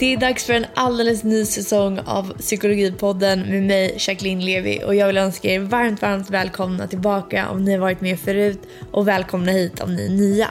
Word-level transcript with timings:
Det 0.00 0.12
är 0.12 0.16
dags 0.16 0.44
för 0.44 0.52
en 0.52 0.66
alldeles 0.74 1.24
ny 1.24 1.44
säsong 1.44 1.98
av 2.06 2.32
Psykologipodden 2.38 3.40
med 3.40 3.62
mig, 3.62 3.96
Jacqueline 3.98 4.44
Levi. 4.44 4.82
Och 4.86 4.94
jag 4.94 5.06
vill 5.06 5.18
önska 5.18 5.48
er 5.48 5.60
varmt, 5.60 6.02
varmt 6.02 6.30
välkomna 6.30 6.86
tillbaka 6.86 7.48
om 7.50 7.64
ni 7.64 7.72
har 7.72 7.78
varit 7.78 8.00
med 8.00 8.20
förut 8.20 8.62
och 8.92 9.08
välkomna 9.08 9.52
hit 9.52 9.80
om 9.80 9.94
ni 9.94 10.06
är 10.06 10.10
nya. 10.10 10.50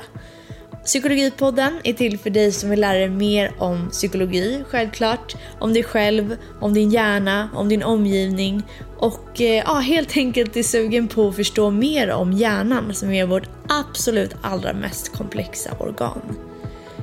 Psykologipodden 0.85 1.79
är 1.83 1.93
till 1.93 2.19
för 2.19 2.29
dig 2.29 2.51
som 2.51 2.69
vill 2.69 2.79
lära 2.79 2.99
dig 2.99 3.09
mer 3.09 3.51
om 3.59 3.89
psykologi, 3.89 4.63
självklart, 4.67 5.35
om 5.59 5.73
dig 5.73 5.83
själv, 5.83 6.35
om 6.59 6.73
din 6.73 6.89
hjärna, 6.89 7.49
om 7.55 7.69
din 7.69 7.83
omgivning 7.83 8.63
och 8.97 9.41
eh, 9.41 9.63
ja, 9.65 9.73
helt 9.73 10.17
enkelt 10.17 10.57
är 10.57 10.63
sugen 10.63 11.07
på 11.07 11.27
att 11.27 11.35
förstå 11.35 11.71
mer 11.71 12.11
om 12.11 12.33
hjärnan 12.33 12.93
som 12.93 13.11
är 13.11 13.25
vårt 13.25 13.49
absolut 13.69 14.35
allra 14.41 14.73
mest 14.73 15.13
komplexa 15.13 15.69
organ. 15.79 16.48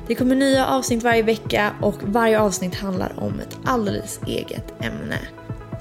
Det 0.08 0.14
kommer 0.14 0.34
nya 0.34 0.66
avsnitt 0.66 1.02
varje 1.02 1.22
vecka 1.22 1.72
och 1.80 2.02
varje 2.02 2.40
avsnitt 2.40 2.74
handlar 2.74 3.20
om 3.20 3.40
ett 3.40 3.58
alldeles 3.64 4.20
eget 4.26 4.84
ämne. 4.84 5.18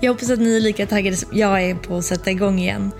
Jag 0.02 0.14
hoppas 0.14 0.30
att 0.30 0.40
ni 0.40 0.56
är 0.56 0.62
lika 0.62 0.86
taggade 0.86 1.18
som 1.18 1.30
jag 1.34 1.64
är 1.64 1.76
på 1.76 1.98
att 1.98 2.06
sätta 2.06 2.32
igång 2.32 2.60
igen. 2.60 2.92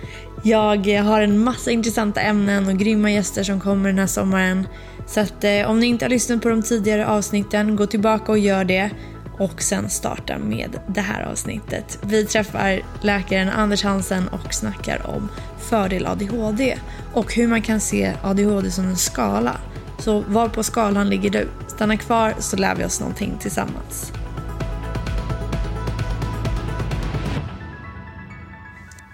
Jag 0.44 0.88
har 0.88 1.22
en 1.22 1.40
massa 1.40 1.72
intressanta 1.72 2.22
ämnen 2.22 2.68
och 2.68 2.78
grymma 2.78 3.12
gäster 3.12 3.44
som 3.44 3.60
kommer 3.60 3.90
den 3.90 4.00
här 4.00 4.08
sommaren. 4.08 4.68
Så 5.08 5.20
att 5.20 5.44
eh, 5.44 5.70
om 5.70 5.80
ni 5.80 5.86
inte 5.86 6.06
har 6.06 6.10
lyssnat 6.10 6.42
på 6.42 6.50
de 6.50 6.62
tidigare 6.62 7.08
avsnitten, 7.08 7.76
gå 7.76 7.86
tillbaka 7.86 8.32
och 8.32 8.38
gör 8.38 8.64
det. 8.64 8.90
Och 9.38 9.62
sen 9.62 9.90
starta 9.90 10.38
med 10.38 10.80
det 10.88 11.02
här 11.02 11.24
avsnittet. 11.24 12.00
Vi 12.02 12.26
träffar 12.26 12.82
läkaren 13.02 13.50
Anders 13.50 13.84
Hansen 13.84 14.28
och 14.28 14.54
snackar 14.54 15.08
om 15.08 15.30
fördel 15.60 16.06
ADHD 16.06 16.78
och 17.14 17.34
hur 17.34 17.48
man 17.48 17.62
kan 17.62 17.80
se 17.80 18.14
ADHD 18.24 18.72
som 18.72 18.86
en 18.86 18.98
skala. 18.98 19.58
Så 20.00 20.20
var 20.22 20.50
på 20.50 20.64
skalan 20.64 21.10
ligger 21.10 21.30
du? 21.30 21.50
Stanna 21.68 21.98
kvar 21.98 22.36
så 22.40 22.58
lär 22.58 22.76
vi 22.76 22.86
oss 22.86 23.00
någonting 23.00 23.38
tillsammans. 23.42 24.12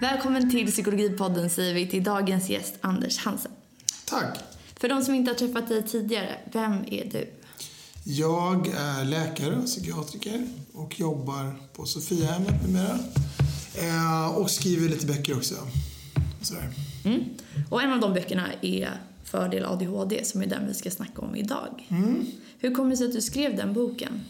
Välkommen 0.01 0.51
till 0.51 0.71
Psykologipodden 0.71 1.49
säger 1.49 1.73
vi 1.73 1.87
till 1.87 2.03
dagens 2.03 2.49
gäst 2.49 2.73
Anders 2.81 3.17
Hansen. 3.17 3.51
Tack. 4.05 4.37
För 4.79 4.89
de 4.89 5.01
som 5.01 5.13
inte 5.13 5.31
har 5.31 5.35
träffat 5.35 5.67
dig 5.67 5.83
tidigare, 5.87 6.37
vem 6.51 6.73
är 6.87 7.09
du? 7.11 7.29
Jag 8.03 8.67
är 8.67 9.05
läkare 9.05 9.55
och 9.55 9.65
psykiatriker 9.65 10.47
och 10.73 10.99
jobbar 10.99 11.55
på 11.73 11.85
Sofiahemmet 11.85 12.63
numera. 12.67 12.97
Eh, 13.75 14.27
och 14.27 14.51
skriver 14.51 14.89
lite 14.89 15.05
böcker 15.05 15.37
också. 15.37 15.55
Sådär. 16.41 16.69
Mm. 17.05 17.23
Och 17.69 17.81
en 17.81 17.93
av 17.93 17.99
de 17.99 18.13
böckerna 18.13 18.47
är 18.61 19.01
Fördel 19.31 19.65
ADHD 19.65 20.25
som 20.25 20.41
är 20.41 20.45
den 20.45 20.67
vi 20.67 20.73
ska 20.73 20.91
snacka 20.91 21.21
om 21.21 21.35
idag. 21.35 21.87
Mm. 21.89 22.25
Hur 22.59 22.75
kommer 22.75 22.89
det 22.89 22.97
sig 22.97 23.07
att 23.07 23.13
du 23.13 23.21
skrev 23.21 23.55
den 23.55 23.73
boken? 23.73 24.21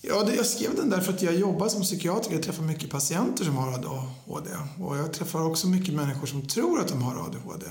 Ja, 0.00 0.28
jag 0.36 0.46
skrev 0.46 0.76
den 0.76 0.90
därför 0.90 1.12
att 1.12 1.22
jag 1.22 1.34
jobbar 1.34 1.68
som 1.68 1.82
psykiatriker 1.82 2.38
och 2.38 2.44
träffar 2.44 2.62
mycket 2.62 2.90
patienter 2.90 3.44
som 3.44 3.56
har 3.56 3.72
ADHD. 3.72 4.50
Och 4.80 4.96
jag 4.96 5.12
träffar 5.12 5.46
också 5.46 5.66
mycket 5.66 5.94
människor 5.94 6.26
som 6.26 6.48
tror 6.48 6.80
att 6.80 6.88
de 6.88 7.02
har 7.02 7.14
ADHD. 7.14 7.66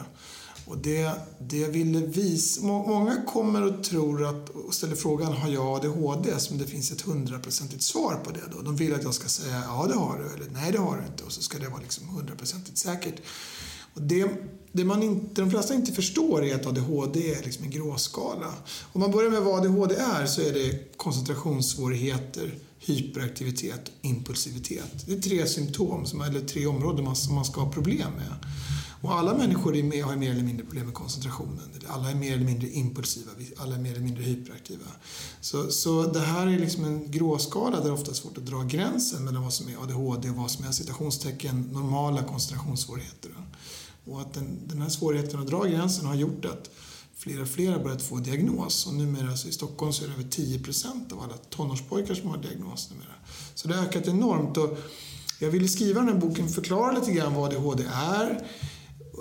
Och 0.66 0.78
det, 0.78 1.12
det 1.40 1.68
ville 1.68 2.00
visa... 2.00 2.66
Många 2.66 3.22
kommer 3.26 3.62
och 3.62 3.84
tror 3.84 4.26
att, 4.26 4.50
och 4.50 4.74
ställer 4.74 4.96
frågan 4.96 5.34
har 5.34 5.50
jag 5.50 5.68
ADHD? 5.68 6.40
Som 6.40 6.58
det 6.58 6.66
finns 6.66 6.92
ett 6.92 7.02
hundraprocentigt 7.02 7.84
svar 7.84 8.16
på 8.24 8.32
det. 8.32 8.44
Då. 8.52 8.62
De 8.62 8.76
vill 8.76 8.94
att 8.94 9.04
jag 9.04 9.14
ska 9.14 9.28
säga 9.28 9.64
ja 9.68 9.86
det 9.88 9.96
har 9.96 10.18
du 10.18 10.44
eller 10.44 10.52
nej 10.54 10.72
det 10.72 10.78
har 10.78 10.98
du 10.98 11.06
inte. 11.06 11.24
Och 11.24 11.32
så 11.32 11.42
ska 11.42 11.58
det 11.58 11.70
vara 11.70 11.82
liksom 11.82 12.08
hundraprocentigt 12.08 12.78
säkert. 12.78 13.22
Och 13.96 14.02
det, 14.02 14.30
det 14.72 14.86
man 14.86 15.04
inte, 15.04 15.42
de 15.42 15.52
flesta 15.52 15.74
inte 15.74 15.92
förstår 15.92 16.46
är 16.46 16.56
att 16.56 16.66
ADHD 16.66 17.34
är 17.34 17.44
liksom 17.44 17.64
en 17.64 17.72
gråskala. 17.72 18.54
Om 18.94 19.02
man 19.02 19.12
börjar 19.12 19.32
med 19.32 19.42
vad 19.42 19.60
ADHD 19.60 19.96
är 19.96 20.26
så 20.26 20.42
är 20.42 20.54
det 20.54 20.98
koncentrationssvårigheter, 20.98 22.60
hyperaktivitet 22.80 23.82
och 23.88 24.06
impulsivitet. 24.06 25.06
Det 25.08 25.14
är 25.14 25.22
tre 25.22 25.48
symptom, 25.48 26.06
som, 26.06 26.22
eller 26.22 26.40
tre 26.40 26.66
områden 26.66 27.06
man, 27.06 27.16
som 27.16 27.36
man 27.36 27.46
ska 27.46 27.62
ha 27.62 27.72
problem 27.72 28.12
med. 28.12 28.34
Och 29.02 29.16
alla 29.16 29.38
människor 29.38 29.76
är 29.76 29.84
med, 29.84 30.04
har 30.04 30.16
mer 30.16 30.32
eller 30.32 30.44
mindre 30.44 30.66
problem 30.66 30.86
med 30.86 30.94
koncentrationen. 30.94 31.60
Alla 31.88 32.12
är 32.12 32.16
mer 32.16 32.34
eller 32.34 32.46
mindre 32.46 32.70
impulsiva, 32.70 33.32
alla 33.58 33.76
är 33.76 33.80
mer 33.80 33.92
eller 33.92 34.02
mindre 34.02 34.24
hyperaktiva. 34.24 34.86
Så, 35.42 35.72
så 35.72 36.04
det 36.04 36.20
här 36.20 36.48
är 36.48 36.60
liksom 36.60 36.86
en 36.86 37.12
gråskala 37.12 37.78
där 37.78 37.84
det 37.84 37.90
är 37.90 37.94
ofta 37.94 38.12
är 38.12 38.16
svårt 38.16 38.38
att 38.38 38.46
dra 38.46 38.64
gränsen 38.64 39.26
mellan 39.26 39.44
vad 39.44 39.54
som 39.54 39.70
är 39.70 39.84
ADHD 39.84 40.30
och 40.30 40.36
vad 40.36 40.52
som 40.52 40.66
är 40.66 40.72
citationstecken 40.72 41.62
normala 41.62 42.24
koncentrationssvårigheter. 42.24 43.32
Och 44.06 44.22
att 44.22 44.34
den, 44.34 44.68
den 44.68 44.82
här 44.82 44.90
svårigheten 44.90 45.40
att 45.40 45.48
dra 45.48 45.64
gränsen 45.64 46.06
har 46.06 46.16
gjort 46.16 46.46
att 46.46 46.70
fler 47.16 47.42
och 47.42 47.48
fler 47.48 47.72
har 47.72 47.80
börjat 47.80 48.02
få 48.02 48.18
diagnos. 48.18 48.88
Och 48.88 48.94
numera 48.94 49.38
så 49.38 49.48
i 49.48 49.52
Stockholm 49.52 49.94
så 49.94 50.04
är 50.04 50.08
det 50.08 50.14
över 50.14 50.30
10 50.30 50.60
procent 50.60 51.12
av 51.12 51.20
alla 51.20 51.38
tonårspojkar 51.38 52.14
som 52.14 52.30
har 52.30 52.38
diagnos 52.38 52.90
numera. 52.90 53.16
Så 53.56 53.68
det 53.68 53.76
har 53.76 53.86
ökat 53.86 54.08
enormt. 54.08 54.58
Och 54.58 54.78
jag 55.40 55.52
ville 55.52 55.68
skriva 55.68 56.02
den 56.02 56.10
här 56.10 56.20
boken 56.20 56.50
förklara 56.50 56.92
lite 56.92 57.12
grann 57.12 57.34
vad 57.34 57.54
ADHD 57.54 57.84
är 57.94 58.48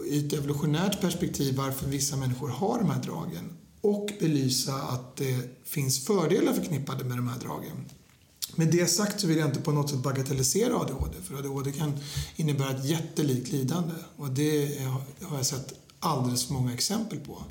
i 0.07 0.27
ett 0.27 0.33
evolutionärt 0.33 1.01
perspektiv 1.01 1.57
varför 1.57 1.89
vissa 1.89 2.17
människor 2.17 2.49
har 2.49 2.79
de 2.79 2.91
här 2.91 3.03
dragen 3.03 3.57
och 3.81 4.11
belysa 4.21 4.75
att 4.75 5.17
det 5.17 5.61
finns 5.65 6.07
fördelar 6.07 6.53
förknippade 6.53 7.05
med 7.05 7.19
de 7.19 7.29
här 7.29 7.39
dragen. 7.39 7.85
Med 8.57 8.69
det 8.69 8.87
sagt 8.87 9.21
så 9.21 9.27
vill 9.27 9.39
jag 9.39 9.49
inte 9.49 9.61
på 9.61 9.73
något 9.73 9.91
sätt 9.91 9.99
bagatellisera 9.99 10.77
ADHD 10.77 11.17
för 11.23 11.39
ADHD 11.39 11.73
kan 11.73 11.93
innebära 12.37 12.71
ett 12.71 12.85
jättelikt 12.85 13.53
lidande 13.53 13.95
och 14.17 14.31
det 14.31 14.79
har 15.23 15.37
jag 15.37 15.47
sett 15.47 15.75
alldeles 15.99 16.45
för 16.47 16.53
många 16.53 16.75
exempel 16.75 17.19
på. 17.21 17.45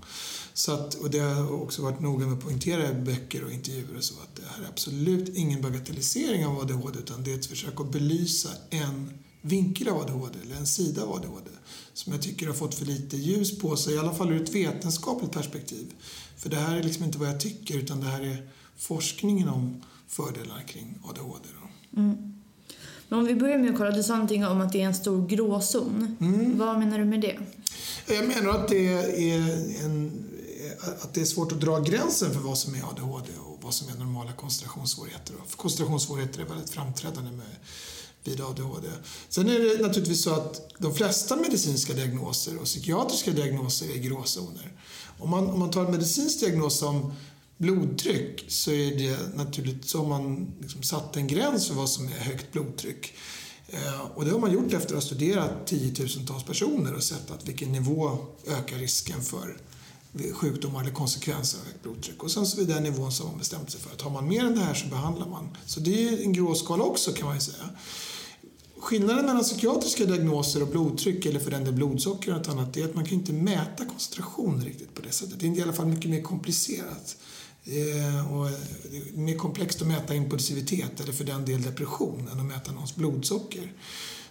Så 0.53 0.71
att, 0.71 0.95
och 0.95 1.09
det 1.09 1.19
har 1.19 1.61
också 1.61 1.81
varit 1.81 1.99
noga 1.99 2.25
med 2.25 2.37
att 2.37 2.43
poängtera 2.43 2.91
i 2.91 2.93
böcker 2.93 3.43
och 3.43 3.51
intervjuer 3.51 3.97
och 3.97 4.03
så 4.03 4.13
att 4.13 4.35
det 4.35 4.43
här 4.55 4.63
är 4.63 4.67
absolut 4.67 5.37
ingen 5.37 5.61
bagatellisering 5.61 6.45
av 6.45 6.59
ADHD 6.59 6.99
utan 6.99 7.23
det 7.23 7.31
är 7.31 7.35
ett 7.35 7.45
försök 7.45 7.79
att 7.79 7.91
belysa 7.91 8.49
en 8.69 9.13
vinkel 9.41 9.87
av 9.87 9.97
ADHD, 10.01 10.39
eller 10.43 10.55
en 10.55 10.67
sida 10.67 11.03
av 11.03 11.11
ADHD, 11.11 11.49
som 11.93 12.13
jag 12.13 12.21
tycker 12.21 12.47
har 12.47 12.53
fått 12.53 12.75
för 12.75 12.85
lite 12.85 13.17
ljus 13.17 13.59
på 13.59 13.75
sig, 13.75 13.93
i 13.93 13.97
alla 13.97 14.13
fall 14.13 14.31
ur 14.31 14.43
ett 14.43 14.55
vetenskapligt 14.55 15.31
perspektiv. 15.31 15.93
För 16.37 16.49
det 16.49 16.57
här 16.57 16.75
är 16.75 16.83
liksom 16.83 17.03
inte 17.03 17.17
vad 17.17 17.29
jag 17.29 17.39
tycker, 17.39 17.77
utan 17.77 17.99
det 17.99 18.07
här 18.07 18.21
är 18.21 18.49
forskningen 18.77 19.49
om 19.49 19.83
fördelar 20.07 20.63
kring 20.67 20.99
ADHD. 21.03 21.47
Mm. 21.97 22.33
Men 23.09 23.19
om 23.19 23.25
vi 23.25 23.35
börjar 23.35 23.57
med 23.57 23.69
att 23.69 23.77
kolla, 23.77 23.91
du 23.91 24.03
sa 24.03 24.13
någonting 24.13 24.45
om 24.45 24.61
att 24.61 24.71
det 24.71 24.81
är 24.81 24.85
en 24.85 24.95
stor 24.95 25.27
gråzon. 25.27 26.17
Mm. 26.21 26.57
Vad 26.57 26.79
menar 26.79 26.99
du 26.99 27.05
med 27.05 27.21
det? 27.21 27.37
Jag 28.07 28.27
menar 28.27 28.49
att 28.49 28.67
det 28.67 28.87
är, 28.87 29.85
en, 29.85 30.25
att 31.01 31.13
det 31.13 31.21
är 31.21 31.25
svårt 31.25 31.51
att 31.51 31.61
dra 31.61 31.79
gränsen 31.79 32.33
för 32.33 32.39
vad 32.39 32.57
som 32.57 32.75
är 32.75 32.89
ADHD 32.89 33.29
och 33.45 33.59
vad 33.63 33.73
som 33.73 33.89
är 33.89 33.93
normala 33.93 34.31
koncentrationssvårigheter. 34.33 35.35
För 35.47 35.57
koncentrationssvårigheter 35.57 36.41
är 36.41 36.45
väldigt 36.45 36.69
framträdande 36.69 37.31
med 37.31 37.55
vid 38.23 38.41
ADHD. 38.41 38.87
Sen 39.29 39.49
är 39.49 39.59
det 39.59 39.87
naturligtvis 39.87 40.23
så 40.23 40.33
att 40.33 40.73
de 40.77 40.95
flesta 40.95 41.35
medicinska 41.35 41.93
diagnoser 41.93 42.57
och 42.57 42.65
psykiatriska 42.65 43.31
diagnoser 43.31 43.95
är 43.95 43.97
gråzoner. 43.97 44.71
Om 45.19 45.29
man, 45.29 45.49
om 45.49 45.59
man 45.59 45.71
tar 45.71 45.85
en 45.85 45.91
medicinsk 45.91 46.39
diagnos 46.39 46.79
som 46.79 47.13
blodtryck 47.63 48.45
så 48.47 48.71
är 48.71 48.97
det 48.97 49.35
naturligt 49.35 49.89
som 49.89 50.01
har 50.01 50.19
man 50.19 50.53
liksom 50.61 50.83
satt 50.83 51.17
en 51.17 51.27
gräns 51.27 51.67
för 51.67 51.75
vad 51.75 51.89
som 51.89 52.07
är 52.07 52.11
högt 52.11 52.51
blodtryck. 52.51 53.13
Eh, 53.67 54.01
och 54.15 54.25
det 54.25 54.31
har 54.31 54.39
man 54.39 54.53
gjort 54.53 54.73
efter 54.73 54.87
att 54.87 54.93
ha 54.93 55.01
studerat 55.01 55.67
tiotusentals 55.67 56.43
personer 56.43 56.93
och 56.93 57.03
sett 57.03 57.31
att 57.31 57.47
vilken 57.47 57.71
nivå 57.71 58.17
ökar 58.47 58.77
risken 58.77 59.21
för 59.21 59.57
sjukdomar 60.33 60.81
eller 60.81 60.91
konsekvenser 60.91 61.59
av 61.59 61.65
högt 61.65 61.83
blodtryck. 61.83 62.23
Och 62.23 62.31
sen 62.31 62.45
så 62.45 62.57
vid 62.57 62.67
den 62.67 62.83
nivån 62.83 63.11
som 63.11 63.27
man 63.27 63.37
bestämt 63.37 63.71
sig 63.71 63.81
för 63.81 63.91
att 63.91 64.01
har 64.01 64.11
man 64.11 64.27
mer 64.27 64.45
än 64.45 64.55
det 64.55 64.61
här 64.61 64.73
så 64.73 64.87
behandlar 64.87 65.27
man. 65.27 65.57
Så 65.65 65.79
det 65.79 66.07
är 66.07 66.23
en 66.23 66.33
gråskala 66.33 66.83
också 66.83 67.13
kan 67.13 67.25
man 67.25 67.35
ju 67.35 67.41
säga. 67.41 67.69
Skillnaden 68.79 69.25
mellan 69.25 69.43
psykiatriska 69.43 70.05
diagnoser 70.05 70.61
och 70.61 70.67
blodtryck, 70.67 71.25
eller 71.25 71.39
för 71.39 71.51
den 71.51 71.63
där 71.63 71.71
blodsocker 71.71 72.31
och 72.31 72.37
något 72.37 72.49
annat, 72.49 72.77
är 72.77 72.85
att 72.85 72.95
man 72.95 73.05
kan 73.05 73.13
inte 73.13 73.33
mäta 73.33 73.85
koncentration 73.85 74.63
riktigt 74.65 74.95
på 74.95 75.01
det 75.01 75.11
sättet. 75.11 75.39
Det 75.39 75.47
är 75.47 75.57
i 75.57 75.61
alla 75.61 75.73
fall 75.73 75.85
mycket 75.85 76.09
mer 76.09 76.21
komplicerat. 76.21 77.17
Eh, 77.65 78.33
och 78.33 78.49
det 78.91 78.97
är 78.97 79.17
mer 79.17 79.37
komplext 79.37 79.81
att 79.81 79.87
mäta 79.87 80.15
impulsivitet, 80.15 80.99
eller 80.99 81.13
för 81.13 81.23
den 81.23 81.45
del 81.45 81.61
depression, 81.61 82.29
än 82.31 82.39
att 82.39 82.45
mäta 82.45 82.71
någons 82.71 82.95
blodsocker. 82.95 83.71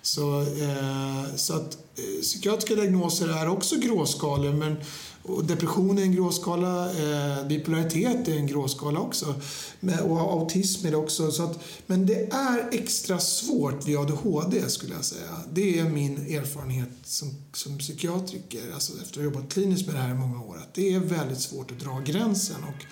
Så, 0.03 0.41
eh, 0.41 1.35
så 1.37 1.55
att 1.55 1.75
eh, 1.75 2.23
psykiatriska 2.23 2.75
diagnoser 2.75 3.29
är 3.29 3.49
också 3.49 3.77
gråskalor, 3.77 4.53
men 4.53 4.77
och 5.25 5.45
depression 5.45 5.99
är 5.99 6.03
en 6.03 6.13
gråskala, 6.13 6.91
eh, 6.91 7.47
bipolaritet 7.47 8.29
är 8.29 8.37
en 8.37 8.47
gråskala 8.47 9.01
också. 9.01 9.35
Men, 9.81 9.99
och 9.99 10.21
autism 10.21 10.87
är 10.87 10.91
det 10.91 10.97
också. 10.97 11.31
Så 11.31 11.43
att, 11.43 11.59
men 11.87 12.07
det 12.07 12.33
är 12.33 12.69
extra 12.73 13.19
svårt 13.19 13.89
vid 13.89 13.97
ADHD 13.97 14.69
skulle 14.69 14.95
jag 14.95 15.05
säga. 15.05 15.31
Det 15.53 15.79
är 15.79 15.85
min 15.85 16.19
erfarenhet 16.19 16.89
som, 17.05 17.29
som 17.53 17.79
psykiatriker, 17.79 18.63
alltså 18.75 18.93
efter 18.93 19.09
att 19.09 19.17
ha 19.17 19.23
jobbat 19.23 19.53
kliniskt 19.53 19.87
med 19.87 19.95
det 19.95 20.01
här 20.01 20.11
i 20.11 20.19
många 20.19 20.43
år, 20.43 20.57
att 20.57 20.75
det 20.75 20.95
är 20.95 21.01
väldigt 21.01 21.41
svårt 21.41 21.71
att 21.71 21.81
dra 21.81 22.01
gränsen. 22.01 22.65
Och, 22.65 22.85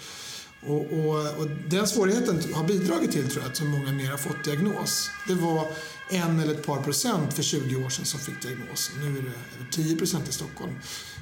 och, 0.67 0.93
och, 0.93 1.39
och, 1.39 1.49
den 1.69 1.87
svårigheten 1.87 2.55
har 2.55 2.65
bidragit 2.65 3.13
till 3.13 3.31
tror 3.31 3.43
jag, 3.43 3.51
att 3.51 3.57
så 3.57 3.65
många 3.65 3.93
mer 3.93 4.11
har 4.11 4.19
fått 4.19 4.45
diagnos. 4.45 5.11
Det 5.29 5.35
var 5.35 5.67
en 6.11 6.41
eller 6.41 6.55
ett 6.55 6.67
par 6.67 6.83
procent 6.83 7.35
för 7.35 7.43
20 7.43 7.85
år 7.85 7.89
sedan 7.89 8.05
som 8.05 8.21
fick 8.21 8.43
diagnos. 8.43 8.91
Nu 9.01 9.07
är 9.07 9.23
det 9.23 9.29
över 9.29 9.71
10 9.73 9.97
procent 9.97 10.29
i 10.29 10.33
Stockholm. 10.33 10.73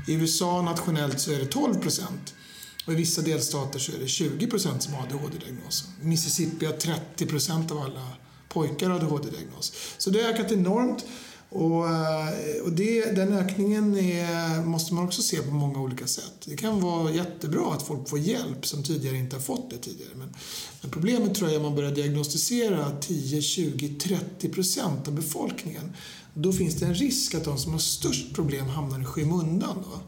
I 0.06 0.14
USA 0.14 0.62
nationellt 0.62 1.20
så 1.20 1.32
är 1.32 1.38
det 1.38 1.46
12 1.46 1.74
procent. 1.74 2.34
Och 2.86 2.92
i 2.92 2.96
vissa 2.96 3.22
delstater 3.22 3.78
så 3.78 3.92
är 3.92 3.98
det 3.98 4.08
20 4.08 4.46
procent 4.46 4.82
som 4.82 4.94
har 4.94 5.02
ADHD-diagnos. 5.02 5.84
Mississippi 6.00 6.66
har 6.66 6.72
30 6.72 7.26
procent 7.26 7.70
av 7.70 7.78
alla 7.78 8.08
pojkar 8.48 8.90
ADHD-diagnos. 8.90 9.72
Så 9.98 10.10
det 10.10 10.22
har 10.22 10.30
ökat 10.30 10.52
enormt. 10.52 11.04
Och, 11.50 11.88
eh, 11.88 12.62
och 12.64 12.72
det, 12.72 13.16
den 13.16 13.32
ökningen 13.32 13.98
är, 13.98 14.64
måste 14.64 14.94
man 14.94 15.04
också 15.04 15.22
se 15.22 15.36
på 15.36 15.50
många 15.50 15.80
olika 15.80 16.06
sätt. 16.06 16.34
Det 16.44 16.56
kan 16.56 16.80
vara 16.80 17.12
jättebra 17.12 17.72
att 17.72 17.82
folk 17.82 18.08
får 18.08 18.18
hjälp 18.18 18.66
som 18.66 18.82
tidigare 18.82 19.16
inte 19.16 19.36
har 19.36 19.40
fått 19.40 19.70
det 19.70 19.78
tidigare. 19.78 20.10
Men, 20.16 20.34
men 20.80 20.90
problemet 20.90 21.34
tror 21.34 21.48
jag 21.48 21.54
är 21.54 21.58
att 21.58 21.66
man 21.66 21.74
börjar 21.74 21.90
diagnostisera 21.90 22.90
10, 23.00 23.42
20, 23.42 23.88
30 23.88 24.48
procent 24.48 25.08
av 25.08 25.14
befolkningen. 25.14 25.92
Då 26.34 26.52
finns 26.52 26.74
det 26.74 26.86
en 26.86 26.94
risk 26.94 27.34
att 27.34 27.44
de 27.44 27.58
som 27.58 27.72
har 27.72 27.78
störst 27.78 28.34
problem 28.34 28.66
hamnar 28.66 29.00
i 29.00 29.04
skymundan. 29.04 29.76
Då. 29.84 30.00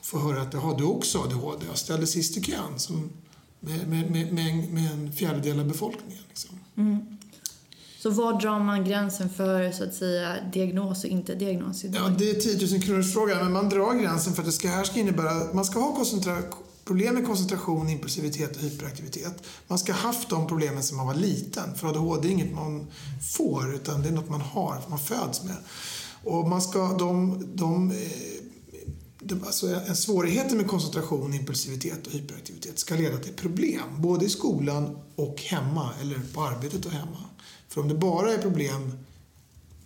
Och 0.00 0.06
får 0.06 0.18
höra 0.18 0.42
att 0.42 0.54
har 0.54 0.78
du 0.78 0.84
också 0.84 1.22
ADHD? 1.22 1.66
Jag 1.68 1.78
ställer 1.78 2.06
sist 2.06 2.36
i 2.36 2.42
kön 2.42 3.00
med, 3.60 3.88
med, 3.88 4.10
med, 4.10 4.32
med, 4.32 4.72
med, 4.72 4.92
en 4.92 5.12
fjärdedel 5.12 5.60
av 5.60 5.66
befolkningen. 5.66 6.22
Liksom. 6.28 6.58
Mm. 6.76 7.15
Så 8.06 8.10
var 8.12 8.40
drar 8.40 8.60
man 8.60 8.84
gränsen 8.84 9.30
för 9.30 9.72
så 9.72 9.84
att 9.84 9.94
säga 9.94 10.36
diagnos 10.52 11.04
och 11.04 11.10
inte 11.10 11.34
diagnos 11.34 11.84
idag? 11.84 12.02
Ja, 12.04 12.14
det 12.18 12.30
är 12.30 12.34
10 12.34 12.70
000 12.72 12.82
kronors 12.82 13.12
frågan 13.12 13.38
men 13.38 13.52
man 13.52 13.68
drar 13.68 13.94
gränsen 13.94 14.32
för 14.32 14.42
att 14.42 14.46
det 14.46 14.52
ska, 14.52 14.68
här 14.68 14.84
ska 14.84 15.00
innebära 15.00 15.30
att 15.30 15.54
man 15.54 15.64
ska 15.64 15.80
ha 15.80 16.04
problem 16.84 17.14
med 17.14 17.26
koncentration, 17.26 17.88
impulsivitet 17.88 18.56
och 18.56 18.62
hyperaktivitet. 18.62 19.42
Man 19.66 19.78
ska 19.78 19.92
ha 19.92 20.00
haft 20.00 20.28
de 20.28 20.46
problemen 20.46 20.82
som 20.82 20.96
man 20.96 21.06
var 21.06 21.14
liten. 21.14 21.74
För 21.74 21.88
ADHD 21.88 22.28
är 22.28 22.32
inget 22.32 22.54
man 22.54 22.86
får 23.36 23.74
utan 23.74 24.02
det 24.02 24.08
är 24.08 24.12
något 24.12 24.30
man 24.30 24.40
har, 24.40 24.80
man 24.88 24.98
föds 24.98 25.44
med. 25.44 25.56
Och 26.24 26.48
man 26.48 26.62
ska, 26.62 26.96
de, 26.98 27.44
de, 27.54 27.90
eh, 27.90 27.96
de 29.18 29.42
alltså 29.44 29.66
en 29.66 29.96
svårighet 29.96 30.52
med 30.52 30.66
koncentration, 30.66 31.34
impulsivitet 31.34 32.06
och 32.06 32.12
hyperaktivitet 32.12 32.78
ska 32.78 32.94
leda 32.94 33.16
till 33.16 33.32
problem. 33.32 33.82
Både 33.98 34.24
i 34.24 34.28
skolan 34.28 34.98
och 35.16 35.42
hemma, 35.42 35.90
eller 36.00 36.20
på 36.34 36.42
arbetet 36.42 36.86
och 36.86 36.92
hemma. 36.92 37.25
För 37.76 37.80
om 37.82 37.88
det 37.88 37.94
bara 37.94 38.32
är 38.32 38.38
problem 38.38 38.92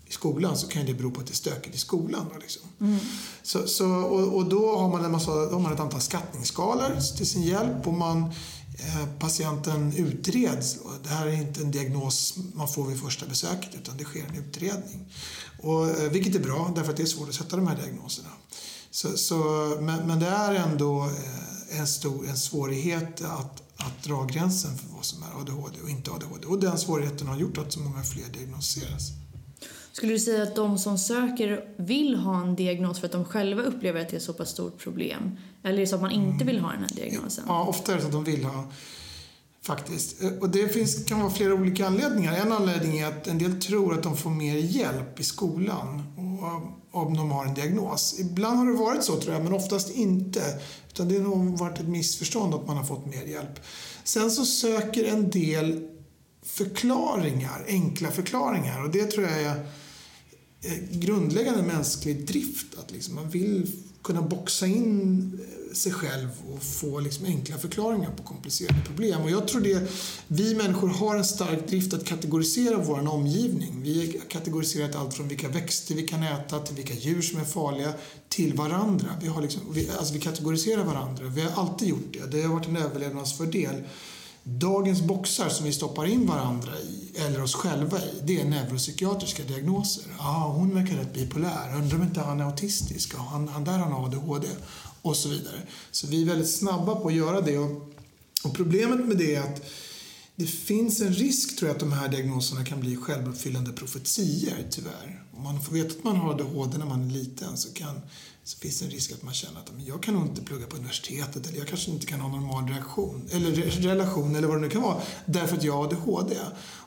i 0.07 0.13
skolan 0.13 0.57
så 0.59 0.69
kan 0.69 0.87
det 0.87 0.95
bero 0.95 1.11
på 1.11 1.21
att 1.21 1.27
det 1.27 1.33
är 1.33 1.35
stökigt 1.35 1.75
i 1.75 1.79
skolan. 1.79 2.27
Liksom. 2.41 2.63
Mm. 2.81 2.99
Så, 3.43 3.67
så, 3.67 3.91
och, 3.91 4.37
och, 4.37 4.49
då 4.49 4.77
har 4.77 4.89
man, 4.89 5.05
en 5.05 5.11
massa, 5.11 5.31
har 5.31 5.59
man 5.59 5.73
ett 5.73 5.81
antal 5.81 6.01
skattningsskalor 6.01 7.17
till 7.17 7.27
sin 7.27 7.43
hjälp 7.43 7.87
och 7.87 7.93
man, 7.93 8.23
eh, 8.79 9.07
patienten 9.19 9.93
utreds. 9.97 10.79
Det 11.03 11.09
här 11.09 11.27
är 11.27 11.33
inte 11.33 11.61
en 11.61 11.71
diagnos 11.71 12.35
man 12.55 12.69
får 12.69 12.87
vid 12.87 13.01
första 13.01 13.27
besöket 13.27 13.75
utan 13.75 13.97
det 13.97 14.05
sker 14.05 14.25
en 14.25 14.49
utredning. 14.49 15.13
Och, 15.63 15.89
eh, 15.89 16.11
vilket 16.11 16.35
är 16.35 16.41
bra 16.41 16.73
därför 16.75 16.91
att 16.91 16.97
det 16.97 17.03
är 17.03 17.07
svårt 17.07 17.29
att 17.29 17.35
sätta 17.35 17.57
de 17.57 17.67
här 17.67 17.77
diagnoserna. 17.77 18.31
Så, 18.91 19.17
så 19.17 19.37
men, 19.81 20.07
men, 20.07 20.21
det 20.21 20.29
är 20.29 20.55
ändå 20.55 21.05
eh, 21.05 21.81
en, 21.81 21.87
stor, 21.87 22.29
en 22.29 22.39
svårighet 22.39 23.23
att 23.25 23.63
att 23.87 24.03
dra 24.05 24.25
gränsen 24.25 24.79
för 24.79 24.87
vad 24.97 25.05
som 25.05 25.23
är 25.23 25.41
ADHD 25.41 25.81
och 25.83 25.91
inte 25.91 26.11
ADHD. 26.11 26.47
Och 26.47 26.61
den 26.61 26.79
svårigheten 26.79 27.27
har 27.27 27.37
gjort 27.37 27.59
att 27.59 27.73
så 27.73 27.81
många 27.81 28.03
fler 28.03 28.25
diagnostiseras. 28.33 29.11
Skulle 29.93 30.13
du 30.13 30.19
säga 30.19 30.43
att 30.43 30.57
de 30.57 30.79
som 30.79 30.99
söker 30.99 31.65
vill 31.77 32.15
ha 32.15 32.43
en 32.43 32.57
diagnos 32.57 32.99
för 32.99 33.07
att 33.07 33.13
de 33.13 33.25
själva 33.25 33.63
upplever 33.63 34.01
att 34.01 34.09
det 34.09 34.15
är 34.15 34.19
ett 34.19 34.25
så 34.25 34.33
pass 34.33 34.51
stort 34.51 34.79
problem? 34.79 35.37
Eller 35.63 35.75
är 35.75 35.81
det 35.81 35.87
så 35.87 35.95
att 35.95 36.03
man 36.03 36.11
inte 36.11 36.45
vill 36.45 36.61
ha 36.61 36.73
den 36.73 36.81
här 36.81 36.91
diagnosen? 36.97 37.45
Ja, 37.49 37.65
ofta 37.65 37.93
är 37.93 37.97
det 37.97 38.03
så 38.03 38.09
att 38.09 38.13
de 38.13 38.25
vill 38.25 38.45
ha 38.45 38.65
faktiskt. 39.63 40.23
Och 40.41 40.49
det 40.49 40.69
finns, 40.69 41.05
kan 41.05 41.21
vara 41.21 41.31
flera 41.31 41.55
olika 41.55 41.87
anledningar. 41.87 42.35
En 42.35 42.53
anledning 42.53 42.99
är 42.99 43.07
att 43.07 43.27
en 43.27 43.39
del 43.39 43.61
tror 43.61 43.95
att 43.95 44.03
de 44.03 44.17
får 44.17 44.31
mer 44.31 44.57
hjälp 44.57 45.21
i 45.21 45.25
skolan 45.25 46.03
om 46.91 47.17
de 47.17 47.31
har 47.31 47.45
en 47.45 47.55
diagnos. 47.55 48.21
Ibland 48.21 48.59
har 48.59 48.67
det 48.67 48.73
varit 48.73 49.05
så 49.05 49.21
tror 49.21 49.35
jag, 49.35 49.45
men 49.45 49.53
oftast 49.53 49.91
inte. 49.91 50.61
Utan 50.89 51.09
det 51.09 51.15
har 51.15 51.25
nog 51.25 51.59
varit 51.59 51.81
ett 51.81 51.89
missförstånd 51.89 52.55
att 52.55 52.67
man 52.67 52.77
har 52.77 52.85
fått 52.85 53.07
mer 53.07 53.25
hjälp. 53.25 53.61
Sen 54.05 54.31
så 54.31 54.45
söker 54.45 55.05
en 55.05 55.31
del 55.31 55.89
förklaringar, 56.43 57.65
enkla 57.69 58.11
förklaringar. 58.11 58.85
Och 58.85 58.91
det 58.91 59.05
tror 59.05 59.27
jag 59.27 59.41
är 59.41 59.67
eh, 60.63 60.79
grundläggande 60.91 61.63
mänsklig 61.63 62.27
drift. 62.27 62.79
Att 62.79 62.91
liksom 62.91 63.15
man 63.15 63.31
vill 63.31 63.73
kunna 64.03 64.23
boxa 64.23 64.67
in 64.67 65.41
eh, 65.43 65.75
sig 65.75 65.93
själv 65.93 66.29
och 66.53 66.63
få 66.63 67.01
liksom 67.01 67.27
enkla 67.27 67.59
förklaringar 67.59 68.11
på 68.11 68.23
komplicerade 68.23 68.81
problem. 68.87 69.23
Och 69.23 69.31
jag 69.31 69.49
tror 69.49 69.61
det, 69.61 69.91
vi 70.27 70.55
människor 70.55 70.89
har 70.89 71.17
en 71.17 71.25
stark 71.25 71.69
drift 71.69 71.95
att 71.95 72.05
kategorisera 72.05 72.79
vår 72.79 73.09
omgivning. 73.09 73.83
Vi 73.83 74.01
har 74.01 74.29
kategoriserat 74.29 74.97
allt 74.97 75.15
från 75.15 75.29
vilka 75.29 75.49
växter 75.49 75.95
vi 75.95 76.09
kan 76.09 76.23
äta 76.23 76.59
till 76.59 76.77
vilka 76.77 76.95
djur 76.95 77.23
som 77.23 77.41
är 77.41 77.45
farliga 77.45 77.93
till 78.29 78.55
varandra. 78.55 79.09
Vi, 79.21 79.29
har 79.29 79.43
liksom, 79.43 79.63
vi, 79.73 79.91
alltså 79.99 80.15
vi 80.15 80.21
kategoriserar 80.21 80.85
varandra. 80.85 81.25
Vi 81.25 81.43
har 81.43 81.63
alltid 81.63 81.89
gjort 81.89 82.13
det. 82.13 82.37
Det 82.37 82.43
har 82.43 82.55
varit 82.55 82.69
en 82.69 82.77
överlevnadsfördel. 82.77 83.85
Dagens 84.45 85.03
boxar 85.03 85.49
som 85.49 85.67
vi 85.67 85.73
stoppar 85.73 86.07
in 86.07 86.27
varandra 86.27 86.73
i, 86.79 87.19
eller 87.19 87.43
oss 87.43 87.55
själva 87.55 87.99
i, 87.99 88.23
det 88.25 88.41
är 88.41 88.45
neuropsykiatriska 88.45 89.43
diagnoser. 89.43 90.05
Ah, 90.19 90.47
hon 90.49 90.75
verkar 90.75 90.97
rätt 90.97 91.15
bipolär. 91.15 91.77
Undrar 91.77 91.97
om 91.97 92.03
inte 92.03 92.21
han 92.21 92.41
är 92.41 92.45
autistisk? 92.45 93.15
Ah, 93.15 93.19
Han, 93.19 93.49
han 93.49 93.65
där 93.65 93.79
har 93.79 94.07
ADHD 94.07 94.49
och 95.03 95.17
så 95.17 95.29
vidare. 95.29 95.63
Så 95.91 96.07
vi 96.07 96.23
är 96.23 96.27
väldigt 96.27 96.51
snabba 96.51 96.95
på 96.95 97.09
att 97.09 97.15
göra 97.15 97.41
det. 97.41 97.59
Och, 97.59 97.93
och 98.45 98.55
problemet 98.55 99.07
med 99.07 99.17
det 99.17 99.35
är 99.35 99.41
att 99.41 99.63
det 100.37 100.47
finns 100.47 101.01
en 101.01 101.13
risk 101.13 101.59
tror 101.59 101.69
jag 101.69 101.75
att 101.75 101.81
de 101.81 101.93
här 101.93 102.09
diagnoserna 102.09 102.65
kan 102.65 102.81
bli 102.81 102.97
självuppfyllande 102.97 103.73
profetier 103.73 104.67
tyvärr. 104.71 105.23
Om 105.37 105.43
man 105.43 105.63
får 105.63 105.73
veta 105.73 105.99
att 105.99 106.05
man 106.05 106.17
har 106.17 106.31
ADHD 106.31 106.79
när 106.79 106.87
man 106.87 107.07
är 107.07 107.11
liten 107.11 107.57
så, 107.57 107.73
kan, 107.73 108.01
så 108.45 108.59
finns 108.59 108.79
det 108.79 108.85
en 108.85 108.91
risk 108.91 109.13
att 109.13 109.23
man 109.23 109.35
känner 109.35 109.61
att 109.61 109.73
jag 109.87 110.03
kan 110.03 110.15
nog 110.15 110.27
inte 110.27 110.43
plugga 110.43 110.67
på 110.67 110.77
universitetet 110.77 111.47
eller 111.47 111.59
jag 111.59 111.69
kanske 111.69 111.91
inte 111.91 112.07
kan 112.07 112.21
ha 112.21 112.29
normal 112.29 112.69
reaktion, 112.69 113.29
eller 113.33 113.53
relation 113.81 114.37
eller 114.37 114.49
vad 114.49 114.57
det 114.57 114.61
nu 114.61 114.69
kan 114.69 114.83
vara 114.83 115.03
därför 115.27 115.57
att 115.57 115.65
jag 115.65 115.73
har 115.73 115.85
ADHD. 115.85 116.37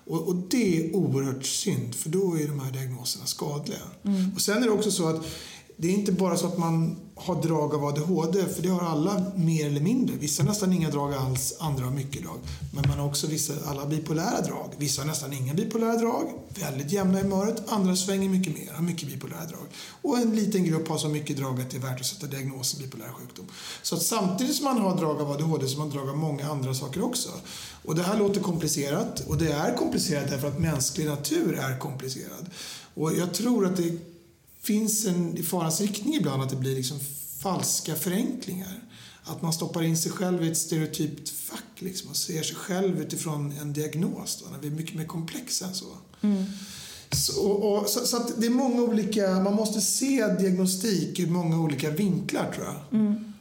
Och, 0.06 0.28
och 0.28 0.36
det 0.36 0.78
är 0.78 0.96
oerhört 0.96 1.46
synd 1.46 1.96
för 1.96 2.10
då 2.10 2.40
är 2.40 2.48
de 2.48 2.60
här 2.60 2.72
diagnoserna 2.72 3.26
skadliga. 3.26 3.80
Mm. 4.04 4.32
Och 4.36 4.42
sen 4.42 4.58
är 4.58 4.68
det 4.68 4.72
också 4.72 4.92
så 4.92 5.08
att 5.08 5.26
det 5.78 5.88
är 5.88 5.92
inte 5.92 6.12
bara 6.12 6.38
så 6.38 6.48
att 6.48 6.58
man 6.58 6.96
har 7.16 7.42
drag 7.42 7.74
av 7.76 7.86
ADHD, 7.86 8.46
för 8.56 8.62
det 8.62 8.70
har 8.70 8.82
alla 8.82 9.26
mer 9.36 9.68
eller 9.68 9.82
mindre. 9.82 10.16
Vissa 10.16 10.44
har 10.44 10.50
nästan 10.50 10.74
inga 10.74 10.90
drag 10.90 11.14
alls, 11.14 11.54
andra 11.60 11.86
har 11.86 11.92
mycket 11.92 12.24
drag. 12.24 12.40
Men 12.74 12.84
man 12.90 13.00
har 13.00 13.08
också 13.08 13.28
vissa, 13.28 13.54
alla 13.66 13.86
bipolära 13.86 14.42
drag. 14.42 14.74
Vissa 14.78 15.02
har 15.02 15.08
nästan 15.08 15.34
inga 15.34 15.54
bipolära 15.54 15.96
drag, 15.96 16.34
väldigt 16.50 16.92
jämna 16.92 17.20
i 17.20 17.24
humöret. 17.24 17.64
Andra 17.68 17.96
svänger 17.96 18.30
mycket 18.30 18.54
mer, 18.54 18.74
har 18.74 18.84
mycket 18.84 19.10
bipolära 19.10 19.46
drag. 19.46 19.66
Och 20.02 20.18
en 20.18 20.36
liten 20.36 20.64
grupp 20.64 20.88
har 20.88 20.98
så 20.98 21.10
mycket 21.10 21.38
drag 21.38 21.62
att 21.62 21.70
det 21.70 21.78
är 21.78 21.82
värt 21.82 22.00
att 22.00 22.06
sätta 22.06 22.28
diagnosen 22.28 22.82
bipolär 22.82 23.10
sjukdom. 23.14 23.46
Så 23.82 23.96
att 23.96 24.04
samtidigt 24.04 24.56
som 24.56 24.66
man 24.66 24.78
har 24.78 24.98
drag 24.98 25.22
av 25.22 25.32
ADHD 25.32 25.68
så 25.68 25.78
har 25.78 25.86
man 25.86 25.96
drag 25.96 26.10
av 26.10 26.18
många 26.18 26.52
andra 26.52 26.74
saker 26.74 27.04
också. 27.04 27.30
Och 27.86 27.96
det 27.96 28.04
här 28.04 28.20
låter 28.20 28.42
komplicerat 28.42 29.20
och 29.28 29.38
det 29.38 29.52
är 29.52 29.78
komplicerat 29.78 30.30
därför 30.30 30.48
att 30.48 30.60
mänsklig 30.60 31.06
natur 31.06 31.60
är 31.60 31.80
komplicerad. 31.80 32.50
Och 32.94 33.14
jag 33.14 33.34
tror 33.34 33.66
att 33.66 33.78
det 33.78 34.13
finns 34.64 35.06
en 35.06 35.38
i 35.38 35.44
farans 35.44 35.82
riktning 35.82 36.16
ibland 36.16 36.42
att 36.42 36.50
det 36.50 36.56
blir 36.56 36.76
liksom 36.76 37.00
falska 37.40 37.96
förenklingar. 37.96 38.84
Att 39.24 39.42
man 39.42 39.54
stoppar 39.54 39.84
in 39.84 39.98
sig 39.98 40.12
själv 40.12 40.44
i 40.44 40.52
ett 40.52 40.58
stereotypt 40.58 41.30
fack 41.30 41.64
liksom, 41.80 42.10
och 42.10 42.16
ser 42.16 42.44
sig 42.44 42.56
själv 42.56 43.02
utifrån 43.02 43.54
en 43.62 43.74
diagnos. 43.74 44.44
Då, 44.44 44.52
när 44.52 44.60
vi 44.60 44.68
är 44.68 44.72
mycket 44.72 44.96
mer 44.96 45.06
komplexa 45.06 45.66
än 45.66 45.74
så. 45.74 45.86
Mm. 46.22 46.44
Så, 47.12 47.42
och, 47.48 47.90
så, 47.90 48.00
så, 48.00 48.20
det 48.38 48.46
är 48.46 48.50
många 48.50 48.82
olika, 48.82 49.40
man 49.40 49.54
måste 49.54 49.82
se 49.82 50.28
diagnostik 50.28 51.20
ur 51.20 51.28
många 51.28 51.60
olika 51.60 51.90
vinklar 51.90 52.52
tror 52.52 52.66
jag. 52.66 53.00
Mm. 53.00 53.34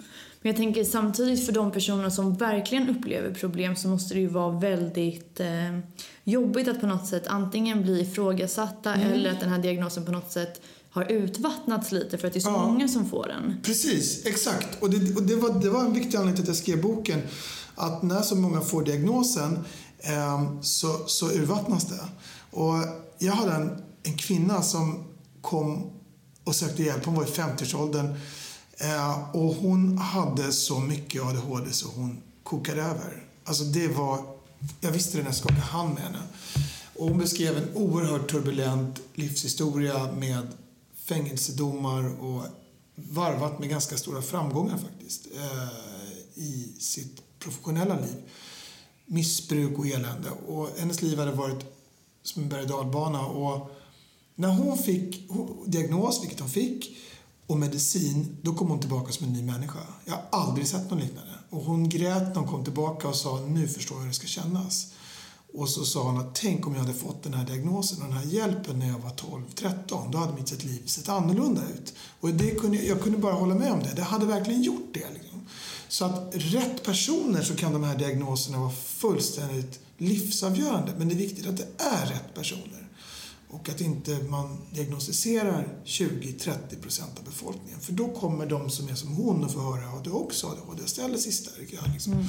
Men 0.43 0.50
jag 0.50 0.57
tänker 0.57 0.85
samtidigt 0.85 1.47
för 1.47 1.52
de 1.52 1.73
personer 1.73 2.11
som 2.11 2.35
verkligen 2.35 2.88
upplever 2.88 3.35
problem 3.35 3.76
så 3.76 3.88
måste 3.88 4.14
det 4.14 4.21
ju 4.21 4.26
vara 4.26 4.59
väldigt 4.59 5.41
eh, 5.41 5.79
jobbigt 6.25 6.69
att 6.69 6.81
på 6.81 6.87
något 6.87 7.07
sätt 7.07 7.26
antingen 7.26 7.83
bli 7.83 8.00
ifrågasatta 8.00 8.95
mm. 8.95 9.12
eller 9.12 9.31
att 9.31 9.41
den 9.41 9.49
här 9.49 9.59
diagnosen 9.59 10.05
på 10.05 10.12
något 10.12 10.33
sätt 10.33 10.62
har 10.92 11.12
utvattnats 11.12 11.92
lite 11.92 12.18
för 12.18 12.26
att 12.26 12.32
det 12.32 12.38
är 12.38 12.40
så 12.40 12.49
ja, 12.49 12.66
många 12.66 12.88
som 12.88 13.11
får 13.11 13.26
den. 13.28 13.56
Precis, 13.62 14.26
exakt. 14.26 14.82
Och, 14.82 14.90
det, 14.90 15.16
och 15.16 15.22
det, 15.22 15.37
var, 15.37 15.50
det 15.61 15.70
var 15.70 15.80
en 15.80 15.92
viktig 15.92 16.16
anledning 16.16 16.34
till 16.34 16.42
att 16.42 16.49
jag 16.49 16.56
skrev 16.56 16.82
boken. 16.82 17.22
Att 17.75 18.02
när 18.02 18.22
så 18.22 18.37
många 18.37 18.61
får 18.61 18.84
diagnosen 18.84 19.64
eh, 19.99 20.61
så, 20.61 20.99
så 21.06 21.30
urvattnas 21.30 21.84
det. 21.84 22.08
Och 22.50 22.75
jag 23.18 23.32
hade 23.32 23.52
en, 23.52 23.82
en 24.02 24.16
kvinna 24.16 24.62
som 24.62 25.04
kom 25.40 25.90
och 26.44 26.54
sökte 26.54 26.82
hjälp. 26.82 27.04
Hon 27.04 27.14
var 27.14 27.25
i 27.25 27.26
50-årsåldern. 27.26 28.14
Eh, 28.76 29.34
och 29.34 29.54
hon 29.54 29.99
hade 29.99 30.52
så 30.52 30.78
mycket 30.80 31.22
ADHD 31.22 31.72
så 31.72 31.88
hon 31.88 32.22
kokade 32.42 32.82
över. 32.82 33.26
Alltså 33.44 33.64
det 33.64 33.88
var... 33.88 34.18
Jag 34.80 34.90
visste 34.90 35.16
det 35.16 35.22
när 35.22 35.28
jag 35.28 35.37
skakade 35.37 35.61
hand 35.61 35.94
med 35.94 36.02
henne. 36.02 36.22
Och 36.96 37.08
hon 37.08 37.18
beskrev 37.18 37.56
en 37.56 37.75
oerhört 37.75 38.30
turbulent 38.30 39.00
livshistoria 39.14 40.12
med 40.12 40.46
fängelsedomar 41.12 42.23
och 42.23 42.42
varvat 42.95 43.59
med 43.59 43.69
ganska 43.69 43.97
stora 43.97 44.23
framgångar 44.23 44.78
faktiskt 44.78 45.26
eh, 45.37 46.42
i 46.42 46.76
sitt 46.78 47.38
professionella 47.38 48.00
liv. 48.00 48.23
Missbruk 49.07 49.78
och 49.78 49.87
elände. 49.87 50.31
Och 50.31 50.69
hennes 50.78 51.02
liv 51.02 51.19
hade 51.19 51.33
varit 51.33 51.64
som 52.23 52.42
en 52.42 52.49
berg 52.49 52.73
och 52.73 53.71
när 54.35 54.49
hon 54.49 54.78
fick 54.78 55.31
diagnos, 55.66 56.23
vilket 56.23 56.40
hon 56.40 56.49
fick, 56.49 56.97
och 57.47 57.57
medicin, 57.57 58.37
då 58.42 58.54
kom 58.54 58.69
hon 58.69 58.81
tillbaka 58.81 59.12
som 59.12 59.26
en 59.26 59.33
ny 59.33 59.42
människa. 59.42 59.78
Jag 60.04 60.12
har 60.12 60.23
aldrig 60.31 60.66
sett 60.66 60.90
någon 60.90 61.00
liknande. 61.00 61.33
Och 61.50 61.62
hon 61.62 61.88
grät 61.88 62.28
när 62.28 62.35
hon 62.35 62.49
kom 62.49 62.64
tillbaka 62.64 63.09
och 63.09 63.16
sa 63.16 63.40
nu 63.40 63.69
förstår 63.69 63.97
jag 63.97 64.02
hur 64.02 64.09
det 64.09 64.14
ska 64.14 64.26
kännas. 64.26 64.92
Och 65.54 65.68
så 65.68 65.85
sa 65.85 66.02
hon 66.02 66.21
att 66.21 66.35
tänk 66.35 66.66
om 66.66 66.75
jag 66.75 66.80
hade 66.80 66.94
fått 66.94 67.23
den 67.23 67.35
här 67.35 67.47
diagnosen 67.47 68.02
och 68.02 68.09
den 68.09 68.16
här 68.16 68.26
hjälpen 68.26 68.78
när 68.78 68.88
jag 68.88 68.99
var 68.99 69.11
12-13. 69.11 70.12
Då 70.12 70.18
hade 70.18 70.32
mitt 70.32 70.64
liv 70.64 70.82
sett 70.87 71.09
annorlunda 71.09 71.62
ut. 71.75 71.94
Och 72.21 72.28
det 72.28 72.50
kunde, 72.50 72.76
jag 72.76 73.00
kunde 73.00 73.18
bara 73.18 73.35
hålla 73.35 73.54
med 73.54 73.73
om 73.73 73.78
det. 73.82 73.92
Det 73.97 74.02
hade 74.02 74.26
verkligen 74.26 74.62
gjort 74.62 74.90
det. 74.92 75.11
Liksom. 75.14 75.47
Så 75.88 76.04
att 76.04 76.30
rätt 76.32 76.85
personer 76.85 77.42
så 77.42 77.56
kan 77.56 77.73
de 77.73 77.85
här 77.85 77.99
diagnoserna 77.99 78.59
vara 78.59 78.71
fullständigt 78.71 79.80
livsavgörande. 79.99 80.92
Men 80.99 81.09
det 81.09 81.14
är 81.14 81.18
viktigt 81.18 81.47
att 81.47 81.56
det 81.56 81.68
är 81.78 82.06
rätt 82.06 82.35
personer. 82.35 82.88
Och 83.52 83.68
att 83.68 83.80
inte 83.80 84.18
man 84.30 84.59
diagnostiserar 84.75 85.78
20-30 85.85 86.82
procent 86.82 87.18
av 87.18 87.25
befolkningen. 87.25 87.80
För 87.80 87.92
då 87.92 88.09
kommer 88.09 88.47
de 88.47 88.71
som 88.71 88.88
är 88.88 88.94
som 88.94 89.12
hon 89.12 89.44
och 89.44 89.52
får 89.52 89.61
höra 89.61 89.99
att 89.99 90.04
du 90.04 90.11
också 90.11 90.47
ADHD. 90.47 90.87
Ställer 90.87 91.18
sig 91.18 91.32
starkare. 91.32 91.92
Liksom. 91.92 92.12
Mm. 92.12 92.25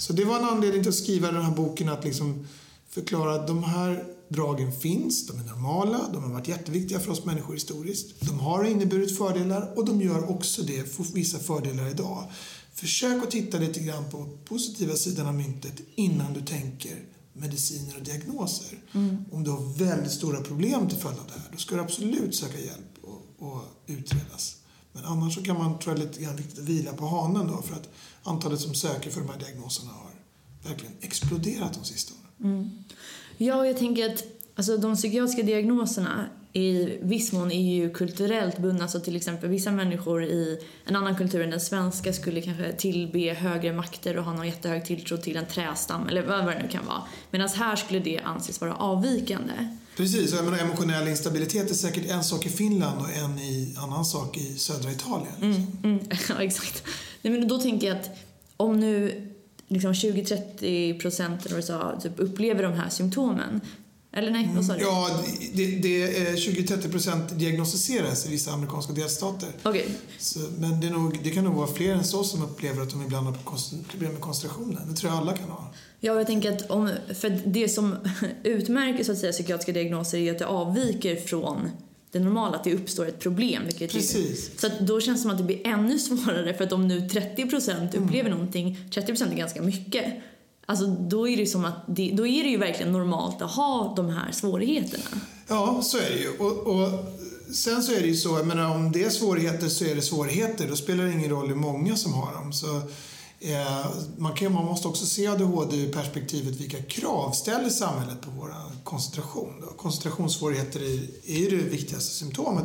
Så 0.00 0.12
det 0.12 0.24
var 0.24 0.38
en 0.38 0.44
anledning 0.44 0.82
till 0.82 0.88
att 0.88 0.94
skriva 0.94 1.32
den 1.32 1.42
här 1.42 1.54
boken. 1.54 1.88
Att 1.88 2.04
liksom 2.04 2.46
förklara 2.88 3.34
att 3.34 3.46
de 3.46 3.64
här 3.64 4.04
dragen 4.28 4.72
finns, 4.72 5.26
de 5.26 5.38
är 5.38 5.44
normala, 5.44 6.00
de 6.12 6.22
har 6.22 6.30
varit 6.30 6.48
jätteviktiga 6.48 7.00
för 7.00 7.10
oss 7.10 7.24
människor 7.24 7.54
historiskt. 7.54 8.20
De 8.20 8.40
har 8.40 8.64
inneburit 8.64 9.18
fördelar 9.18 9.72
och 9.76 9.84
de 9.84 10.02
gör 10.02 10.30
också 10.30 10.62
det, 10.62 10.94
för 10.94 11.04
vissa 11.14 11.38
fördelar 11.38 11.90
idag. 11.90 12.24
Försök 12.74 13.22
att 13.22 13.30
titta 13.30 13.58
lite 13.58 13.80
grann 13.80 14.10
på 14.10 14.38
positiva 14.44 14.94
sidan 14.94 15.26
av 15.26 15.34
myntet 15.34 15.74
innan 15.94 16.32
du 16.32 16.40
tänker 16.40 17.15
mediciner 17.36 17.96
och 17.96 18.02
diagnoser. 18.02 18.78
Mm. 18.92 19.24
Om 19.32 19.44
du 19.44 19.50
har 19.50 19.78
väldigt 19.78 20.12
stora 20.12 20.40
problem 20.40 20.88
till 20.88 20.98
följd 20.98 21.18
av 21.18 21.26
det 21.26 21.32
här, 21.32 21.48
då 21.52 21.58
ska 21.58 21.74
du 21.74 21.80
absolut 21.80 22.34
söka 22.34 22.60
hjälp 22.60 22.98
och, 23.02 23.48
och 23.48 23.62
utredas. 23.86 24.56
Men 24.92 25.04
annars 25.04 25.34
så 25.34 25.42
kan 25.42 25.58
man, 25.58 25.78
tror 25.78 25.98
jag, 25.98 26.06
lite 26.06 26.22
grann 26.22 26.38
vila 26.58 26.92
på 26.92 27.06
hanen 27.06 27.46
då, 27.46 27.62
för 27.62 27.74
att 27.74 27.88
antalet 28.22 28.60
som 28.60 28.74
söker 28.74 29.10
för 29.10 29.20
de 29.20 29.28
här 29.30 29.38
diagnoserna 29.38 29.92
har 29.92 30.10
verkligen 30.68 30.94
exploderat 31.00 31.74
de 31.74 31.84
sista 31.84 32.14
åren. 32.14 32.52
Mm. 32.52 32.70
Ja, 33.36 33.66
jag 33.66 33.78
tänker 33.78 34.12
att 34.12 34.24
alltså, 34.54 34.76
de 34.76 34.96
psykiatriska 34.96 35.42
diagnoserna 35.42 36.28
i 36.56 36.98
viss 37.02 37.32
mån 37.32 37.52
är 37.52 37.74
ju 37.74 37.90
kulturellt 37.90 38.58
bundna. 38.58 38.88
Så 38.88 39.00
till 39.00 39.16
exempel 39.16 39.50
vissa 39.50 39.72
människor 39.72 40.24
i 40.24 40.58
en 40.84 40.96
annan 40.96 41.16
kultur 41.16 41.42
än 41.42 41.50
den 41.50 41.60
svenska 41.60 42.12
skulle 42.12 42.40
kanske 42.40 42.72
tillbe 42.72 43.34
högre 43.34 43.72
makter 43.72 44.16
och 44.16 44.24
ha 44.24 44.32
någon 44.32 44.46
jättehög 44.46 44.84
tilltro 44.84 45.16
till 45.16 45.36
en 45.36 45.46
trästam 45.46 46.08
eller 46.08 46.22
vad 46.22 46.46
det 46.46 46.62
nu 46.62 46.68
kan 46.68 46.86
vara. 46.86 47.02
Medan 47.30 47.48
här 47.48 47.76
skulle 47.76 47.98
det 47.98 48.18
anses 48.18 48.60
vara 48.60 48.74
avvikande. 48.74 49.52
Precis, 49.96 50.32
jag 50.34 50.44
menar, 50.44 50.58
emotionell 50.58 51.08
instabilitet 51.08 51.70
är 51.70 51.74
säkert 51.74 52.10
en 52.10 52.24
sak 52.24 52.46
i 52.46 52.48
Finland 52.48 53.00
och 53.00 53.10
en 53.10 53.38
i, 53.38 53.74
annan 53.78 54.04
sak 54.04 54.36
i 54.36 54.54
södra 54.54 54.90
Italien. 54.90 55.32
Liksom. 55.40 55.66
Mm, 55.82 55.98
mm, 55.98 56.06
ja, 56.28 56.42
exakt. 56.42 56.82
Nej, 57.22 57.32
men 57.32 57.48
då 57.48 57.58
tänker 57.58 57.86
jag 57.86 57.96
att 57.96 58.10
om 58.56 58.80
nu 58.80 59.22
liksom 59.68 59.92
20-30 59.92 61.00
procent 61.00 61.42
typ 62.02 62.12
upplever 62.16 62.62
de 62.62 62.72
här 62.72 62.88
symptomen 62.88 63.60
eller 64.16 64.30
nej, 64.30 64.50
vad 64.54 64.64
sa 64.64 64.74
du? 64.74 64.80
Ja, 64.80 65.20
det, 65.52 65.66
det, 65.66 66.08
20-30 66.34 66.90
procent 66.90 67.38
diagnostiseras 67.38 68.26
i 68.26 68.30
vissa 68.30 68.50
amerikanska 68.50 68.92
delstater. 68.92 69.48
Okay. 69.64 69.84
Så, 70.18 70.38
men 70.58 70.80
det, 70.80 70.90
nog, 70.90 71.18
det, 71.22 71.30
kan 71.30 71.44
nog 71.44 71.54
vara 71.54 71.66
fler 71.66 71.92
än 71.92 72.04
så 72.04 72.24
som 72.24 72.42
upplever 72.42 72.82
att 72.82 72.90
de 72.90 73.02
ibland 73.02 73.26
har 73.26 73.34
problem 73.90 74.12
med 74.12 74.20
koncentrationen. 74.20 74.88
Det 74.88 74.94
tror 74.94 75.12
jag 75.12 75.20
alla 75.20 75.36
kan 75.36 75.48
ha. 75.48 75.72
Ja, 76.00 76.14
jag 76.14 76.26
tänker 76.26 76.52
att 76.52 76.70
om, 76.70 76.90
för 77.14 77.42
det 77.46 77.68
som 77.68 77.96
utmärker 78.42 79.04
så 79.04 79.12
att 79.12 79.18
säga, 79.18 79.32
psykiatriska 79.32 79.72
diagnoser 79.72 80.18
är 80.18 80.32
att 80.32 80.38
det 80.38 80.46
avviker 80.46 81.16
från 81.16 81.70
det 82.12 82.20
normala, 82.20 82.56
att 82.56 82.64
det 82.64 82.74
uppstår 82.74 83.06
ett 83.06 83.20
problem. 83.20 83.62
Precis. 83.78 84.60
Så 84.60 84.68
då 84.80 85.00
känns 85.00 85.18
det 85.18 85.22
som 85.22 85.30
att 85.30 85.38
det 85.38 85.44
blir 85.44 85.66
ännu 85.66 85.98
svårare 85.98 86.54
för 86.54 86.64
att 86.64 86.72
om 86.72 86.88
nu 86.88 87.08
30 87.08 87.46
procent 87.46 87.94
upplever 87.94 88.30
mm. 88.30 88.38
någonting, 88.38 88.78
30 88.94 89.06
procent 89.06 89.32
är 89.32 89.36
ganska 89.36 89.62
mycket, 89.62 90.04
Alltså 90.66 90.86
då 90.86 91.28
är 91.28 91.36
det 91.36 91.46
som 91.46 91.64
att 91.64 91.84
det, 91.86 92.12
då 92.14 92.26
är 92.26 92.44
det 92.44 92.50
ju 92.50 92.58
verkligen 92.58 92.92
normalt 92.92 93.42
att 93.42 93.50
ha 93.50 93.92
de 93.96 94.08
här 94.08 94.32
svårigheterna. 94.32 95.20
Ja, 95.48 95.80
så 95.82 95.98
är 95.98 96.10
det 96.10 96.18
ju. 96.18 96.38
Och, 96.38 96.66
och 96.66 96.90
sen 97.54 97.82
så 97.82 97.92
är 97.92 98.00
det 98.00 98.06
ju 98.06 98.16
så, 98.16 98.28
jag 98.28 98.46
menar, 98.46 98.74
om 98.74 98.92
det 98.92 99.04
är 99.04 99.10
svårigheter 99.10 99.68
så 99.68 99.84
är 99.84 99.94
det 99.94 100.02
svårigheter. 100.02 100.68
Då 100.68 100.76
spelar 100.76 101.04
det 101.04 101.12
ingen 101.12 101.30
roll 101.30 101.48
hur 101.48 101.54
många 101.54 101.96
som 101.96 102.12
har 102.12 102.32
dem. 102.34 102.52
Så, 102.52 102.76
eh, 103.40 103.86
man, 104.16 104.34
kan, 104.34 104.52
man 104.52 104.64
måste 104.64 104.88
också 104.88 105.06
se 105.06 105.26
ADHD 105.26 105.76
ur 105.76 105.92
perspektivet 105.92 106.60
vilka 106.60 106.82
krav 106.82 107.32
ställer 107.32 107.68
samhället 107.68 108.20
på 108.20 108.30
vår 108.30 108.54
koncentration. 108.84 109.52
Då. 109.60 109.66
Koncentrationssvårigheter 109.66 110.80
är, 110.80 111.00
är 111.26 111.38
ju 111.38 111.50
det 111.50 111.56
viktigaste 111.56 112.14
symptomet. 112.14 112.64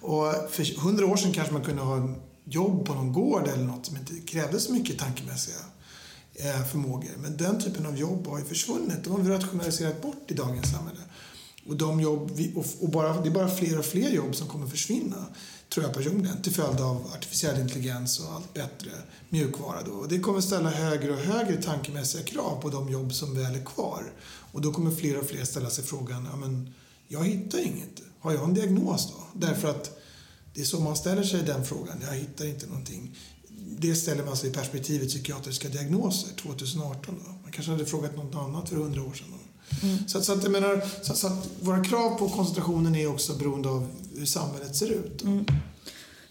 Och 0.00 0.32
för 0.50 0.80
hundra 0.80 1.06
år 1.06 1.16
sedan 1.16 1.32
kanske 1.32 1.52
man 1.52 1.64
kunde 1.64 1.82
ha 1.82 2.08
jobb 2.44 2.86
på 2.86 2.94
någon 2.94 3.12
gård 3.12 3.48
eller 3.48 3.64
något 3.64 3.86
som 3.86 3.96
inte 3.96 4.12
krävde 4.26 4.60
så 4.60 4.72
mycket 4.72 4.98
tankemässiga 4.98 5.56
Eh, 6.40 6.64
förmågor. 6.64 7.10
Men 7.18 7.36
den 7.36 7.60
typen 7.60 7.86
av 7.86 7.98
jobb 7.98 8.26
har 8.26 8.38
ju 8.38 8.44
försvunnit. 8.44 9.04
De 9.04 9.12
har 9.12 9.18
vi 9.18 9.30
rationaliserat 9.30 10.02
bort 10.02 10.30
i 10.30 10.34
dagens 10.34 10.70
samhälle. 10.70 11.00
Och, 11.66 11.76
de 11.76 12.00
jobb 12.00 12.30
vi, 12.34 12.52
och 12.80 12.88
bara, 12.88 13.20
det 13.20 13.28
är 13.28 13.32
bara 13.32 13.48
fler 13.48 13.78
och 13.78 13.84
fler 13.84 14.10
jobb 14.10 14.34
som 14.34 14.48
kommer 14.48 14.66
försvinna, 14.66 15.26
tror 15.68 15.86
jag 15.86 15.94
personligen, 15.94 16.42
till 16.42 16.52
följd 16.52 16.80
av 16.80 17.06
artificiell 17.14 17.60
intelligens 17.60 18.20
och 18.20 18.32
allt 18.32 18.54
bättre 18.54 18.90
mjukvara. 19.28 19.82
Då. 19.82 19.92
Och 19.92 20.08
det 20.08 20.18
kommer 20.18 20.40
ställa 20.40 20.70
högre 20.70 21.12
och 21.12 21.18
högre 21.18 21.62
tankemässiga 21.62 22.22
krav 22.22 22.60
på 22.62 22.70
de 22.70 22.88
jobb 22.88 23.14
som 23.14 23.34
väl 23.34 23.54
är 23.54 23.64
kvar. 23.64 24.12
Och 24.52 24.60
då 24.60 24.72
kommer 24.72 24.90
fler 24.90 25.18
och 25.18 25.26
fler 25.26 25.44
ställa 25.44 25.70
sig 25.70 25.84
frågan, 25.84 26.28
ja 26.30 26.36
men 26.36 26.74
jag 27.08 27.24
hittar 27.24 27.58
inget. 27.58 28.02
Har 28.20 28.32
jag 28.32 28.44
en 28.44 28.54
diagnos 28.54 29.12
då? 29.12 29.40
Därför 29.46 29.68
att 29.68 29.98
det 30.54 30.60
är 30.60 30.64
så 30.64 30.80
man 30.80 30.96
ställer 30.96 31.22
sig 31.22 31.42
den 31.42 31.64
frågan. 31.64 32.02
Jag 32.08 32.14
hittar 32.14 32.46
inte 32.46 32.66
någonting 32.66 33.16
det 33.78 33.94
ställer 33.94 34.24
man 34.24 34.36
sig 34.36 34.50
i 34.50 34.52
perspektivet 34.52 35.08
psykiatriska 35.08 35.68
diagnoser 35.68 36.36
2018. 36.36 37.14
Då. 37.24 37.30
Man 37.42 37.52
kanske 37.52 37.72
hade 37.72 37.86
frågat 37.86 38.16
något 38.16 38.34
annat 38.34 38.68
för 38.68 38.76
hundra 38.76 39.02
år 39.02 39.12
sedan. 39.12 39.26
Mm. 39.82 40.08
Så, 40.08 40.20
så, 40.20 40.32
att, 40.32 40.50
menar, 40.50 40.82
så, 41.02 41.14
så, 41.14 41.26
att 41.26 41.48
våra 41.60 41.84
krav 41.84 42.18
på 42.18 42.28
koncentrationen 42.28 42.94
är 42.94 43.06
också 43.06 43.34
beroende 43.34 43.68
av 43.68 43.88
hur 44.16 44.26
samhället 44.26 44.76
ser 44.76 44.90
ut. 44.90 45.22
Mm. 45.22 45.44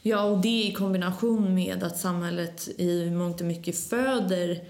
Ja, 0.02 0.24
och 0.24 0.42
det 0.42 0.64
i 0.64 0.74
kombination 0.74 1.54
med 1.56 1.84
att 1.84 2.00
samhället 2.00 2.68
i 2.78 3.10
mångt 3.10 3.42
och 3.42 3.48
mycket 3.48 3.80
föder 3.80 4.64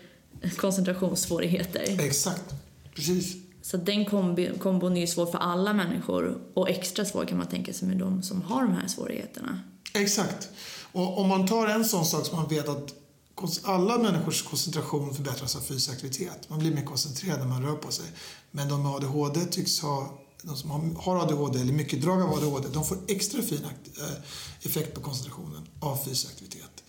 koncentrationssvårigheter. 0.57 1.99
Exakt, 1.99 2.53
precis. 2.95 3.35
Så 3.61 3.77
den 3.77 4.05
kombi, 4.05 4.51
kombon 4.59 4.97
är 4.97 5.01
ju 5.01 5.07
svår 5.07 5.25
för 5.25 5.37
alla 5.37 5.73
människor 5.73 6.37
och 6.53 6.69
extra 6.69 7.05
svår 7.05 7.25
kan 7.25 7.37
man 7.37 7.47
tänka 7.47 7.73
sig 7.73 7.87
med 7.87 7.97
de 7.97 8.23
som 8.23 8.41
har 8.41 8.61
de 8.61 8.73
här 8.73 8.87
svårigheterna. 8.87 9.61
Exakt. 9.93 10.49
Och 10.91 11.19
om 11.19 11.27
man 11.27 11.47
tar 11.47 11.67
en 11.67 11.85
sån 11.85 12.05
sak 12.05 12.25
som 12.25 12.35
man 12.35 12.47
vet 12.47 12.69
att 12.69 12.93
alla 13.63 13.97
människors 13.97 14.43
koncentration 14.43 15.15
förbättras 15.15 15.55
av 15.55 15.59
fysisk 15.59 15.89
aktivitet. 15.89 16.49
Man 16.49 16.59
blir 16.59 16.75
mer 16.75 16.85
koncentrerad 16.85 17.39
när 17.39 17.47
man 17.47 17.63
rör 17.63 17.75
på 17.75 17.91
sig. 17.91 18.05
Men 18.51 18.69
de 18.69 18.83
med 18.83 18.91
ADHD 18.91 19.45
tycks 19.45 19.79
ha 19.79 20.17
de 20.41 20.57
som 20.57 20.95
har 20.95 21.23
ADHD 21.23 21.59
eller 21.59 21.73
mycket 21.73 22.01
drag 22.01 22.21
av 22.21 22.33
ADHD, 22.33 22.67
de 22.73 22.85
får 22.85 22.97
extra 23.07 23.41
fin 23.41 23.65
eh, 23.97 24.03
effekt 24.61 24.93
på 24.93 25.01
koncentrationen 25.01 25.67
av 25.79 25.97
fysisk 26.05 26.31
aktivitet. 26.31 26.83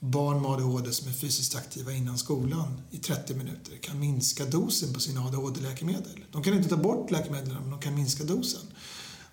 Barn 0.00 0.42
med 0.42 0.50
ADHD 0.50 0.92
som 0.92 1.08
är 1.08 1.12
fysiskt 1.12 1.56
aktiva 1.56 1.92
innan 1.92 2.18
skolan 2.18 2.80
i 2.90 2.98
30 2.98 3.34
minuter 3.34 3.76
kan 3.76 4.00
minska 4.00 4.44
dosen 4.44 4.94
på 4.94 5.00
sina 5.00 5.20
ADHD-läkemedel. 5.20 6.24
De 6.32 6.42
kan 6.42 6.54
inte 6.54 6.68
ta 6.68 6.76
bort 6.76 7.10
läkemedlen, 7.10 7.56
men 7.62 7.70
de 7.70 7.80
kan 7.80 7.94
minska 7.94 8.24
dosen. 8.24 8.60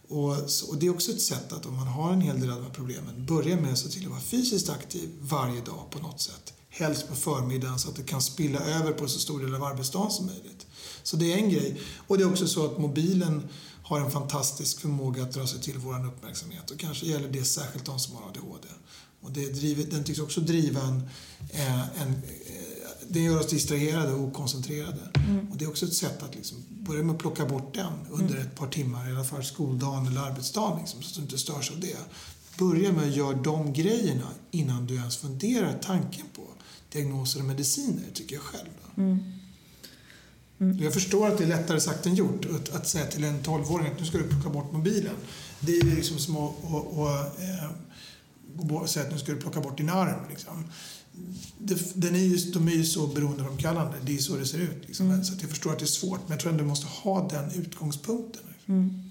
Och, 0.09 0.31
och, 0.69 0.77
det 0.79 0.85
är 0.85 0.89
också 0.89 1.11
ett 1.11 1.21
sätt 1.21 1.53
att 1.53 1.65
om 1.65 1.75
man 1.75 1.87
har 1.87 2.13
en 2.13 2.21
hel 2.21 2.39
del 2.39 2.49
av 2.49 2.55
de 2.55 2.63
här 2.63 2.73
problemen, 2.73 3.25
börja 3.25 3.61
med 3.61 3.71
att 3.71 3.79
se 3.79 3.89
till 3.89 4.03
att 4.03 4.11
vara 4.11 4.21
fysiskt 4.21 4.69
aktiv 4.69 5.09
varje 5.21 5.61
dag 5.61 5.85
på 5.91 5.99
något 5.99 6.21
sätt. 6.21 6.53
Helst 6.69 7.07
på 7.07 7.15
förmiddagen 7.15 7.79
så 7.79 7.89
att 7.89 7.95
det 7.95 8.03
kan 8.03 8.21
spilla 8.21 8.59
över 8.59 8.91
på 8.91 9.07
så 9.07 9.19
stor 9.19 9.39
del 9.39 9.55
av 9.55 9.63
arbetsdagen 9.63 10.11
som 10.11 10.25
möjligt. 10.25 10.67
Så 11.03 11.17
det 11.17 11.33
är 11.33 11.37
en 11.37 11.49
grej. 11.49 11.81
Och 12.07 12.17
det 12.17 12.23
är 12.23 12.31
också 12.31 12.47
så 12.47 12.65
att 12.65 12.77
mobilen 12.77 13.47
har 13.83 13.99
en 13.99 14.11
fantastisk 14.11 14.79
förmåga 14.79 15.23
att 15.23 15.33
dra 15.33 15.47
sig 15.47 15.61
till 15.61 15.77
vår 15.77 16.07
uppmärksamhet 16.07 16.71
och 16.71 16.79
kanske 16.79 17.05
gäller 17.05 17.29
det 17.29 17.43
särskilt 17.43 17.85
de 17.85 17.99
som 17.99 18.15
har 18.15 18.29
ADHD. 18.29 18.67
Och 19.21 19.31
det 19.31 19.49
driver, 19.49 19.83
den 19.83 20.03
tycks 20.03 20.19
också 20.19 20.41
driva 20.41 20.81
en, 20.81 21.09
eh, 21.49 22.01
en 22.01 22.21
det 23.09 23.19
gör 23.19 23.39
oss 23.39 23.47
distraherade 23.47 24.13
och 24.13 24.21
okoncentrerade. 24.21 25.11
Mm. 25.15 25.51
Och 25.51 25.57
det 25.57 25.65
är 25.65 25.69
också 25.69 25.85
ett 25.85 25.93
sätt 25.93 26.23
att 26.23 26.35
liksom 26.35 26.57
börja 26.87 27.03
med 27.03 27.15
att 27.15 27.21
plocka 27.21 27.45
bort 27.45 27.73
den 27.73 27.93
under 28.09 28.35
mm. 28.35 28.47
ett 28.47 28.55
par 28.55 28.67
timmar, 28.67 29.09
i 29.09 29.11
alla 29.11 29.23
fall 29.23 29.43
skoldagen 29.43 30.07
eller 30.07 30.21
arbetsdagen, 30.21 30.79
liksom, 30.79 31.01
så 31.01 31.09
att 31.09 31.15
du 31.15 31.21
inte 31.21 31.37
störs 31.37 31.71
av 31.71 31.79
det. 31.79 31.97
Börja 32.57 32.91
med 32.91 33.03
att 33.07 33.15
göra 33.15 33.33
de 33.33 33.73
grejerna 33.73 34.27
innan 34.51 34.87
du 34.87 34.95
ens 34.95 35.17
funderar 35.17 35.79
tanken 35.81 36.25
på 36.35 36.41
diagnoser 36.91 37.39
och 37.39 37.45
mediciner, 37.45 38.03
tycker 38.13 38.35
jag 38.35 38.43
själv. 38.43 38.69
Mm. 38.97 39.19
Mm. 40.59 40.83
Jag 40.83 40.93
förstår 40.93 41.27
att 41.27 41.37
det 41.37 41.43
är 41.43 41.47
lättare 41.47 41.79
sagt 41.79 42.05
än 42.05 42.15
gjort 42.15 42.45
att, 42.45 42.75
att 42.75 42.87
säga 42.87 43.05
till 43.05 43.23
en 43.23 43.43
12-åring 43.43 43.87
att 43.87 43.99
nu 43.99 44.05
ska 44.05 44.17
du 44.17 44.23
plocka 44.23 44.49
bort 44.49 44.71
mobilen. 44.71 45.15
Det 45.59 45.71
är 45.77 45.83
liksom 45.83 46.17
som 46.17 46.37
att 46.37 46.51
och, 46.63 46.99
och, 46.99 47.09
eh, 48.69 48.85
säga 48.85 49.05
att 49.05 49.11
nu 49.11 49.19
ska 49.19 49.31
du 49.31 49.41
plocka 49.41 49.61
bort 49.61 49.77
din 49.77 49.89
arm. 49.89 50.19
Liksom 50.29 50.65
den 51.93 52.15
är 52.15 52.19
ju, 52.19 52.37
de 52.37 52.67
är 52.67 52.71
ju 52.71 52.83
så 52.83 53.07
beroendeframkallande. 53.07 53.97
Det 54.01 54.15
är 54.15 54.17
så 54.17 54.35
det 54.35 54.45
ser 54.45 54.59
ut. 54.59 54.83
Liksom. 54.85 55.11
Mm. 55.11 55.23
Så 55.23 55.33
jag 55.41 55.49
förstår 55.49 55.71
att 55.71 55.79
det 55.79 55.85
är 55.85 55.87
svårt, 55.87 56.19
men 56.19 56.31
jag 56.31 56.39
tror 56.39 56.51
ändå 56.51 56.63
du 56.63 56.69
måste 56.69 56.87
ha 56.87 57.27
den 57.27 57.51
utgångspunkten. 57.61 58.41
Mm. 58.67 59.03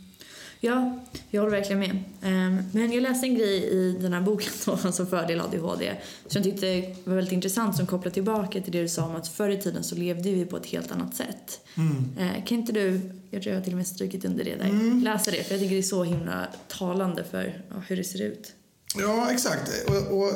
Ja, 0.61 0.99
jag 1.31 1.41
håller 1.41 1.57
verkligen 1.57 1.79
med. 1.79 1.99
Ehm, 2.23 2.63
men 2.73 2.93
jag 2.93 3.03
läste 3.03 3.27
en 3.27 3.35
grej 3.35 3.65
i 3.65 3.97
den 4.01 4.13
här 4.13 4.21
boken 4.21 4.53
då, 4.65 4.73
alltså 4.85 5.07
Fördel 5.07 5.41
ADHD, 5.41 5.95
som 6.27 6.43
jag 6.43 6.45
tyckte 6.45 6.95
var 7.05 7.15
väldigt 7.15 7.33
intressant 7.33 7.77
som 7.77 7.87
kopplar 7.87 8.13
tillbaka 8.13 8.61
till 8.61 8.73
det 8.73 8.83
du 8.83 8.89
sa 8.89 9.05
om 9.05 9.17
att 9.17 9.29
förr 9.29 9.51
i 9.51 9.61
tiden 9.61 9.85
så 9.85 9.95
levde 9.95 10.31
vi 10.31 10.45
på 10.45 10.57
ett 10.57 10.67
helt 10.67 10.93
annat 10.93 11.17
sätt. 11.17 11.61
Mm. 11.75 12.43
Kan 12.47 12.59
inte 12.59 12.73
du, 12.73 13.01
jag 13.31 13.43
tror 13.43 13.53
jag 13.53 13.61
har 13.61 13.65
till 13.65 13.73
och 13.73 13.77
med 13.77 13.87
strukit 13.87 14.25
under 14.25 14.45
det 14.45 14.57
där, 14.57 14.65
mm. 14.65 15.03
läsa 15.03 15.31
det? 15.31 15.43
För 15.43 15.55
jag 15.55 15.61
tycker 15.61 15.75
det 15.75 15.81
är 15.81 15.83
så 15.83 16.05
himla 16.05 16.47
talande 16.69 17.25
för 17.25 17.65
ja, 17.71 17.83
hur 17.89 17.97
det 17.97 18.05
ser 18.05 18.23
ut. 18.23 18.53
Ja, 18.99 19.31
exakt. 19.33 19.71
Och, 19.89 20.19
och, 20.19 20.33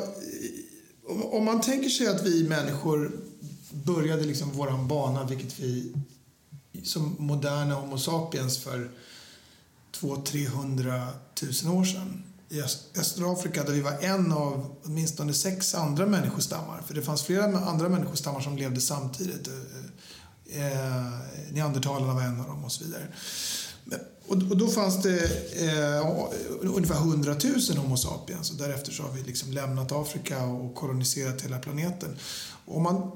om 1.07 1.45
man 1.45 1.61
tänker 1.61 1.89
sig 1.89 2.07
att 2.07 2.25
vi 2.25 2.47
människor 2.49 3.11
började 3.71 4.23
liksom 4.23 4.51
våran 4.51 4.87
bana, 4.87 5.23
vilket 5.23 5.59
vi 5.59 5.93
som 6.83 7.15
moderna 7.19 7.75
Homo 7.75 7.97
sapiens 7.97 8.57
för 8.57 8.91
200-300 9.99 11.07
000 11.65 11.77
år 11.77 11.83
sedan 11.83 12.23
i 12.49 12.61
östra 12.99 13.33
Afrika 13.33 13.63
där 13.63 13.73
vi 13.73 13.81
var 13.81 13.97
en 14.01 14.31
av 14.31 14.75
åtminstone 14.83 15.33
sex 15.33 15.75
andra 15.75 16.05
människostammar. 16.05 16.81
För 16.87 16.93
det 16.93 17.01
fanns 17.01 17.23
flera 17.23 17.43
andra 17.59 17.89
människostammar 17.89 18.41
som 18.41 18.57
levde 18.57 18.81
samtidigt. 18.81 19.47
Eh, 19.47 20.71
eh, 20.71 21.11
neandertalarna 21.51 22.13
var 22.13 22.21
en 22.21 22.39
av 22.39 22.47
dem 22.47 22.65
och 22.65 22.71
så 22.71 22.83
vidare. 22.83 23.07
Och, 24.27 24.57
då 24.57 24.67
fanns 24.67 25.01
det 25.01 25.23
eh, 25.67 26.07
ungefär 26.61 26.95
100 26.95 27.35
000 27.69 27.77
Homo 27.77 27.97
sapiens 27.97 28.51
och 28.51 28.57
därefter 28.57 28.91
så 28.91 29.03
har 29.03 29.11
vi 29.11 29.21
liksom 29.21 29.51
lämnat 29.51 29.91
Afrika 29.91 30.43
och 30.45 30.75
koloniserat 30.75 31.41
hela 31.41 31.59
planeten. 31.59 32.17
Och 32.65 32.77
om 32.77 32.83
man 32.83 33.11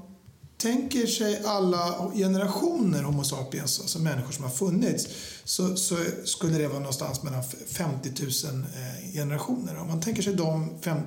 tänker 0.57 1.07
sig 1.07 1.41
alla 1.45 2.11
generationer 2.15 3.03
Homo 3.03 3.23
sapiens, 3.23 3.79
alltså 3.79 3.99
människor 3.99 4.31
som 4.31 4.43
har 4.43 4.51
funnits, 4.51 5.07
så, 5.43 5.75
så 5.75 5.97
skulle 6.25 6.57
det 6.57 6.67
vara 6.67 6.79
någonstans 6.79 7.23
mellan 7.23 7.43
50 7.67 8.11
000 8.21 8.31
eh, 8.61 9.13
generationer. 9.13 9.77
Om 9.77 9.87
man 9.87 10.01
tänker 10.01 10.21
sig 10.21 10.33
de, 10.33 10.81
fem, 10.81 10.97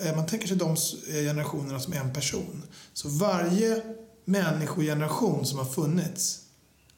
eh, 0.00 0.16
man 0.16 0.26
tänker 0.26 0.48
sig 0.48 0.56
de 0.56 0.70
eh, 1.08 1.14
generationerna 1.14 1.80
som 1.80 1.92
en 1.92 2.12
person, 2.12 2.62
så 2.92 3.08
varje 3.08 3.82
människogeneration 4.24 5.46
som 5.46 5.58
har 5.58 5.66
funnits 5.66 6.38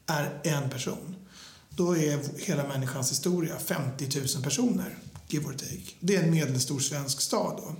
är 0.07 0.41
en 0.43 0.69
person. 0.69 1.15
Då 1.79 1.97
är 1.97 2.19
hela 2.37 2.67
människans 2.67 3.11
historia 3.11 3.59
50 3.59 4.19
000 4.19 4.43
personer, 4.43 4.97
give 5.27 5.45
or 5.45 5.53
take. 5.53 5.91
Det 5.99 6.15
är 6.15 6.23
en 6.23 6.31
medelstor 6.31 6.79
svensk 6.79 7.21
stad. 7.21 7.57
Då. 7.57 7.75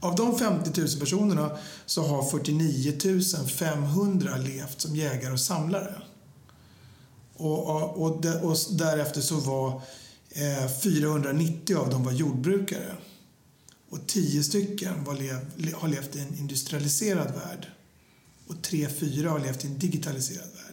Av 0.00 0.14
de 0.14 0.38
50 0.38 0.80
000 0.80 0.88
personerna 1.00 1.58
så 1.86 2.02
har 2.02 2.30
49 2.30 3.46
500 3.46 4.36
levt 4.36 4.80
som 4.80 4.96
jägare 4.96 5.32
och 5.32 5.40
samlare. 5.40 6.02
Och, 7.36 7.66
och, 7.66 8.02
och, 8.02 8.24
och 8.44 8.56
därefter 8.70 9.20
så 9.20 9.36
var 9.36 9.82
eh, 10.30 10.68
490 10.82 11.76
av 11.76 11.90
dem 11.90 12.04
var 12.04 12.12
jordbrukare. 12.12 12.96
Och 13.90 14.06
10 14.06 14.42
stycken 14.42 15.04
var 15.04 15.14
lev, 15.14 15.72
har 15.74 15.88
levt 15.88 16.16
i 16.16 16.20
en 16.20 16.38
industrialiserad 16.38 17.34
värld. 17.34 17.66
Och 18.46 18.54
3-4 18.54 19.28
har 19.28 19.38
levt 19.38 19.64
i 19.64 19.66
en 19.66 19.78
digitaliserad 19.78 20.48
värld. 20.54 20.63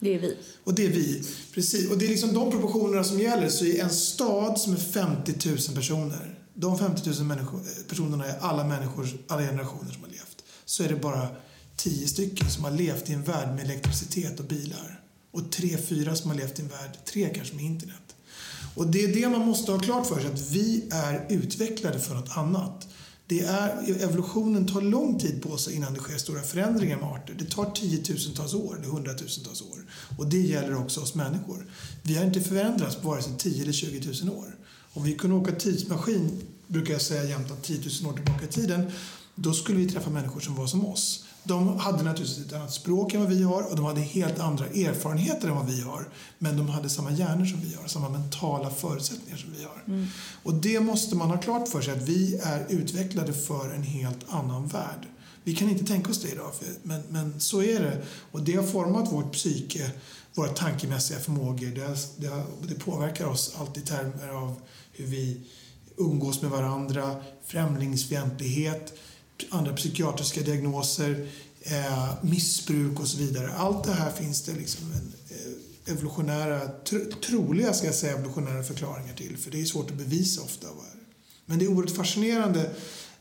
Det 0.00 0.14
är 0.14 0.18
vi. 0.18 0.36
Och 0.64 0.74
det 0.74 0.86
är 0.86 0.90
vi, 0.90 1.22
precis. 1.54 1.90
Och 1.90 1.98
det 1.98 2.04
är 2.04 2.08
liksom 2.08 2.34
de 2.34 2.50
proportionerna 2.50 3.04
som 3.04 3.20
gäller. 3.20 3.48
Så 3.48 3.64
i 3.64 3.80
en 3.80 3.90
stad 3.90 4.58
som 4.58 4.72
är 4.72 4.76
50 4.76 5.48
000 5.48 5.58
personer 5.74 6.40
de 6.60 6.78
50 6.78 7.10
000 7.10 7.24
människor, 7.24 7.60
personerna 7.88 8.26
är 8.26 8.38
alla 8.40 8.64
människor, 8.64 9.08
alla 9.28 9.42
generationer 9.42 9.92
som 9.92 10.02
har 10.02 10.10
levt. 10.10 10.44
Så 10.64 10.82
är 10.82 10.88
det 10.88 10.96
bara 10.96 11.28
10 11.76 12.08
stycken 12.08 12.50
som 12.50 12.64
har 12.64 12.70
levt 12.70 13.10
i 13.10 13.12
en 13.12 13.22
värld 13.22 13.54
med 13.54 13.64
elektricitet 13.64 14.40
och 14.40 14.46
bilar. 14.46 15.00
Och 15.32 15.52
tre, 15.52 15.78
fyra 15.78 16.16
som 16.16 16.30
har 16.30 16.36
levt 16.36 16.58
i 16.58 16.62
en 16.62 16.68
värld, 16.68 16.98
3 17.04 17.28
kanske 17.34 17.54
med 17.54 17.64
internet. 17.64 18.16
Och 18.74 18.86
det 18.86 19.04
är 19.04 19.14
det 19.14 19.28
man 19.28 19.46
måste 19.46 19.72
ha 19.72 19.78
klart 19.78 20.06
för 20.06 20.20
sig, 20.20 20.30
att 20.32 20.50
vi 20.50 20.84
är 20.90 21.26
utvecklade 21.28 22.00
för 22.00 22.14
något 22.14 22.36
annat. 22.36 22.88
Det 23.30 23.40
är, 23.40 24.02
evolutionen 24.02 24.66
tar 24.66 24.80
lång 24.80 25.18
tid 25.18 25.42
på 25.42 25.56
sig 25.56 25.74
innan 25.74 25.94
det 25.94 26.00
sker 26.00 26.18
stora 26.18 26.42
förändringar 26.42 26.96
med 26.96 27.08
arter. 27.08 27.34
Det 27.38 27.44
tar 27.44 27.70
tiotusentals 27.70 28.54
år, 28.54 28.78
eller 28.78 28.88
hundratusentals 28.88 29.62
år. 29.62 29.86
Och 30.18 30.26
det 30.26 30.40
gäller 30.40 30.76
också 30.76 31.00
oss 31.00 31.14
människor. 31.14 31.66
Vi 32.02 32.14
har 32.14 32.24
inte 32.24 32.40
förändrats 32.40 32.96
på 32.96 33.08
vare 33.08 33.22
sig 33.22 33.32
10 33.38 33.62
eller 33.62 33.72
20 33.72 34.24
000 34.24 34.36
år. 34.38 34.56
Om 34.92 35.02
vi 35.02 35.14
kunde 35.14 35.36
åka 35.36 35.52
tidsmaskin, 35.52 36.40
brukar 36.66 36.92
jag 36.92 37.02
säga 37.02 37.24
jämt 37.24 37.50
att 37.50 37.62
10 37.62 37.80
000 38.02 38.12
år 38.12 38.16
tillbaka 38.16 38.44
i 38.44 38.48
tiden, 38.48 38.90
då 39.34 39.52
skulle 39.52 39.78
vi 39.78 39.88
träffa 39.88 40.10
människor 40.10 40.40
som 40.40 40.54
var 40.54 40.66
som 40.66 40.86
oss. 40.86 41.24
De 41.42 41.78
hade 41.78 42.02
naturligtvis 42.02 42.46
ett 42.46 42.52
annat 42.52 42.72
språk 42.72 43.14
än 43.14 43.20
vad 43.20 43.28
vi 43.28 43.42
har 43.42 43.62
och 43.62 43.76
de 43.76 43.84
hade 43.84 44.00
helt 44.00 44.38
andra 44.38 44.66
erfarenheter 44.66 45.48
än 45.48 45.56
vad 45.56 45.66
vi 45.66 45.80
har. 45.80 46.08
Men 46.38 46.56
de 46.56 46.68
hade 46.68 46.88
samma 46.88 47.10
hjärnor 47.10 47.44
som 47.44 47.60
vi 47.60 47.74
har, 47.74 47.86
samma 47.86 48.08
mentala 48.08 48.70
förutsättningar 48.70 49.38
som 49.38 49.52
vi 49.58 49.64
har. 49.64 49.82
Mm. 49.86 50.06
Och 50.42 50.54
det 50.54 50.80
måste 50.80 51.16
man 51.16 51.30
ha 51.30 51.38
klart 51.38 51.68
för 51.68 51.80
sig, 51.80 51.94
att 51.94 52.08
vi 52.08 52.40
är 52.42 52.66
utvecklade 52.68 53.32
för 53.32 53.70
en 53.74 53.82
helt 53.82 54.24
annan 54.28 54.66
värld. 54.66 55.06
Vi 55.44 55.56
kan 55.56 55.70
inte 55.70 55.84
tänka 55.84 56.10
oss 56.10 56.22
det 56.22 56.28
idag, 56.28 56.52
men, 56.82 57.02
men 57.08 57.40
så 57.40 57.62
är 57.62 57.80
det. 57.80 58.02
Och 58.32 58.42
det 58.42 58.56
har 58.56 58.62
format 58.62 59.12
vårt 59.12 59.32
psyke, 59.32 59.90
våra 60.34 60.48
tankemässiga 60.48 61.18
förmågor. 61.18 61.66
Det, 61.66 61.96
det, 62.16 62.42
det 62.68 62.74
påverkar 62.74 63.26
oss 63.26 63.54
alltid 63.58 63.82
i 63.82 63.86
termer 63.86 64.28
av 64.28 64.56
hur 64.92 65.06
vi 65.06 65.40
umgås 65.96 66.42
med 66.42 66.50
varandra, 66.50 67.16
främlingsfientlighet, 67.44 68.92
andra 69.50 69.72
psykiatriska 69.72 70.40
diagnoser, 70.40 71.28
eh, 71.62 72.14
missbruk 72.22 73.00
och 73.00 73.08
så 73.08 73.18
vidare. 73.18 73.52
Allt 73.52 73.84
det 73.84 73.92
här 73.92 74.10
finns 74.10 74.42
det 74.42 74.52
liksom 74.52 74.92
en, 74.92 75.12
eh, 75.28 75.92
evolutionära, 75.92 76.60
tr 76.84 76.96
troliga 77.26 77.72
ska 77.72 77.86
jag 77.86 77.94
säga, 77.94 78.12
evolutionära 78.12 78.62
förklaringar 78.62 79.14
till. 79.14 79.36
För 79.36 79.50
det 79.50 79.60
är 79.60 79.64
svårt 79.64 79.90
att 79.90 79.96
bevisa 79.96 80.42
ofta. 80.42 80.66
Men 81.46 81.58
det 81.58 81.64
är 81.64 81.68
oerhört 81.68 81.96
fascinerande. 81.96 82.60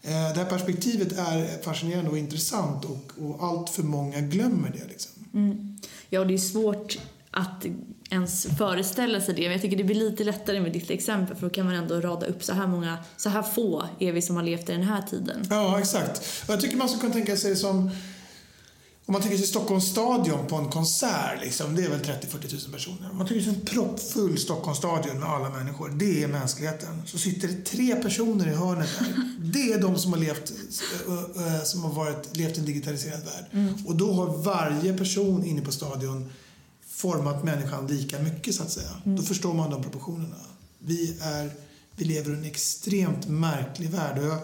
Eh, 0.01 0.09
det 0.11 0.35
här 0.35 0.45
perspektivet 0.45 1.11
är 1.11 1.61
fascinerande 1.61 2.11
och 2.11 2.17
intressant 2.17 2.85
och, 2.85 3.11
och 3.17 3.43
allt 3.43 3.69
för 3.69 3.83
många 3.83 4.21
glömmer 4.21 4.69
det. 4.69 4.87
Liksom. 4.87 5.11
Mm. 5.33 5.77
Ja, 6.09 6.25
det 6.25 6.33
är 6.33 6.37
svårt 6.37 6.99
att 7.31 7.65
ens 8.09 8.47
föreställa 8.57 9.21
sig 9.21 9.35
det. 9.35 9.41
Men 9.41 9.51
jag 9.51 9.61
tycker 9.61 9.77
det 9.77 9.83
blir 9.83 9.95
lite 9.95 10.23
lättare 10.23 10.59
med 10.59 10.71
ditt 10.71 10.89
exempel 10.89 11.35
för 11.35 11.43
då 11.43 11.49
kan 11.49 11.65
man 11.65 11.75
ändå 11.75 12.01
rada 12.01 12.25
upp 12.25 12.43
så 12.43 12.53
här 12.53 12.67
många, 12.67 12.97
så 13.17 13.29
här 13.29 13.41
få 13.41 13.85
är 13.99 14.11
vi 14.11 14.21
som 14.21 14.35
har 14.35 14.43
levt 14.43 14.69
i 14.69 14.71
den 14.71 14.83
här 14.83 15.01
tiden. 15.01 15.47
Ja, 15.49 15.79
exakt. 15.79 16.43
Jag 16.47 16.61
tycker 16.61 16.77
man 16.77 16.89
skulle 16.89 17.01
kunna 17.01 17.13
tänka 17.13 17.37
sig 17.37 17.55
som 17.55 17.91
om 19.09 19.13
man 19.13 19.21
tänker 19.21 19.37
sig 19.37 19.47
Stockholms 19.47 19.85
stadion 19.91 20.47
på 20.47 20.55
en 20.55 20.69
konsert, 20.69 21.41
liksom, 21.41 21.75
det 21.75 21.83
är 21.83 21.89
väl 21.89 21.99
30-40 21.99 22.63
000 22.65 22.73
personer. 22.73 23.09
Om 23.11 23.17
man 23.17 23.27
tänker 23.27 23.43
sig 23.43 23.53
en 23.53 23.65
proppfull 23.65 24.37
Stockholms 24.37 24.77
stadion 24.77 25.19
med 25.19 25.29
alla 25.29 25.49
människor, 25.49 25.89
det 25.89 26.23
är 26.23 26.27
mänskligheten. 26.27 27.01
Så 27.05 27.17
sitter 27.17 27.47
det 27.47 27.65
tre 27.65 27.95
personer 27.95 28.47
i 28.47 28.55
hörnet 28.55 28.89
där. 28.99 29.07
Det 29.53 29.73
är 29.73 29.81
de 29.81 29.97
som 29.97 30.13
har 30.13 30.19
levt, 30.19 30.51
eh, 31.07 31.55
eh, 31.55 31.63
som 31.63 31.83
har 31.83 31.91
varit, 31.91 32.37
levt 32.37 32.57
i 32.57 32.59
en 32.59 32.65
digitaliserad 32.65 33.19
värld. 33.25 33.45
Mm. 33.51 33.73
Och 33.85 33.95
då 33.95 34.13
har 34.13 34.37
varje 34.37 34.97
person 34.97 35.45
inne 35.45 35.61
på 35.61 35.71
stadion 35.71 36.29
format 36.99 37.43
människan 37.43 37.87
lika 37.87 38.19
mycket 38.19 38.55
så 38.55 38.63
att 38.63 38.71
säga. 38.71 38.89
Mm. 39.05 39.17
Då 39.17 39.23
förstår 39.23 39.53
man 39.53 39.69
de 39.69 39.83
proportionerna. 39.83 40.35
Vi, 40.79 41.17
är, 41.21 41.49
vi 41.95 42.05
lever 42.05 42.31
i 42.31 42.33
en 42.33 42.43
extremt 42.43 43.27
märklig 43.27 43.89
värld. 43.89 44.17
Och 44.17 44.25
jag 44.25 44.39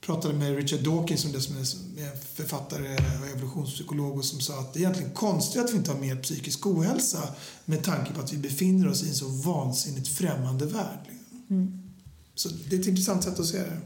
pratade 0.00 0.34
med 0.34 0.56
Richard 0.56 0.80
Dawkins 0.80 1.20
som 1.20 1.56
är 1.56 2.36
författare 2.36 2.96
och 3.22 3.36
evolutionspsykolog 3.36 4.18
och 4.18 4.24
som 4.24 4.40
sa 4.40 4.60
att 4.60 4.72
det 4.72 4.78
är 4.78 4.80
egentligen 4.80 5.10
konstigt 5.10 5.62
att 5.62 5.72
vi 5.72 5.76
inte 5.76 5.90
har 5.90 5.98
mer 5.98 6.16
psykisk 6.16 6.66
ohälsa 6.66 7.18
med 7.64 7.84
tanke 7.84 8.12
på 8.12 8.20
att 8.20 8.32
vi 8.32 8.38
befinner 8.38 8.88
oss 8.88 9.02
i 9.04 9.08
en 9.08 9.14
så 9.14 9.28
vansinnigt 9.28 10.08
främmande 10.08 10.66
värld. 10.66 11.00
Mm. 11.50 11.82
Så 12.34 12.48
det 12.48 12.76
är 12.76 12.80
ett 12.80 12.86
intressant 12.86 13.24
sätt 13.24 13.40
att 13.40 13.46
se 13.46 13.58
det. 13.58 13.78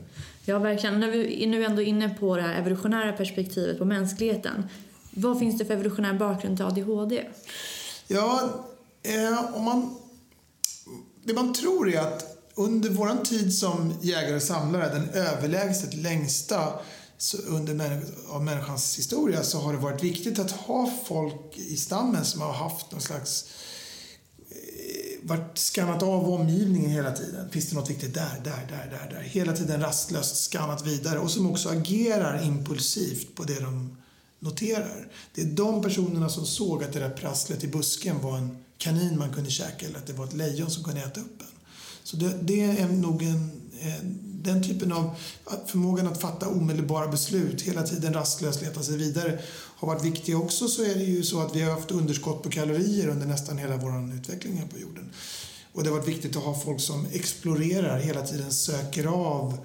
Ja, 0.45 0.59
verkligen. 0.59 1.01
När 1.01 1.11
vi 1.11 1.47
nu 1.47 1.65
ändå 1.65 1.83
inne 1.83 2.09
på 2.09 2.37
det 2.37 2.43
här 2.43 2.61
evolutionära 2.61 3.13
perspektivet 3.13 3.79
på 3.79 3.85
mänskligheten. 3.85 4.69
Vad 5.11 5.39
finns 5.39 5.59
det 5.59 5.65
för 5.65 5.75
evolutionär 5.75 6.15
bakgrund 6.15 6.57
till 6.57 6.67
ADHD? 6.67 7.25
Ja, 8.07 8.51
eh, 9.03 9.55
om 9.55 9.65
man... 9.65 9.97
Det 11.27 11.35
man 11.35 11.55
tror 11.55 11.91
är 11.91 12.01
att 12.01 12.35
under 12.55 12.91
vår 12.91 13.25
tid 13.25 13.59
som 13.59 13.95
jägare 14.03 14.37
och 14.37 14.43
samlare, 14.43 14.89
den 14.89 15.11
överlägset 15.11 15.95
längsta 15.95 16.73
under 17.47 18.03
av 18.29 18.45
människans 18.45 18.99
historia, 18.99 19.43
så 19.43 19.59
har 19.59 19.73
det 19.73 19.79
varit 19.79 20.03
viktigt 20.03 20.39
att 20.39 20.51
ha 20.51 20.91
folk 21.07 21.59
i 21.59 21.77
stammen 21.77 22.25
som 22.25 22.41
har 22.41 22.53
haft 22.53 22.93
någon 22.93 23.01
slags 23.01 23.45
eh, 24.51 25.29
varit 25.29 25.59
skannat 25.59 26.03
av 26.03 26.31
omgivningen 26.31 26.91
hela 26.91 27.13
tiden. 27.13 27.51
Finns 27.51 27.71
det 27.71 27.77
något 27.77 27.91
viktigt 27.91 28.15
där, 28.15 28.41
där, 28.45 28.67
där, 28.69 28.91
där, 28.91 29.11
där? 29.11 29.21
Hela 29.23 29.53
tiden 29.53 29.81
rastlöst 29.81 30.37
skannat 30.37 30.87
vidare 30.87 31.19
och 31.19 31.31
som 31.31 31.51
också 31.51 31.69
agerar 31.69 32.47
impulsivt 32.47 33.35
på 33.35 33.43
det 33.43 33.61
de 33.61 33.97
noterar. 34.41 35.09
Det 35.35 35.41
är 35.41 35.47
de 35.47 35.83
personerna 35.83 36.29
som 36.29 36.47
såg 36.47 36.85
att 36.85 36.93
det 36.93 37.01
där 37.01 37.11
prasslet 37.11 37.65
i 37.65 37.69
busken 37.69 38.21
var 38.21 38.39
en 38.39 38.57
kanin 38.79 39.19
man 39.19 39.33
kunde 39.33 39.51
käka 39.51 39.87
eller 39.87 39.99
att 39.99 40.07
det 40.07 40.13
var 40.13 40.25
ett 40.25 40.33
lejon 40.33 40.71
som 40.71 40.85
kunde 40.85 41.01
äta 41.01 41.21
upp 41.21 41.41
en. 41.41 41.47
Så 42.05 42.17
det, 42.17 42.39
det 42.43 42.61
är 42.61 42.89
nog 42.89 43.23
en, 43.23 43.51
den 44.43 44.63
typen 44.63 44.93
av 44.93 45.11
förmågan 45.67 46.07
att 46.07 46.21
fatta 46.21 46.49
omedelbara 46.49 47.09
beslut, 47.09 47.63
hela 47.63 47.83
tiden 47.83 48.15
rastlöst 48.15 48.63
leta 48.63 48.83
sig 48.83 48.97
vidare, 48.97 49.39
har 49.53 49.89
varit 49.89 50.05
viktig. 50.05 50.39
Också 50.39 50.69
så 50.69 50.85
är 50.85 50.95
det 50.95 51.05
ju 51.05 51.23
så 51.23 51.41
att 51.41 51.57
vi 51.57 51.63
har 51.63 51.71
haft 51.71 51.91
underskott 51.91 52.43
på 52.43 52.51
kalorier 52.51 53.09
under 53.09 53.27
nästan 53.27 53.59
hela 53.59 53.77
vår 53.77 54.15
utveckling 54.15 54.57
här 54.57 54.67
på 54.67 54.79
jorden. 54.79 55.11
Och 55.73 55.83
det 55.83 55.91
har 55.91 55.97
varit 55.97 56.09
viktigt 56.09 56.37
att 56.37 56.43
ha 56.43 56.61
folk 56.61 56.81
som 56.81 57.07
explorerar, 57.13 57.99
hela 57.99 58.23
tiden 58.23 58.53
söker 58.53 59.07
av 59.07 59.59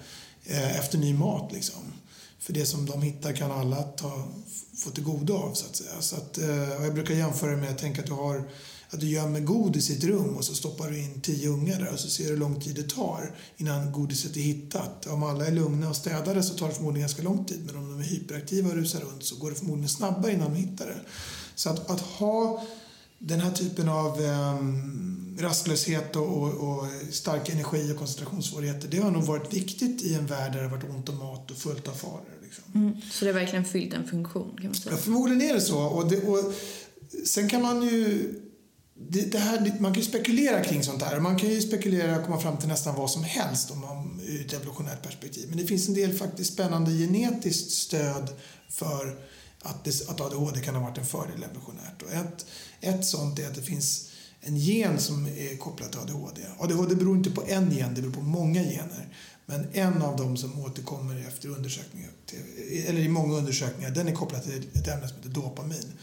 eh, 0.46 0.80
efter 0.80 0.98
ny 0.98 1.14
mat. 1.14 1.52
Liksom. 1.54 1.94
För 2.40 2.54
det 2.54 2.66
som 2.66 2.86
de 2.86 3.02
hittar 3.02 3.34
kan 3.34 3.52
alla 3.52 3.84
ta, 3.84 4.28
få 4.78 4.90
till 4.90 5.04
godo 5.04 5.34
av 5.34 5.54
så 5.54 5.66
att 5.66 5.76
säga. 5.76 6.02
Så 6.02 6.16
att, 6.16 6.38
eh, 6.38 6.84
jag 6.84 6.94
brukar 6.94 7.14
jämföra 7.14 7.58
med 7.58 7.70
att 7.70 7.78
tänka 7.78 8.02
att 8.02 8.08
du 8.08 8.14
har 8.14 8.50
att 8.92 9.00
du 9.00 9.08
gömmer 9.08 9.40
godis 9.40 9.90
i 9.90 9.94
ett 9.98 10.04
rum 10.04 10.38
och 10.38 10.46
så 10.46 10.56
stoppar 10.56 10.90
du 10.90 11.00
in 11.00 11.22
tio 11.22 11.50
ungar 11.50 11.80
där 11.80 11.94
och 11.94 12.00
så 12.00 12.10
ser 12.10 12.24
du 12.24 12.30
hur 12.30 12.38
lång 12.38 12.62
tid 12.62 12.76
det 12.76 12.90
tar 12.90 13.36
innan 13.58 13.92
godiset 13.92 14.38
är 14.38 14.42
hittat. 14.42 15.08
Om 15.08 15.24
alla 15.24 15.46
är 15.46 15.52
lugna 15.52 15.90
och 15.90 15.96
städade 15.96 16.44
så 16.44 16.54
tar 16.54 16.68
det 16.68 16.74
förmodligen 16.74 17.02
ganska 17.08 17.24
lång 17.24 17.46
tid 17.46 17.62
men 17.66 17.76
om 17.76 17.90
de 17.90 18.00
är 18.00 18.04
hyperaktiva 18.04 18.70
och 18.70 18.76
rusar 18.76 19.00
runt 19.00 19.24
så 19.24 19.36
går 19.36 19.50
det 19.50 19.56
förmodligen 19.56 19.90
snabbare 19.90 20.34
innan 20.34 20.54
de 20.54 20.60
hittar 20.60 20.86
det. 20.86 21.00
Så 21.56 21.70
att, 21.70 21.90
att 21.90 22.02
ha 22.02 22.64
den 23.20 23.40
här 23.40 23.52
typen 23.52 23.90
av 23.90 24.22
um, 24.22 25.38
rastlöshet 25.40 26.16
och, 26.16 26.28
och, 26.28 26.70
och, 26.70 26.86
stark 27.12 27.50
energi 27.50 27.92
och 27.94 27.98
koncentrationssvårigheter 27.98 28.88
det 28.88 28.98
har 28.98 29.12
nog 29.12 29.24
varit 29.24 29.54
viktigt 29.54 30.02
i 30.02 30.14
en 30.14 30.26
värld 30.26 30.52
där 30.52 30.60
det 30.60 30.68
har 30.68 30.78
varit 30.78 30.90
ont 30.90 31.10
om 31.10 31.18
mat 31.18 31.52
och 31.52 31.58
fullt 31.58 31.88
av 31.88 31.94
faror. 31.94 32.40
Liksom. 32.44 32.64
Mm, 32.76 33.02
så 33.12 33.26
det 33.26 33.32
har 33.32 33.40
verkligen 33.40 33.66
fyllt 33.66 33.94
en 33.94 34.08
funktion 34.08 34.56
kan 34.58 34.66
man 34.66 34.76
säga? 34.76 34.96
Ja, 34.96 35.02
förmodligen 35.02 35.50
är 35.50 35.54
det 35.54 35.62
så. 35.62 35.80
Och, 35.80 36.10
det, 36.10 36.24
och 36.24 36.54
sen 37.26 37.50
kan 37.50 37.62
man 37.62 37.82
ju 37.82 38.34
det, 39.08 39.32
det, 39.32 39.38
här, 39.38 39.76
man 39.80 39.94
kan 39.94 40.02
ju 40.02 40.08
spekulera 40.08 40.64
kring 40.64 40.84
sånt 40.84 41.02
här. 41.02 41.20
Man 41.20 41.38
kan 41.38 41.50
ju 41.50 41.62
spekulera 41.62 42.18
och 42.18 42.26
komma 42.26 42.40
fram 42.40 42.58
till 42.58 42.68
nästan 42.68 42.96
vad 42.96 43.12
som 43.12 43.24
helst 43.24 43.72
om 43.72 43.80
man, 43.80 44.22
ur 44.28 44.46
ett 44.46 44.54
evolutionärt 44.54 45.04
perspektiv. 45.04 45.50
Men 45.50 45.58
det 45.58 45.66
finns 45.66 45.88
en 45.88 45.94
del 45.94 46.14
faktiskt 46.14 46.54
spännande 46.54 46.92
genetiskt 46.92 47.72
stöd 47.72 48.30
för 48.70 49.20
att, 49.62 49.84
det, 49.84 50.10
att 50.10 50.22
ADHD 50.22 50.62
kan 50.62 50.76
ha 50.76 50.82
varit 50.82 50.98
en 50.98 51.06
fördel 51.06 51.44
evolutionärt. 51.44 52.02
Och 52.02 52.12
ett, 52.12 52.46
ett 52.82 53.06
sånt 53.06 53.40
är 53.40 53.48
att 53.48 53.56
det 53.56 53.62
finns 53.62 54.10
en 54.42 54.58
gen 54.58 55.00
som 55.00 55.28
är 55.28 55.58
kopplad 55.58 55.92
till 55.92 56.00
ADHD. 56.00 56.42
ADHD 56.60 56.96
beror 56.96 57.18
inte 57.18 57.32
på 57.32 57.44
en 57.48 57.72
gen, 57.72 57.94
det 57.94 58.02
beror 58.02 58.14
på 58.14 58.22
många 58.22 58.64
gener. 58.64 59.08
Men 59.46 59.68
en 59.74 60.02
av 60.02 60.18
dem 60.18 60.38
som 60.38 60.66
återkommer 60.66 61.26
efter 61.28 61.50
undersökningar, 61.50 62.10
eller 62.88 63.00
i 63.00 63.10
många 63.10 63.38
undersökningar, 63.38 63.92
den 63.92 64.08
är 64.08 64.14
kopplad 64.14 64.44
till 64.44 64.68
ett 64.74 64.88
ämne 64.88 65.08
som 65.08 65.18
heter 65.18 65.30
dopamin. 65.30 65.94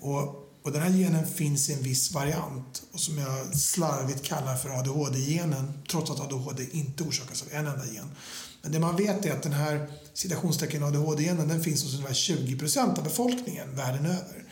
Och 0.00 0.46
och 0.62 0.72
den 0.72 0.82
här 0.82 0.90
genen 0.90 1.26
finns 1.26 1.70
i 1.70 1.72
en 1.72 1.82
viss 1.82 2.12
variant 2.12 2.82
och 2.92 3.00
som 3.00 3.18
jag 3.18 3.56
slarvigt 3.56 4.22
kallar 4.22 4.56
för 4.56 4.68
ADHD-genen 4.68 5.72
trots 5.90 6.10
att 6.10 6.20
ADHD 6.20 6.66
inte 6.72 7.04
orsakas 7.04 7.42
av 7.42 7.48
en 7.52 7.66
enda 7.66 7.86
gen. 7.86 8.10
Men 8.62 8.72
det 8.72 8.78
man 8.78 8.96
vet 8.96 9.26
är 9.26 9.32
att 9.32 9.42
den 9.42 9.52
här 9.52 9.90
citationstecken 10.14 10.82
ADHD-genen 10.82 11.48
den 11.48 11.62
finns 11.62 11.82
hos 11.84 11.94
ungefär 11.94 12.14
20 12.14 12.58
procent 12.58 12.98
av 12.98 13.04
befolkningen 13.04 13.76
världen 13.76 14.06
över. 14.06 14.44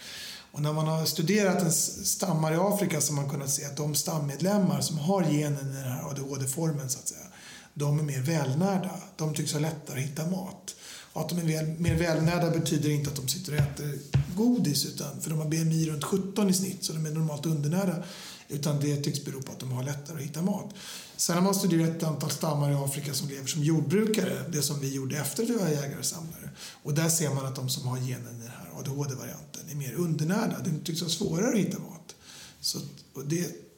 Och 0.52 0.62
när 0.62 0.72
man 0.72 0.86
har 0.86 1.04
studerat 1.04 1.62
en 1.62 1.72
stammar 1.72 2.52
i 2.52 2.56
Afrika 2.56 3.00
så 3.00 3.12
har 3.12 3.22
man 3.22 3.30
kunnat 3.30 3.50
se 3.50 3.64
att 3.64 3.76
de 3.76 3.94
stammedlemmar 3.94 4.80
som 4.80 4.98
har 4.98 5.22
genen 5.22 5.70
i 5.70 5.74
den 5.74 5.92
här 5.92 6.10
ADHD-formen 6.10 6.90
så 6.90 6.98
att 6.98 7.08
säga, 7.08 7.26
de 7.74 7.98
är 7.98 8.02
mer 8.02 8.20
välnärda. 8.20 8.90
De 9.16 9.34
tycks 9.34 9.52
ha 9.52 9.60
lättare 9.60 10.00
att 10.00 10.06
hitta 10.06 10.26
mat. 10.26 10.74
Och 11.12 11.20
att 11.20 11.28
de 11.28 11.38
är 11.38 11.42
väl, 11.42 11.78
mer 11.78 11.94
välnärda 11.94 12.50
betyder 12.50 12.90
inte 12.90 13.10
att 13.10 13.16
de 13.16 13.28
sitter 13.28 13.52
och 13.52 13.58
äter 13.58 13.98
godis, 14.36 14.86
utan, 14.86 15.20
för 15.20 15.30
de 15.30 15.38
har 15.38 15.48
BMI 15.48 15.90
runt 15.90 16.04
17 16.04 16.50
i 16.50 16.54
snitt, 16.54 16.84
så 16.84 16.92
de 16.92 17.06
är 17.06 17.10
normalt 17.10 17.46
undernärda. 17.46 18.02
Utan 18.48 18.80
det 18.80 18.96
tycks 18.96 19.24
bero 19.24 19.42
på 19.42 19.52
att 19.52 19.60
de 19.60 19.72
har 19.72 19.82
lättare 19.82 20.16
att 20.16 20.22
hitta 20.22 20.42
mat. 20.42 20.74
Sen 21.18 21.36
har 21.36 21.42
man 21.42 21.54
studerat 21.54 21.96
ett 21.96 22.02
antal 22.02 22.30
stammar 22.30 22.70
i 22.70 22.74
Afrika 22.74 23.14
som 23.14 23.28
lever 23.28 23.46
som 23.46 23.64
jordbrukare, 23.64 24.44
det 24.48 24.62
som 24.62 24.80
vi 24.80 24.94
gjorde 24.94 25.18
efter 25.18 25.42
att 25.42 25.50
vi 25.50 25.56
var 25.56 25.68
jägare 25.68 25.98
och 25.98 26.04
samlare. 26.04 26.50
Och 26.82 26.94
där 26.94 27.08
ser 27.08 27.34
man 27.34 27.46
att 27.46 27.56
de 27.56 27.68
som 27.68 27.88
har 27.88 27.98
genen 27.98 28.36
i 28.36 28.42
den 28.42 28.50
här 28.50 28.80
ADHD-varianten 28.80 29.62
är 29.70 29.74
mer 29.74 29.94
undernärda. 29.94 30.56
Det 30.64 30.84
tycks 30.84 31.00
vara 31.00 31.10
svårare 31.10 31.48
att 31.48 31.58
hitta 31.58 31.78
mat. 31.78 32.14
Så, 32.60 32.78
och 33.14 33.24
det 33.24 33.68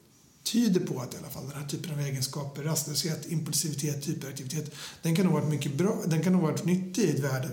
tyder 0.42 0.80
på 0.80 1.00
att 1.00 1.14
i 1.14 1.16
alla 1.16 1.28
fall 1.28 1.48
den 1.48 1.62
här 1.62 1.68
typen 1.68 1.92
av 1.92 2.00
egenskaper, 2.00 2.62
rastlöshet, 2.62 3.26
impulsivitet, 3.30 4.08
hyperaktivitet, 4.08 4.74
den 5.02 5.16
kan 5.16 5.26
ha 5.26 5.32
varit 5.32 5.48
mycket 5.48 5.74
bra, 5.74 6.02
den 6.06 6.22
kan 6.22 6.34
ha 6.34 6.42
varit 6.42 6.64
nyttig 6.64 7.02
i 7.02 7.10
ett 7.10 7.20
värde, 7.20 7.48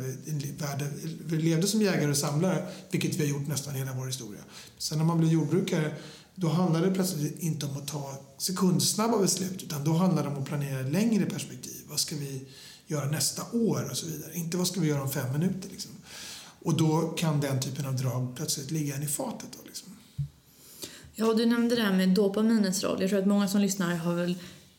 värde. 0.57 0.87
Vi 1.25 1.37
levde 1.37 1.67
som 1.67 1.81
jägare 1.81 2.11
och 2.11 2.17
samlare, 2.17 2.67
vilket 2.91 3.15
vi 3.15 3.23
har 3.23 3.39
gjort 3.39 3.47
nästan 3.47 3.75
hela 3.75 3.93
vår 3.93 4.05
historia. 4.05 4.41
Sen 4.77 4.97
när 4.97 5.05
man 5.05 5.19
blir 5.19 5.29
jordbrukare, 5.29 5.95
då 6.39 6.49
handlar 6.49 6.81
det 6.81 6.91
plötsligt 6.91 7.39
inte 7.39 7.65
om 7.65 7.77
att 7.77 7.87
ta 7.87 8.17
sekundsnabba 8.37 9.17
beslut, 9.17 9.63
utan 9.63 9.83
då 9.83 9.93
handlar 9.93 10.23
det 10.23 10.29
om 10.29 10.37
att 10.37 10.45
planera 10.45 10.81
längre 10.81 11.25
perspektiv. 11.25 11.81
Vad 11.89 11.99
ska 11.99 12.15
vi 12.15 12.47
göra 12.87 13.05
nästa 13.05 13.41
år 13.51 13.87
och 13.91 13.97
så 13.97 14.05
vidare. 14.05 14.33
Inte 14.33 14.57
vad 14.57 14.67
ska 14.67 14.79
vi 14.79 14.87
göra 14.87 15.01
om 15.01 15.09
fem 15.09 15.31
minuter. 15.33 15.69
Liksom. 15.69 15.91
Och 16.63 16.77
då 16.77 17.01
kan 17.01 17.39
den 17.39 17.61
typen 17.61 17.85
av 17.85 17.95
drag 17.95 18.35
plötsligt 18.35 18.71
ligga 18.71 18.95
en 18.95 19.03
i 19.03 19.07
fatet. 19.07 19.47
Då, 19.51 19.59
liksom. 19.65 19.87
Ja, 21.15 21.33
du 21.33 21.45
nämnde 21.45 21.75
det 21.75 21.81
här 21.81 21.93
med 21.93 22.09
dopaminets 22.09 22.83
roll. 22.83 23.01
Jag 23.01 23.09
tror 23.09 23.19
att 23.19 23.27
många 23.27 23.47
som 23.47 23.61
lyssnar 23.61 23.95
har 23.95 24.13
väl 24.13 24.35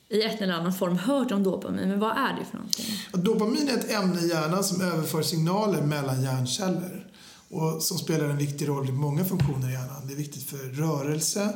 i 0.08 0.22
ett 0.22 0.40
eller 0.40 0.54
annan 0.54 0.74
form 0.74 0.96
hört 0.96 1.32
om 1.32 1.42
dopamin, 1.42 1.88
men 1.88 2.00
vad 2.00 2.10
är 2.10 2.38
det 2.38 2.44
för 2.50 2.56
någonting? 2.56 2.86
Dopamin 3.12 3.68
är 3.68 3.74
ett 3.74 3.90
ämne 3.90 4.20
i 4.20 4.28
hjärnan 4.28 4.64
som 4.64 4.80
överför 4.80 5.22
signaler 5.22 5.82
mellan 5.82 6.22
hjärnceller 6.22 7.07
och 7.50 7.82
som 7.82 7.98
spelar 7.98 8.24
en 8.24 8.38
viktig 8.38 8.68
roll 8.68 8.88
i 8.88 8.92
många 8.92 9.24
funktioner 9.24 9.68
i 9.68 9.72
hjärnan. 9.72 10.06
Det 10.06 10.12
är 10.12 10.16
viktigt 10.16 10.42
för 10.42 10.58
rörelse 10.58 11.52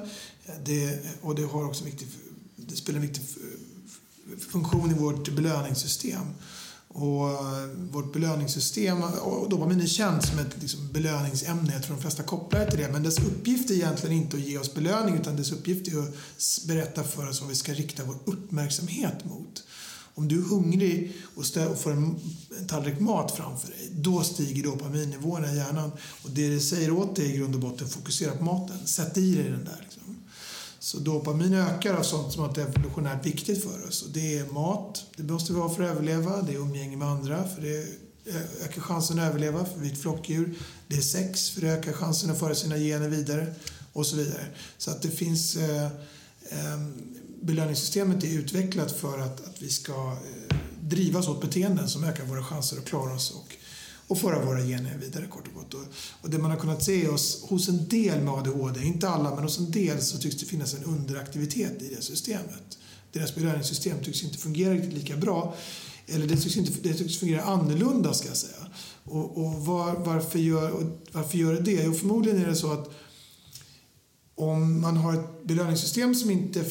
det, 0.65 0.99
och 1.21 1.35
det, 1.35 1.43
har 1.43 1.65
också 1.65 1.85
viktig, 1.85 2.09
det 2.57 2.77
spelar 2.77 3.01
en 3.01 3.07
viktig 3.07 3.25
funktion 4.39 4.91
i 4.91 4.95
vårt 4.95 5.29
belöningssystem. 5.29 6.27
Och 6.95 7.29
eh, 7.29 7.67
vårt 7.91 8.13
belöningssystem, 8.13 9.03
och 9.03 9.49
dopamin 9.49 9.81
är 9.81 9.87
känt 9.87 10.25
som 10.27 10.39
ett 10.39 10.57
liksom, 10.61 10.93
belöningsämne, 10.93 11.73
jag 11.73 11.83
tror 11.83 11.97
de 11.97 12.03
flesta 12.03 12.23
kopplar 12.23 12.61
det 12.61 12.71
till 12.71 12.81
det, 12.81 12.93
men 12.93 13.03
dess 13.03 13.19
uppgift 13.19 13.71
är 13.71 13.75
egentligen 13.75 14.17
inte 14.17 14.37
att 14.37 14.43
ge 14.43 14.59
oss 14.59 14.75
belöning 14.75 15.15
utan 15.15 15.37
dess 15.37 15.53
uppgift 15.53 15.89
är 15.89 15.99
att 15.99 16.15
berätta 16.67 17.05
för 17.05 17.29
oss 17.29 17.41
vad 17.41 17.51
vi 17.51 17.57
ska 17.57 17.73
rikta 17.73 18.05
vår 18.05 18.17
uppmärksamhet 18.25 19.25
mot. 19.25 19.65
Om 20.15 20.29
du 20.29 20.39
är 20.39 20.43
hungrig 20.43 21.13
och 21.35 21.45
och 21.71 21.79
får 21.79 21.91
en 21.91 22.21
tallrik 22.69 23.01
mat 23.01 23.37
framför 23.37 23.69
dig, 23.69 23.89
då 23.93 24.23
stiger 24.23 24.63
dopaminnivåerna 24.63 25.53
i 25.53 25.57
hjärnan. 25.57 25.93
Och 26.23 26.31
det 26.31 26.49
det 26.49 26.61
säger 26.61 26.91
åt 26.91 27.17
dig 27.17 27.35
i 27.35 27.37
grund 27.37 27.55
och 27.55 27.61
botten, 27.61 27.89
fokusera 27.89 28.37
på 28.37 28.45
maten. 28.45 28.87
Sätt 28.87 29.17
i 29.17 29.35
dig 29.35 29.51
den 29.51 29.65
där. 29.65 29.79
Liksom. 29.83 30.03
Så 30.79 30.99
dopamin 30.99 31.55
ökar 31.55 31.95
av 31.95 32.03
sånt 32.03 32.33
som 32.33 32.45
är 32.45 32.59
evolutionärt 32.59 33.27
viktigt 33.27 33.63
för 33.63 33.89
oss. 33.89 34.03
Och 34.03 34.11
det 34.11 34.39
är 34.39 34.47
mat, 34.47 35.05
det 35.17 35.23
måste 35.23 35.53
vi 35.53 35.59
ha 35.59 35.75
för 35.75 35.83
att 35.83 35.91
överleva. 35.91 36.43
Det 36.43 36.53
är 36.53 36.57
umgänge 36.57 36.97
med 36.97 37.09
andra, 37.09 37.49
för 37.49 37.63
det 37.63 37.87
ökar 38.65 38.81
chansen 38.81 39.19
att 39.19 39.29
överleva, 39.29 39.65
för 39.65 39.81
vi 39.81 39.89
är 39.89 39.93
ett 39.93 40.01
flockdjur. 40.01 40.55
Det 40.89 40.97
är 40.97 41.01
sex, 41.01 41.51
för 41.51 41.61
det 41.61 41.69
ökar 41.69 41.93
chansen 41.93 42.31
att 42.31 42.39
föra 42.39 42.55
sina 42.55 42.77
gener 42.77 43.09
vidare. 43.09 43.55
Och 43.93 44.07
så 44.07 44.17
vidare. 44.17 44.47
Så 44.79 44.91
att 44.91 45.03
det 45.03 45.11
finns... 45.11 45.57
Eh, 45.57 45.85
eh, 46.51 46.79
belöningssystemet 47.43 48.25
är 48.25 48.29
utvecklat 48.29 48.93
för 48.93 49.19
att, 49.19 49.49
att 49.49 49.63
vi 49.63 49.69
ska 49.69 49.93
eh, 49.93 50.57
drivas 50.81 51.29
åt 51.29 51.41
beteenden 51.41 51.89
som 51.89 52.05
ökar 52.05 52.25
våra 52.25 52.45
chanser 52.45 52.79
att 52.79 52.85
klara 52.85 53.15
oss 53.15 53.31
och 53.31 53.57
och 54.13 54.19
föra 54.19 54.45
våra 54.45 54.61
gener 54.65 54.99
vidare 54.99 55.27
kort 55.27 55.49
och 55.49 55.55
gott. 55.55 55.75
Och, 55.75 55.81
och 56.21 56.31
det 56.31 56.39
man 56.39 56.51
har 56.51 56.59
kunnat 56.59 56.83
se 56.83 57.07
hos, 57.07 57.43
hos 57.43 57.69
en 57.69 57.89
del 57.89 58.23
med 58.23 58.35
ADHD, 58.35 58.83
inte 58.83 59.09
alla, 59.09 59.35
men 59.35 59.45
hos 59.45 59.59
en 59.59 59.71
del 59.71 60.03
så 60.03 60.19
tycks 60.19 60.37
det 60.37 60.47
finnas 60.47 60.75
en 60.75 60.85
underaktivitet 60.85 61.83
i 61.83 61.95
det 61.95 62.03
systemet. 62.03 62.79
Deras 63.13 63.35
belöningssystem 63.35 64.05
tycks 64.05 64.23
inte 64.23 64.39
fungera 64.39 64.75
riktigt 64.75 64.93
lika 64.93 65.17
bra. 65.17 65.55
Eller 66.07 66.27
det 66.27 66.37
tycks, 66.37 66.57
inte, 66.57 66.73
det 66.83 66.95
tycks 66.95 67.17
fungera 67.17 67.43
annorlunda 67.43 68.15
ska 68.15 68.29
jag 68.29 68.37
säga. 68.37 68.67
Och, 69.05 69.39
och 69.39 69.67
var, 69.67 69.93
varför, 69.93 70.39
gör, 70.39 70.71
och 70.71 70.83
varför 71.13 71.39
gör 71.39 71.55
det 71.55 71.61
det? 71.61 71.83
Jo, 71.85 71.93
förmodligen 71.93 72.43
är 72.43 72.47
det 72.47 72.57
så 72.57 72.73
att 72.73 72.91
om 74.35 74.81
man 74.81 74.97
har 74.97 75.15
ett 75.15 75.45
belöningssystem 75.45 76.15
som 76.15 76.31
inte 76.31 76.65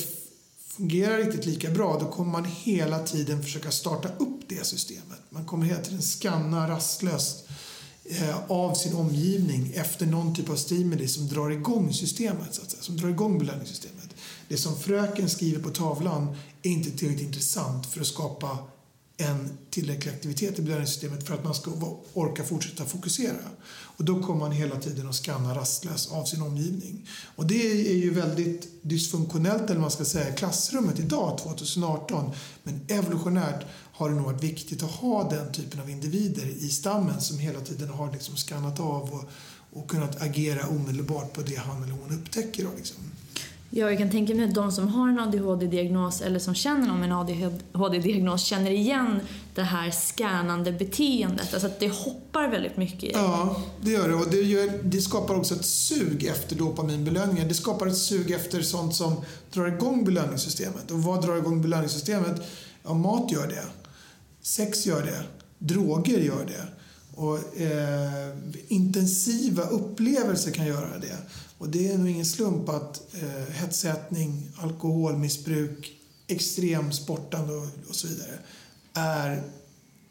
fungerar 0.82 1.17
riktigt 1.17 1.46
lika 1.46 1.70
bra, 1.70 1.98
då 2.00 2.06
kommer 2.06 2.32
man 2.32 2.46
hela 2.46 3.00
tiden 3.00 3.44
försöka 3.44 3.72
starta 3.72 4.10
upp 4.17 4.39
det 4.48 4.65
systemet. 4.65 5.20
Man 5.30 5.46
kommer 5.46 5.65
hela 5.65 5.82
tiden 5.82 6.02
skanna 6.02 6.70
rastlöst 6.70 7.48
eh, 8.06 8.52
av 8.52 8.74
sin 8.74 8.96
omgivning 8.96 9.72
efter 9.76 10.06
någon 10.06 10.36
typ 10.36 10.50
av 10.50 10.56
stimuli 10.56 11.08
som 11.08 11.28
drar 11.28 11.50
igång 11.50 11.94
systemet, 11.94 12.54
så 12.56 12.62
att 12.62 12.72
säga, 12.72 12.84
som 12.84 12.98
drar 12.98 13.10
igång 13.10 13.39
belöningssystemet. 13.39 14.15
Det 14.48 14.58
som 14.58 14.80
fröken 14.80 15.30
skriver 15.30 15.63
på 15.63 15.70
tavlan 15.70 16.36
är 16.63 16.70
inte 16.70 16.91
tillräckligt 16.91 17.28
intressant 17.28 17.86
för 17.86 18.02
att 18.02 18.08
skapa 18.08 18.58
en 19.24 19.58
tillräcklig 19.70 20.12
aktivitet 20.12 20.60
i 20.60 20.62
belöningssystemet 20.62 21.28
för 21.28 21.34
att 21.34 21.44
man 21.44 21.56
ska 21.56 21.72
orka 22.14 22.44
fortsätta 22.44 22.86
fokusera. 22.86 23.36
Och 24.02 24.06
då 24.06 24.24
kommer 24.24 24.40
man 24.40 24.52
hela 24.52 24.76
tiden 24.76 25.10
att 25.10 25.16
skanna 25.16 25.56
rastlös 25.56 26.12
av 26.12 26.26
sin 26.26 26.42
omgivning. 26.42 27.10
Och 27.36 27.46
det 27.46 27.72
är 27.92 27.96
ju 27.96 28.14
väldigt 28.14 28.70
dysfunktionellt, 28.82 29.70
eller 29.70 29.82
man 29.82 29.92
ska 29.92 30.06
säga, 30.06 30.34
i 30.34 30.38
klassrummet 30.38 31.00
idag, 31.00 31.38
2018. 31.38 32.32
Men 32.64 32.82
evolutionärt 32.88 33.66
har 33.94 34.10
det 34.10 34.16
nog 34.16 34.26
varit 34.26 34.44
viktigt 34.44 34.84
att 34.84 34.92
ha 34.92 35.30
den 35.30 35.52
typen 35.52 35.80
av 35.80 35.90
individer 35.90 36.46
i 36.46 36.70
stammen 36.70 37.22
som 37.22 37.40
hela 37.40 37.60
tiden 37.60 37.90
har 37.90 38.12
liksom 38.12 38.38
skannat 38.38 38.80
av 38.80 39.14
och, 39.14 39.30
och 39.80 39.90
kunnat 39.90 40.22
agera 40.22 40.68
omedelbart 40.68 41.34
på 41.34 41.42
det 41.42 41.56
han 41.56 41.84
eller 41.84 41.94
hon 41.94 42.20
upptäcker. 42.20 42.68
Liksom. 42.78 42.98
Ja, 43.74 43.90
jag 43.90 43.98
kan 43.98 44.10
tänka 44.12 44.36
mig 44.36 44.46
att 44.46 44.56
de 44.56 44.72
som 44.72 44.88
har 44.88 45.10
en 45.10 45.20
ADHD-diagnos 45.20 46.22
eller 46.22 46.40
som 46.40 46.56
känner 46.56 46.88
någon 46.88 47.00
med 47.00 47.10
en 47.12 47.16
ADHD-diagnos 47.16 48.44
känner 48.44 48.72
igen 48.72 49.20
det 49.56 49.62
här 49.62 49.92
skannande 49.92 50.72
beteendet. 50.72 51.54
Alltså 51.54 51.68
att 51.68 51.80
det 51.80 51.88
hoppar 51.88 52.48
väldigt 52.48 52.78
mycket 52.78 53.04
i 53.04 53.12
Ja, 53.14 53.64
det 53.82 53.92
gör 53.92 54.10
det. 54.10 54.16
Och 54.16 54.30
det, 54.32 54.42
gör, 54.42 54.80
det 54.84 55.02
skapar 55.02 55.36
också 55.36 55.56
ett 55.56 55.66
sug 55.66 56.26
efter 56.26 56.56
dopaminbelöningar. 56.56 57.46
Det 57.46 57.54
skapar 57.54 57.88
ett 57.88 57.98
sug 57.98 58.32
efter 58.32 58.62
sånt 58.62 58.96
som 58.96 59.16
drar 59.54 59.68
igång 59.68 60.06
belöningssystemet. 60.06 60.92
Och 60.92 61.04
vad 61.04 61.26
drar 61.26 61.38
igång 61.38 61.62
belöningssystemet? 61.62 62.42
Ja, 62.84 62.94
mat 62.94 63.32
gör 63.32 63.48
det. 63.48 63.66
Sex 64.42 64.86
gör 64.86 65.02
det. 65.02 65.24
Droger 65.58 66.20
gör 66.20 66.46
det. 66.48 66.68
Och 67.16 67.62
eh, 67.62 68.38
intensiva 68.68 69.64
upplevelser 69.64 70.52
kan 70.52 70.66
göra 70.66 70.98
det. 71.02 71.18
Och 71.62 71.69
det 71.69 71.91
är 71.91 71.97
nog 71.97 72.10
ingen 72.10 72.26
slump 72.26 72.69
att 72.69 73.02
eh, 73.13 73.54
hetsätning, 73.54 74.52
alkoholmissbruk, 74.58 75.91
extremsportande 76.28 77.54
och, 77.54 77.67
och 77.89 77.95
så 77.95 78.08
vidare 78.08 78.39
är 78.93 79.43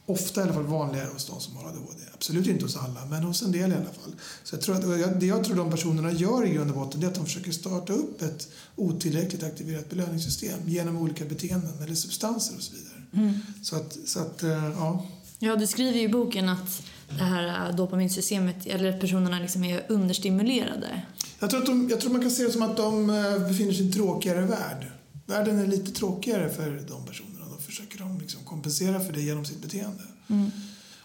ofta 0.07 0.41
i 0.41 0.45
alla 0.45 0.53
fall 0.53 0.67
vanligare 0.67 1.09
hos 1.13 1.27
de 1.27 1.41
som 1.41 1.57
har 1.57 1.65
ADHD. 1.69 2.03
Absolut 2.15 2.47
inte 2.47 2.65
hos 2.65 2.77
alla, 2.77 3.07
men 3.07 3.23
hos 3.23 3.43
en 3.43 3.53
del 3.53 3.73
i 3.73 3.75
alla 3.75 3.85
fall. 3.85 4.15
Så 4.45 4.55
jag 4.55 4.63
tror 4.63 4.75
att, 4.75 5.21
det 5.21 5.27
jag 5.27 5.45
tror 5.45 5.57
de 5.57 5.71
personerna 5.71 6.13
gör 6.13 6.47
i 6.47 6.55
grund 6.55 6.71
och 6.71 6.77
botten 6.77 7.03
är 7.03 7.07
att 7.07 7.15
de 7.15 7.25
försöker 7.25 7.53
starta 7.53 7.93
upp 7.93 8.23
ett 8.23 8.49
otillräckligt 8.77 9.43
aktiverat 9.43 9.91
belöningssystem 9.91 10.59
genom 10.67 10.97
olika 10.97 11.25
beteenden 11.25 11.83
eller 11.83 11.95
substanser 11.95 12.57
och 12.57 12.63
så 12.63 12.73
vidare. 12.73 13.03
Mm. 13.13 13.41
Så 13.63 13.77
att, 13.77 13.99
så 14.05 14.21
att, 14.21 14.43
eh, 14.43 14.71
ja. 14.77 15.07
Ja, 15.39 15.57
du 15.57 15.67
skriver 15.67 15.99
ju 15.99 16.05
i 16.05 16.09
boken 16.09 16.49
att 16.49 16.83
det 17.09 17.25
här 17.25 17.73
dopaminsystemet, 17.73 18.67
eller 18.67 19.01
personerna 19.01 19.39
liksom 19.39 19.65
är 19.65 19.87
understimulerade. 19.89 21.03
Jag 21.41 21.51
tror, 21.51 21.61
att 21.61 21.67
de, 21.67 21.89
jag 21.89 22.01
tror 22.01 22.13
man 22.13 22.21
kan 22.21 22.31
se 22.31 22.43
det 22.43 22.53
som 22.53 22.63
att 22.63 22.77
de 22.77 23.11
eh, 23.11 23.49
befinner 23.49 23.73
sig 23.73 23.83
i 23.83 23.87
en 23.87 23.93
tråkigare 23.93 24.41
värld. 24.41 24.87
Världen 25.27 25.59
är 25.59 25.67
lite 25.67 25.93
tråkigare 25.93 26.49
för 26.49 26.71
de 26.89 27.07
personerna. 27.07 27.47
Då 27.51 27.57
försöker 27.57 27.99
de 27.99 28.19
liksom 28.21 28.45
kompensera 28.45 29.01
för 29.01 29.13
det 29.13 29.21
genom 29.21 29.45
sitt 29.45 29.63
beteende. 29.63 30.03
Mm. 30.29 30.51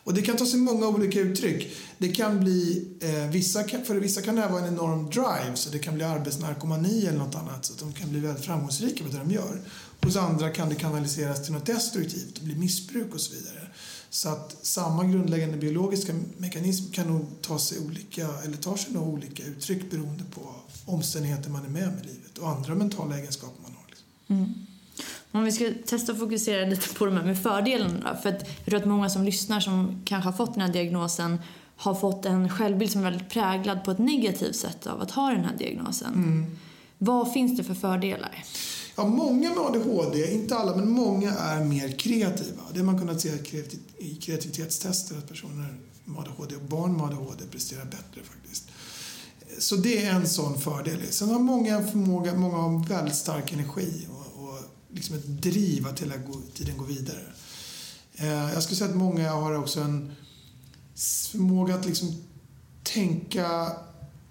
Och 0.06 0.14
det 0.14 0.22
kan 0.22 0.38
ta 0.38 0.46
sig 0.46 0.60
många 0.60 0.88
olika 0.88 1.20
uttryck. 1.20 1.76
Det 1.98 2.08
kan 2.08 2.40
bli, 2.40 2.88
eh, 3.02 3.30
vissa 3.32 3.64
för 3.64 3.96
vissa 3.96 4.22
kan 4.22 4.36
det 4.36 4.42
här 4.42 4.50
vara 4.50 4.62
en 4.62 4.74
enorm 4.74 5.10
drive, 5.10 5.56
så 5.56 5.70
det 5.70 5.80
kan 5.80 5.96
bli 5.96 6.04
arbetsnarkomani 6.04 7.06
eller 7.06 7.20
något 7.20 7.36
annat, 7.36 7.66
så 7.66 7.74
att 7.74 7.80
de 7.80 7.94
kan 7.94 8.10
bli 8.10 8.20
väldigt 8.20 8.46
framgångsrika 8.46 9.04
med 9.04 9.14
det 9.14 9.20
de 9.20 9.32
gör. 9.32 9.62
Hos 10.02 10.16
andra 10.16 10.50
kan 10.50 10.70
det 10.70 10.76
kanaliseras 10.76 11.44
till 11.44 11.54
något 11.54 11.66
destruktivt, 11.66 12.36
det 12.36 12.42
blir 12.46 12.56
missbruk 12.56 13.14
och 13.14 13.22
så 13.22 13.34
vidare. 13.34 13.65
Så 14.16 14.30
att 14.30 14.58
samma 14.62 15.04
grundläggande 15.04 15.58
biologiska 15.58 16.14
mekanism 16.38 16.92
kan 16.92 17.08
nog 17.08 17.26
ta 17.42 17.60
sig 17.60 17.80
olika, 17.80 18.28
eller 18.46 18.58
tar 18.58 18.76
sig 18.76 18.94
nog 18.94 19.08
olika 19.08 19.44
uttryck 19.44 19.92
beroende 19.92 20.24
på 20.24 20.42
omständigheter 20.86 21.50
man 21.50 21.66
är 21.66 21.70
med 21.70 21.88
om 21.88 21.94
i 21.94 22.02
livet 22.02 22.38
och 22.38 22.50
andra 22.50 22.76
mentala 22.76 23.18
egenskaper 23.18 23.62
man 23.62 23.72
har. 23.72 23.86
Liksom. 23.90 24.08
Mm. 24.28 24.54
Om 25.32 25.44
vi 25.44 25.52
ska 25.52 25.72
testa 25.86 26.12
att 26.12 26.20
fokusera 26.20 26.66
lite 26.66 26.96
på 26.96 27.06
de 27.06 27.16
här 27.16 27.24
med 27.24 27.44
fördelarna. 27.44 28.18
För 28.24 28.30
att 28.30 28.48
jag 28.58 28.66
tror 28.66 28.80
att 28.80 28.86
många 28.86 29.10
som 29.10 29.24
lyssnar 29.24 29.60
som 29.60 30.02
kanske 30.06 30.30
har 30.30 30.38
fått 30.38 30.54
den 30.54 30.62
här 30.62 30.74
diagnosen 30.74 31.40
har 31.76 31.96
fått 31.96 32.26
en 32.26 32.50
självbild 32.50 32.92
som 32.92 33.02
är 33.02 33.12
väldigt 33.12 33.30
präglad 33.30 33.84
på 33.84 33.92
ett 33.92 34.00
negativt 34.00 34.56
sätt 34.56 34.88
av 34.88 35.02
att 35.02 35.12
ha 35.12 35.30
den 35.30 35.46
här 35.46 35.58
diagnosen. 35.58 36.14
Mm. 36.14 36.58
Vad 36.98 37.34
finns 37.34 37.58
det 37.58 37.64
för 37.64 37.74
fördelar? 37.74 38.44
Ja, 38.96 39.08
många 39.08 39.50
med 39.50 39.60
ADHD, 39.60 40.34
inte 40.34 40.56
alla, 40.56 40.76
men 40.76 40.90
många 40.90 41.32
är 41.32 41.64
mer 41.64 41.92
kreativa. 41.92 42.62
Det 42.74 42.80
har 42.80 42.86
man 42.86 43.00
kunnat 43.00 43.22
se 43.22 43.30
i 43.98 44.16
kreativitetstester 44.16 45.18
att 45.18 45.28
personer 45.28 45.78
med 46.06 46.20
ADHD 46.20 46.56
och 46.56 46.62
barn 46.62 46.98
med 46.98 47.06
ADHD 47.06 47.46
presterar 47.52 47.86
bättre 47.86 48.22
faktiskt. 48.24 48.64
Så 49.60 49.76
det 49.76 50.06
är 50.06 50.12
en 50.12 50.28
sån 50.28 50.62
fördel. 50.62 51.02
Sen 51.10 51.30
har 51.30 51.40
många 51.40 51.76
en 51.76 51.88
förmåga, 51.92 52.36
många 52.36 52.58
har 52.58 52.88
väldigt 52.88 53.16
stark 53.16 53.54
energi 53.54 54.08
och, 54.10 54.44
och 54.44 54.60
liksom 54.90 55.16
ett 55.16 55.28
driv 55.28 55.88
att 55.88 56.02
hela 56.02 56.16
tiden 56.54 56.78
gå 56.78 56.84
vidare. 56.84 57.22
Eh, 58.16 58.54
jag 58.54 58.64
skulle 58.64 58.78
säga 58.78 58.90
att 58.90 58.96
många 58.96 59.32
har 59.32 59.54
också 59.54 59.80
en 59.80 60.12
förmåga 61.32 61.76
att 61.76 61.86
liksom 61.86 62.24
tänka, 62.84 63.72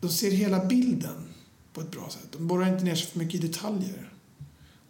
de 0.00 0.08
ser 0.10 0.30
hela 0.30 0.64
bilden 0.64 1.34
på 1.72 1.80
ett 1.80 1.90
bra 1.90 2.08
sätt. 2.10 2.28
De 2.32 2.46
borrar 2.46 2.72
inte 2.72 2.84
ner 2.84 2.94
sig 2.94 3.06
för 3.06 3.18
mycket 3.18 3.44
i 3.44 3.46
detaljer. 3.46 4.13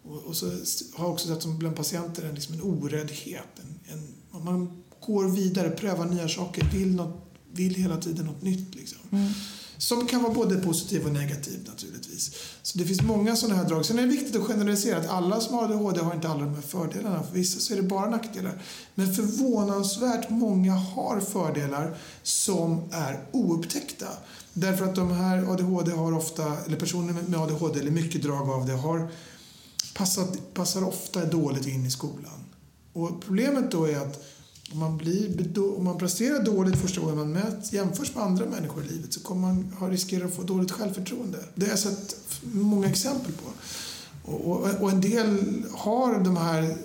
Och, 0.09 0.23
och 0.23 0.35
så 0.35 0.45
har 0.93 1.05
jag 1.05 1.11
också 1.11 1.27
sett 1.27 1.41
som 1.41 1.57
bland 1.57 1.75
patienter 1.75 2.23
en, 2.23 2.35
liksom 2.35 2.53
en 2.53 2.61
oräddhet. 2.61 3.59
En, 3.59 3.93
en, 3.93 4.43
man 4.43 4.83
går 5.05 5.27
vidare, 5.27 5.69
prövar 5.69 6.05
nya 6.05 6.29
saker, 6.29 6.69
vill, 6.73 6.95
något, 6.95 7.15
vill 7.51 7.75
hela 7.75 7.97
tiden 7.97 8.25
något 8.25 8.41
nytt. 8.41 8.75
Liksom. 8.75 8.99
Mm. 9.11 9.31
Som 9.77 10.07
kan 10.07 10.23
vara 10.23 10.33
både 10.33 10.55
positiv 10.55 11.05
och 11.05 11.11
negativ 11.11 11.59
naturligtvis. 11.67 12.31
Så 12.61 12.77
det 12.77 12.85
finns 12.85 13.01
många 13.01 13.35
sådana 13.35 13.55
här 13.55 13.69
drag. 13.69 13.85
Sen 13.85 13.99
är 13.99 14.01
det 14.01 14.07
viktigt 14.07 14.35
att 14.35 14.43
generalisera 14.43 14.97
att 14.97 15.09
alla 15.09 15.41
som 15.41 15.55
har 15.55 15.63
ADHD 15.63 16.01
har 16.01 16.15
inte 16.15 16.29
alla 16.29 16.43
de 16.43 16.55
här 16.55 16.61
fördelarna. 16.61 17.23
För 17.23 17.33
vissa 17.33 17.59
så 17.59 17.73
är 17.73 17.77
det 17.77 17.83
bara 17.83 18.09
nackdelar. 18.09 18.61
Men 18.95 19.13
förvånansvärt 19.13 20.29
många 20.29 20.73
har 20.73 21.19
fördelar 21.19 21.97
som 22.23 22.81
är 22.91 23.19
oupptäckta. 23.31 24.07
Därför 24.53 24.85
att 24.85 24.95
de 24.95 25.11
här 25.11 25.51
ADHD 25.51 25.91
har 25.91 26.13
ofta, 26.13 26.57
eller 26.65 26.77
personer 26.77 27.13
med 27.27 27.39
ADHD, 27.39 27.79
eller 27.79 27.91
mycket 27.91 28.23
drag 28.23 28.49
av 28.49 28.65
det, 28.65 28.73
har 28.73 29.11
passar, 29.97 30.27
passar 30.53 30.83
ofta 30.83 31.25
dåligt 31.25 31.67
in 31.67 31.85
i 31.85 31.91
skolan. 31.91 32.45
Och 32.93 33.21
problemet 33.25 33.71
då 33.71 33.85
är 33.85 33.97
att 33.97 34.23
om 34.71 34.79
man, 34.79 34.97
blir, 34.97 35.59
om 35.77 35.83
man 35.83 35.97
presterar 35.97 36.43
dåligt 36.43 36.75
första 36.75 37.01
gången 37.01 37.17
man 37.17 37.31
möts, 37.31 37.73
jämförs 37.73 38.15
med 38.15 38.23
andra 38.23 38.45
människor 38.45 38.83
i 38.83 38.87
livet 38.87 39.13
så 39.13 39.19
kommer 39.19 39.41
man 39.41 39.73
ha 39.79 39.89
riskerar 39.89 40.25
att 40.25 40.35
få 40.35 40.43
dåligt 40.43 40.71
självförtroende. 40.71 41.37
Det 41.55 41.65
har 41.65 41.69
jag 41.69 41.79
sett 41.79 42.17
många 42.41 42.87
exempel 42.87 43.31
på. 43.31 43.49
Och, 44.31 44.51
och, 44.51 44.81
och 44.81 44.91
en 44.91 45.01
del 45.01 45.63
har 45.71 46.19
de 46.19 46.37
här 46.37 46.77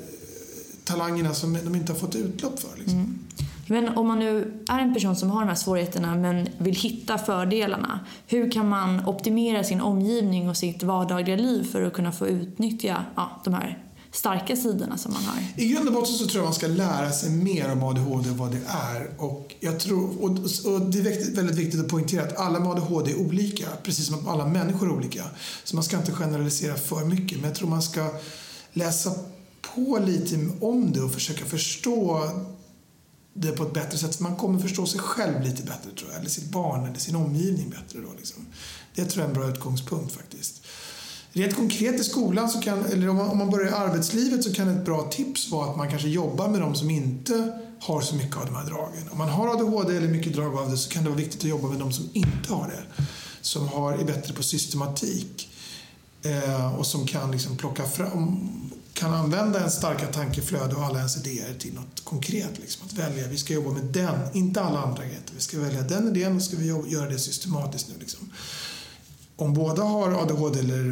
talangerna 0.84 1.34
som 1.34 1.58
de 1.64 1.74
inte 1.74 1.92
har 1.92 2.00
fått 2.00 2.14
utlopp 2.14 2.60
för. 2.60 2.78
Liksom. 2.78 2.98
Mm. 2.98 3.18
Men 3.70 3.88
om 3.88 4.06
man 4.06 4.18
nu 4.18 4.62
är 4.68 4.78
en 4.78 4.94
person 4.94 5.16
som 5.16 5.30
har 5.30 5.40
de 5.40 5.48
här 5.48 5.54
svårigheterna 5.54 6.14
men 6.14 6.48
vill 6.58 6.74
hitta 6.74 7.18
fördelarna, 7.18 8.00
hur 8.26 8.50
kan 8.50 8.68
man 8.68 9.06
optimera 9.06 9.64
sin 9.64 9.80
omgivning 9.80 10.48
och 10.48 10.56
sitt 10.56 10.82
vardagliga 10.82 11.36
liv 11.36 11.70
för 11.72 11.82
att 11.82 11.92
kunna 11.92 12.12
få 12.12 12.26
utnyttja 12.26 13.04
ja, 13.14 13.40
de 13.44 13.54
här 13.54 13.84
starka 14.12 14.56
sidorna 14.56 14.98
som 14.98 15.12
man 15.12 15.22
har? 15.22 15.42
I 15.56 15.68
grund 15.68 15.88
och 15.88 15.94
botten 15.94 16.14
så 16.14 16.26
tror 16.26 16.36
jag 16.36 16.44
man 16.44 16.54
ska 16.54 16.66
lära 16.66 17.10
sig 17.12 17.30
mer 17.30 17.72
om 17.72 17.82
ADHD 17.82 18.30
och 18.30 18.36
vad 18.36 18.50
det 18.50 18.62
är. 18.66 19.10
Och, 19.18 19.54
jag 19.60 19.80
tror, 19.80 20.22
och, 20.22 20.30
och 20.74 20.80
det 20.80 20.98
är 20.98 21.36
väldigt 21.36 21.58
viktigt 21.58 21.80
att 21.80 21.88
poängtera 21.88 22.22
att 22.22 22.38
alla 22.38 22.60
med 22.60 22.68
ADHD 22.70 23.10
är 23.10 23.20
olika, 23.20 23.66
precis 23.82 24.06
som 24.06 24.18
att 24.18 24.28
alla 24.28 24.46
människor 24.46 24.86
är 24.86 24.92
olika. 24.92 25.24
Så 25.64 25.76
man 25.76 25.84
ska 25.84 25.96
inte 25.96 26.12
generalisera 26.12 26.74
för 26.74 27.04
mycket, 27.04 27.38
men 27.38 27.48
jag 27.48 27.54
tror 27.54 27.68
man 27.68 27.82
ska 27.82 28.08
läsa 28.72 29.10
på 29.74 29.98
lite 30.06 30.36
om 30.60 30.92
det 30.92 31.00
och 31.00 31.12
försöka 31.12 31.44
förstå 31.44 32.30
det 33.34 33.52
på 33.52 33.62
ett 33.62 33.72
bättre 33.72 33.98
sätt. 33.98 34.20
Man 34.20 34.36
kommer 34.36 34.58
förstå 34.58 34.86
sig 34.86 35.00
själv 35.00 35.42
lite 35.42 35.62
bättre 35.62 35.90
tror 35.98 36.10
jag, 36.10 36.20
eller 36.20 36.30
sitt 36.30 36.50
barn 36.50 36.86
eller 36.86 36.98
sin 36.98 37.16
omgivning 37.16 37.70
bättre 37.70 37.98
då. 38.00 38.08
Liksom. 38.18 38.46
Det 38.94 39.04
tror 39.04 39.22
jag 39.22 39.30
är 39.30 39.34
en 39.34 39.40
bra 39.40 39.50
utgångspunkt 39.50 40.14
faktiskt. 40.14 40.62
Rent 41.32 41.56
konkret 41.56 42.00
i 42.00 42.04
skolan, 42.04 42.50
så 42.50 42.60
kan, 42.60 42.84
eller 42.84 43.08
om 43.08 43.16
man, 43.16 43.28
om 43.28 43.38
man 43.38 43.50
börjar 43.50 43.70
i 43.70 43.74
arbetslivet, 43.74 44.44
så 44.44 44.52
kan 44.54 44.68
ett 44.68 44.84
bra 44.84 45.02
tips 45.10 45.50
vara 45.50 45.70
att 45.70 45.76
man 45.76 45.90
kanske 45.90 46.08
jobbar 46.08 46.48
med 46.48 46.60
de 46.60 46.74
som 46.74 46.90
inte 46.90 47.60
har 47.80 48.00
så 48.00 48.14
mycket 48.14 48.36
av 48.36 48.46
de 48.46 48.54
här 48.54 48.64
dragen. 48.64 49.08
Om 49.10 49.18
man 49.18 49.28
har 49.28 49.48
ADHD 49.48 49.96
eller 49.96 50.08
mycket 50.08 50.32
drag 50.32 50.56
av 50.56 50.70
det 50.70 50.76
så 50.76 50.90
kan 50.90 51.04
det 51.04 51.10
vara 51.10 51.18
viktigt 51.18 51.40
att 51.40 51.48
jobba 51.48 51.68
med 51.68 51.78
de 51.78 51.92
som 51.92 52.08
inte 52.12 52.52
har 52.52 52.68
det. 52.68 53.04
Som 53.40 53.68
har, 53.68 53.92
är 53.92 54.04
bättre 54.04 54.34
på 54.34 54.42
systematik 54.42 55.48
eh, 56.22 56.78
och 56.78 56.86
som 56.86 57.06
kan 57.06 57.30
liksom 57.30 57.56
plocka 57.56 57.84
fram 57.84 58.50
kan 59.00 59.14
använda 59.14 59.60
en 59.60 59.70
starka 59.70 60.06
tankeflöde 60.06 60.74
och 60.74 60.82
alla 60.82 60.98
ens 60.98 61.16
idéer 61.16 61.54
till 61.58 61.74
något 61.74 62.04
konkret. 62.04 62.58
Liksom. 62.58 62.86
Att 62.86 62.92
välja, 62.92 63.28
vi 63.28 63.38
ska 63.38 63.54
jobba 63.54 63.70
med 63.70 63.84
den, 63.84 64.18
inte 64.32 64.60
alla 64.60 64.78
andra 64.82 65.04
grejer. 65.04 65.20
Vi 65.34 65.40
ska 65.40 65.58
välja 65.58 65.82
den 65.82 66.08
idén 66.08 66.36
och 66.36 66.42
ska 66.42 66.56
vi 66.56 66.66
göra 66.66 67.08
det 67.08 67.18
systematiskt 67.18 67.88
nu. 67.88 67.94
Liksom. 68.00 68.32
Om 69.36 69.54
båda 69.54 69.82
har 69.82 70.22
ADHD 70.22 70.58
eller 70.58 70.88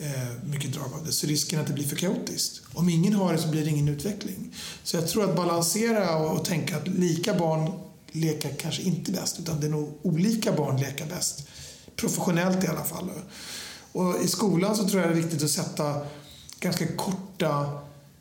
eh, 0.00 0.44
mycket 0.44 0.72
drag 0.72 0.92
av 0.94 1.06
det 1.06 1.12
så 1.12 1.26
är 1.26 1.28
risken 1.28 1.60
att 1.60 1.66
det 1.66 1.72
blir 1.72 1.88
för 1.88 1.96
kaotiskt. 1.96 2.62
Om 2.72 2.88
ingen 2.88 3.12
har 3.12 3.32
det 3.32 3.38
så 3.38 3.48
blir 3.48 3.64
det 3.64 3.70
ingen 3.70 3.88
utveckling. 3.88 4.54
Så 4.84 4.96
jag 4.96 5.08
tror 5.08 5.30
att 5.30 5.36
balansera 5.36 6.16
och, 6.16 6.38
och 6.38 6.44
tänka 6.44 6.76
att 6.76 6.88
lika 6.88 7.34
barn 7.34 7.72
leka 8.12 8.48
kanske 8.48 8.82
inte 8.82 9.12
bäst 9.12 9.38
utan 9.38 9.60
det 9.60 9.66
är 9.66 9.70
nog 9.70 9.98
olika 10.02 10.52
barn 10.52 10.80
leka 10.80 11.06
bäst. 11.06 11.48
Professionellt 11.96 12.64
i 12.64 12.66
alla 12.66 12.84
fall. 12.84 13.10
Och 13.92 14.22
i 14.24 14.28
skolan 14.28 14.76
så 14.76 14.88
tror 14.88 15.02
jag 15.02 15.10
det 15.10 15.14
är 15.18 15.22
viktigt 15.22 15.42
att 15.42 15.50
sätta 15.50 16.06
ganska 16.62 16.86
korta, 16.86 17.80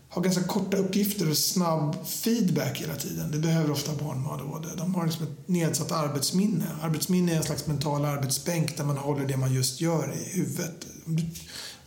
har 0.10 0.22
ganska 0.22 0.44
korta 0.44 0.78
uppgifter 0.78 1.30
och 1.30 1.38
snabb 1.38 2.08
feedback 2.08 2.82
hela 2.82 2.96
tiden. 2.96 3.32
Det 3.32 3.38
behöver 3.38 3.72
ofta 3.72 4.04
barn 4.04 4.24
med 4.24 4.32
ADHD. 4.32 4.68
De 4.78 4.96
har 4.96 5.06
liksom 5.06 5.24
ett 5.24 5.48
nedsatt 5.48 5.92
arbetsminne. 5.92 6.66
Arbetsminne 6.82 7.34
är 7.34 7.38
en 7.38 7.44
slags 7.44 7.68
mental 7.68 8.06
arbetsbänk 8.06 8.78
där 8.78 8.84
man 8.84 8.98
håller 8.98 9.26
det 9.26 9.38
man 9.38 9.54
just 9.54 9.82
gör 9.82 10.14
i 10.14 10.40
huvudet. 10.40 10.86
Om 11.06 11.16
du, 11.16 11.26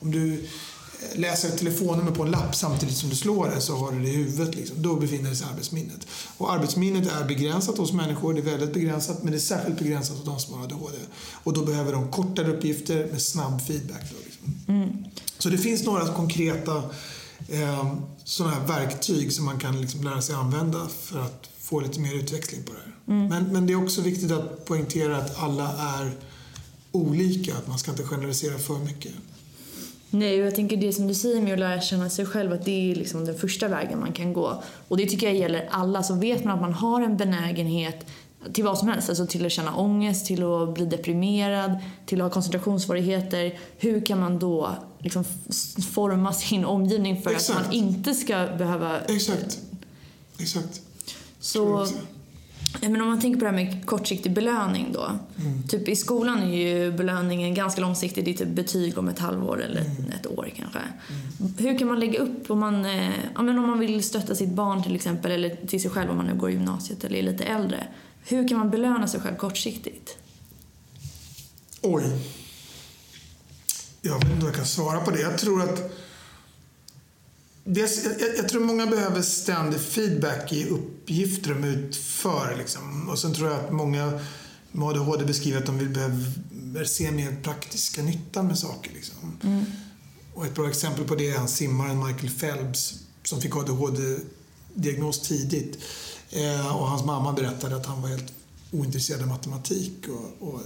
om 0.01 0.11
du 0.11 0.33
eh, 0.33 1.19
läser 1.19 1.49
ett 1.49 1.59
telefonnummer 1.59 2.11
på 2.11 2.23
en 2.23 2.31
lapp 2.31 2.55
samtidigt 2.55 2.97
som 2.97 3.09
du 3.11 3.17
slår 3.17 3.49
det 3.49 3.61
så 3.61 3.77
har 3.77 3.93
du 3.93 4.01
det 4.03 4.09
i 4.09 4.17
huvudet. 4.17 4.55
Liksom. 4.55 4.83
Då 4.83 4.97
befinner 4.97 5.35
sig 5.35 5.47
arbetsminnet. 5.51 6.07
Och 6.37 6.53
arbetsminnet 6.53 7.13
är 7.13 7.25
begränsat 7.25 7.79
hos 7.79 7.93
människor, 7.93 8.35
det 8.35 8.41
är 8.41 8.43
väldigt 8.43 8.75
begränsat, 8.75 9.23
men 9.23 9.33
det 9.33 9.39
är 9.39 9.41
särskilt 9.41 9.79
begränsat 9.79 10.17
hos 10.17 10.25
de 10.25 10.39
som 10.39 10.55
har 10.55 10.65
ADHD. 10.65 10.99
Och 11.33 11.53
då 11.53 11.65
behöver 11.65 11.93
de 11.93 12.11
kortare 12.11 12.57
uppgifter 12.57 13.09
med 13.13 13.23
snabb 13.23 13.67
feedback. 13.67 14.03
Då, 14.11 14.17
liksom. 14.25 14.75
mm. 14.75 15.05
Så 15.39 15.49
det 15.49 15.59
finns 15.59 15.85
några 15.85 16.15
konkreta 16.15 16.83
eh, 17.49 17.95
sådana 18.25 18.55
här 18.55 18.67
verktyg 18.67 19.33
som 19.33 19.45
man 19.45 19.59
kan 19.59 19.81
liksom 19.81 20.05
lära 20.05 20.23
sig 20.23 20.35
använda 20.35 20.89
för 21.01 21.21
att 21.21 21.51
få 21.59 21.81
lite 21.81 22.01
mer 22.01 22.15
utväxling 22.15 22.63
på 22.63 22.73
det 22.73 22.79
här. 22.79 23.17
Mm. 23.17 23.29
Men, 23.29 23.53
men 23.53 23.67
det 23.67 23.73
är 23.73 23.83
också 23.83 24.01
viktigt 24.01 24.31
att 24.31 24.65
poängtera 24.65 25.17
att 25.17 25.43
alla 25.43 25.69
är 25.99 26.13
olika, 26.93 27.57
att 27.57 27.69
man 27.69 27.79
ska 27.79 27.91
inte 27.91 28.03
generalisera 28.03 28.59
för 28.59 28.79
mycket. 28.79 29.13
Nej, 30.11 30.41
och 30.41 30.47
jag 30.47 30.55
tänker 30.55 30.77
det 30.77 30.93
som 30.93 31.07
du 31.07 31.15
säger 31.15 31.43
med 31.43 31.53
att 31.53 31.59
lära 31.59 31.81
känna 31.81 32.11
sig 32.11 32.27
själv, 32.27 32.53
att 32.53 32.65
det 32.65 32.91
är 32.91 32.95
liksom 32.95 33.25
den 33.25 33.39
första 33.39 33.69
vägen 33.69 34.01
man 34.01 34.13
kan 34.13 34.33
gå. 34.33 34.63
Och 34.89 34.97
det 34.97 35.07
tycker 35.07 35.27
jag 35.27 35.37
gäller 35.37 35.69
alla. 35.71 36.03
Så 36.03 36.15
vet 36.15 36.45
man 36.45 36.55
att 36.55 36.61
man 36.61 36.73
har 36.73 37.03
en 37.03 37.17
benägenhet 37.17 38.07
till 38.53 38.65
vad 38.65 38.79
som 38.79 38.89
helst, 38.89 39.09
alltså 39.09 39.27
till 39.27 39.47
att 39.47 39.53
känna 39.53 39.77
ångest, 39.77 40.27
till 40.27 40.43
att 40.43 40.75
bli 40.75 40.87
deprimerad, 40.87 41.79
till 42.07 42.21
att 42.21 42.25
ha 42.25 42.31
koncentrationssvårigheter. 42.31 43.59
Hur 43.79 44.07
kan 44.07 44.21
man 44.21 44.39
då 44.39 44.71
liksom 44.99 45.25
forma 45.93 46.33
sin 46.33 46.65
omgivning 46.65 47.23
för 47.23 47.31
Exakt. 47.31 47.59
att 47.59 47.65
man 47.65 47.75
inte 47.75 48.15
ska 48.15 48.49
behöva... 48.59 49.01
Exakt. 49.01 49.59
Exakt. 50.39 50.81
Så 51.41 51.87
men 52.81 53.01
om 53.01 53.09
man 53.09 53.21
tänker 53.21 53.39
på 53.39 53.45
det 53.45 53.51
här 53.51 53.65
med 53.65 53.87
kortsiktig 53.87 54.33
belöning 54.33 54.93
då. 54.93 55.11
Mm. 55.41 55.63
Typ 55.69 55.89
i 55.89 55.97
skolan 55.97 56.43
är 56.43 56.57
ju 56.57 56.93
belöningen 56.93 57.55
ganska 57.55 57.81
långsiktig. 57.81 58.25
Det 58.25 58.31
är 58.31 58.35
typ 58.35 58.49
betyg 58.49 58.99
om 58.99 59.09
ett 59.09 59.19
halvår 59.19 59.63
eller 59.63 59.81
mm. 59.81 60.11
ett 60.21 60.27
år 60.27 60.51
kanske. 60.57 60.79
Mm. 60.79 61.55
Hur 61.59 61.79
kan 61.79 61.89
man 61.89 62.01
lägga 62.01 62.19
upp 62.19 62.51
om 62.51 62.59
man, 62.59 62.85
eh, 62.85 63.11
ja, 63.35 63.43
men 63.43 63.59
om 63.59 63.67
man 63.67 63.79
vill 63.79 64.03
stötta 64.03 64.35
sitt 64.35 64.49
barn 64.49 64.83
till 64.83 64.95
exempel 64.95 65.33
eller 65.33 65.57
till 65.67 65.83
sig 65.83 65.91
själv 65.91 66.11
om 66.11 66.17
man 66.17 66.27
nu 66.27 66.35
går 66.35 66.51
i 66.51 66.53
gymnasiet 66.53 67.05
eller 67.05 67.19
är 67.19 67.23
lite 67.23 67.45
äldre. 67.45 67.87
Hur 68.27 68.49
kan 68.49 68.59
man 68.59 68.71
belöna 68.71 69.09
sig 69.09 69.21
själv 69.21 69.37
kortsiktigt? 69.37 70.17
Oj. 71.83 72.05
Jag 74.03 74.15
vet 74.15 74.25
inte 74.25 74.41
om 74.41 74.47
jag 74.47 74.55
kan 74.55 74.67
svara 74.67 75.01
på 75.01 75.11
det. 75.11 75.21
Jag 75.21 75.39
tror 75.39 75.63
att 75.63 75.95
Dels, 77.65 78.05
jag, 78.05 78.37
jag, 78.39 78.49
tror 78.49 78.61
många 78.61 78.87
behöver 78.87 79.23
ständig 79.23 79.81
feedback 79.81 80.53
i 80.53 80.69
uppgifter 80.69 81.55
de 81.55 81.65
utför. 81.65 82.55
Liksom. 82.59 83.09
Och 83.09 83.19
sen 83.19 83.35
tror 83.35 83.51
jag 83.51 83.61
att 83.61 83.73
många 83.73 84.21
med 84.73 84.89
ADHD 84.89 85.25
beskriver 85.25 85.59
att 85.59 85.67
de 85.67 85.79
vill 85.79 85.89
behöver 85.89 86.85
se 86.85 87.11
mer 87.11 87.37
praktiska 87.43 88.03
nyttan 88.03 88.47
med 88.47 88.59
saker. 88.59 88.91
Liksom. 88.95 89.39
Mm. 89.43 89.65
Och 90.35 90.47
ett 90.47 90.55
bra 90.55 90.69
exempel 90.69 91.05
på 91.05 91.15
det 91.15 91.31
är 91.31 91.39
han 91.39 91.49
simmaren 91.49 92.07
Michael 92.07 92.33
Phelps 92.33 92.95
som 93.23 93.41
fick 93.41 93.57
ADHD-diagnos 93.57 95.21
tidigt. 95.21 95.79
Eh, 96.31 96.77
och 96.77 96.89
hans 96.89 97.05
mamma 97.05 97.33
berättade 97.33 97.77
att 97.77 97.87
han 97.87 98.03
var 98.03 98.09
helt 98.09 98.33
ointresserad 98.71 99.23
av 99.23 99.29
matematik. 99.29 100.09
Och, 100.09 100.49
och 100.49 100.61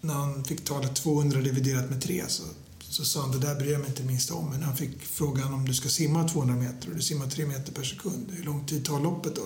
när 0.00 0.14
han 0.14 0.44
fick 0.44 0.64
talet 0.64 0.94
200 0.94 1.40
dividerat 1.40 1.90
med 1.90 2.02
3 2.02 2.24
så 2.28 2.44
så 2.92 3.04
sa 3.04 3.20
han, 3.20 3.30
det 3.30 3.38
där 3.38 3.54
bryr 3.54 3.72
jag 3.72 3.80
mig 3.80 3.88
inte 3.88 4.02
minst 4.02 4.30
om. 4.30 4.50
Men 4.50 4.62
han 4.62 4.76
fick 4.76 5.02
frågan 5.02 5.54
om 5.54 5.64
du 5.64 5.74
ska 5.74 5.88
simma 5.88 6.28
200 6.28 6.56
meter 6.56 6.88
och 6.90 6.96
du 6.96 7.02
simmar 7.02 7.26
3 7.26 7.46
meter 7.46 7.72
per 7.72 7.82
sekund. 7.82 8.26
Hur 8.30 8.44
lång 8.44 8.66
tid 8.66 8.84
tar 8.84 9.00
loppet 9.00 9.36
då? 9.36 9.42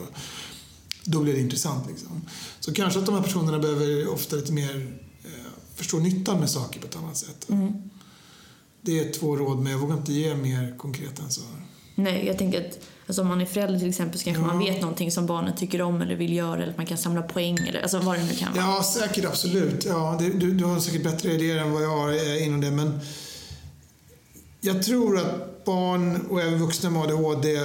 Då 1.05 1.21
blir 1.21 1.33
det 1.33 1.41
intressant. 1.41 1.89
Liksom. 1.89 2.29
Så 2.61 2.73
kanske 2.73 2.99
att 2.99 3.07
de 3.07 3.15
här 3.15 3.23
personerna 3.23 3.59
behöver 3.59 4.09
ofta 4.09 4.37
lite 4.37 4.53
mer 4.53 4.99
eh, 5.25 5.31
förstå 5.75 5.99
nyttan 5.99 6.41
med 6.41 6.51
saker 6.51 6.81
på 6.81 6.87
ett 6.87 6.97
annat 6.97 7.17
sätt. 7.17 7.49
Mm. 7.49 7.73
Det 8.81 8.99
är 8.99 9.13
två 9.13 9.37
råd, 9.37 9.59
men 9.59 9.73
jag 9.73 9.79
vågar 9.79 9.97
inte 9.97 10.13
ge 10.13 10.35
mer 10.35 10.79
konkret 10.79 11.19
än 11.19 11.31
så. 11.31 11.43
Nej, 11.95 12.27
jag 12.27 12.39
tänker 12.39 12.69
att 12.69 12.79
alltså 13.07 13.23
om 13.23 13.29
man 13.29 13.41
är 13.41 13.47
förälder 13.47 13.79
till 13.79 13.89
exempel 13.89 14.19
så 14.19 14.25
kanske 14.25 14.43
ja. 14.43 14.47
man 14.47 14.59
vet 14.59 14.81
någonting 14.81 15.11
som 15.11 15.27
barnet 15.27 15.57
tycker 15.57 15.83
om 15.83 16.03
eller 16.03 16.17
vill 16.17 16.33
göra 16.33 16.55
eller 16.55 16.71
att 16.71 16.77
man 16.77 16.87
kan 16.87 16.99
samla 16.99 17.23
poäng 17.23 17.59
eller 17.69 17.83
alltså 17.83 17.99
vad 17.99 18.19
det 18.19 18.25
nu 18.25 18.35
kan 18.35 18.53
vara. 18.53 18.65
Ja, 18.65 18.83
säkert 18.83 19.25
absolut. 19.25 19.85
Ja, 19.85 20.17
det, 20.21 20.29
du, 20.29 20.53
du 20.53 20.65
har 20.65 20.81
säkert 20.81 21.05
bättre 21.05 21.33
idéer 21.33 21.57
än 21.57 21.73
vad 21.73 21.83
jag 21.83 21.89
har 21.89 22.13
eh, 22.13 22.47
inom 22.47 22.61
det, 22.61 22.71
men 22.71 23.01
jag 24.61 24.83
tror 24.83 25.19
att 25.19 25.65
barn 25.65 26.27
och 26.31 26.41
även 26.41 26.59
vuxna 26.59 26.91
med 26.91 27.03
ADHD 27.03 27.59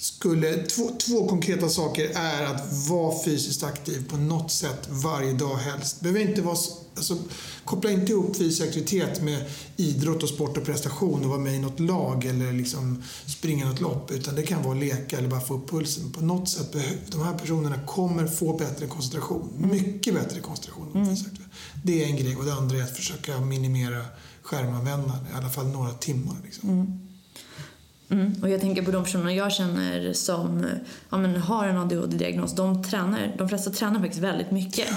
skulle, 0.00 0.62
två, 0.62 0.90
två, 1.06 1.28
konkreta 1.28 1.68
saker 1.68 2.10
är 2.14 2.44
att 2.44 2.88
vara 2.88 3.24
fysiskt 3.24 3.62
aktiv 3.62 4.08
på 4.10 4.16
något 4.16 4.50
sätt 4.50 4.88
varje 4.88 5.32
dag 5.32 5.56
helst. 5.56 6.00
Behöver 6.00 6.20
inte 6.20 6.42
vara, 6.42 6.56
alltså, 6.96 7.16
koppla 7.64 7.90
inte 7.90 8.12
ihop 8.12 8.36
fysisk 8.36 8.62
aktivitet 8.62 9.22
med 9.22 9.44
idrott 9.76 10.22
och 10.22 10.28
sport 10.28 10.56
och 10.56 10.64
prestation 10.64 11.24
och 11.24 11.30
vara 11.30 11.40
med 11.40 11.54
i 11.54 11.58
något 11.58 11.80
lag 11.80 12.24
eller 12.24 12.52
liksom 12.52 13.02
springa 13.26 13.68
något 13.68 13.80
lopp. 13.80 14.10
Utan 14.10 14.34
det 14.34 14.42
kan 14.42 14.62
vara 14.62 14.74
leka 14.74 15.18
eller 15.18 15.28
bara 15.28 15.40
få 15.40 15.54
upp 15.54 15.70
pulsen. 15.70 16.12
På 16.12 16.24
något 16.24 16.48
sätt 16.48 16.72
behöver 16.72 16.98
de 17.10 17.20
här 17.22 17.38
personerna 17.38 17.86
kommer 17.86 18.26
få 18.26 18.56
bättre 18.56 18.86
koncentration. 18.86 19.52
Mycket 19.56 20.14
bättre 20.14 20.40
koncentration. 20.40 20.90
Mm. 20.94 21.16
Det 21.84 22.04
är 22.04 22.06
en 22.06 22.16
grej 22.16 22.36
och 22.36 22.44
det 22.44 22.54
andra 22.54 22.76
är 22.76 22.82
att 22.82 22.96
försöka 22.96 23.40
minimera 23.40 24.04
skärmanvändande, 24.42 25.30
i 25.34 25.36
alla 25.36 25.50
fall 25.50 25.66
några 25.66 25.92
timmar. 25.92 26.36
Liksom. 26.44 26.68
Mm. 26.68 27.03
Mm. 28.10 28.34
Och 28.42 28.50
jag 28.50 28.60
tänker 28.60 28.82
på 28.82 28.90
de 28.90 29.04
personer 29.04 29.30
jag 29.30 29.52
känner 29.52 30.12
som 30.12 30.66
ja, 31.10 31.18
men 31.18 31.36
har 31.36 31.68
en 31.68 31.78
ADHD-diagnos. 31.78 32.54
De, 32.54 32.84
tränar, 32.84 33.34
de 33.38 33.48
flesta 33.48 33.70
tränar 33.70 34.00
faktiskt 34.00 34.22
väldigt 34.22 34.50
mycket. 34.50 34.88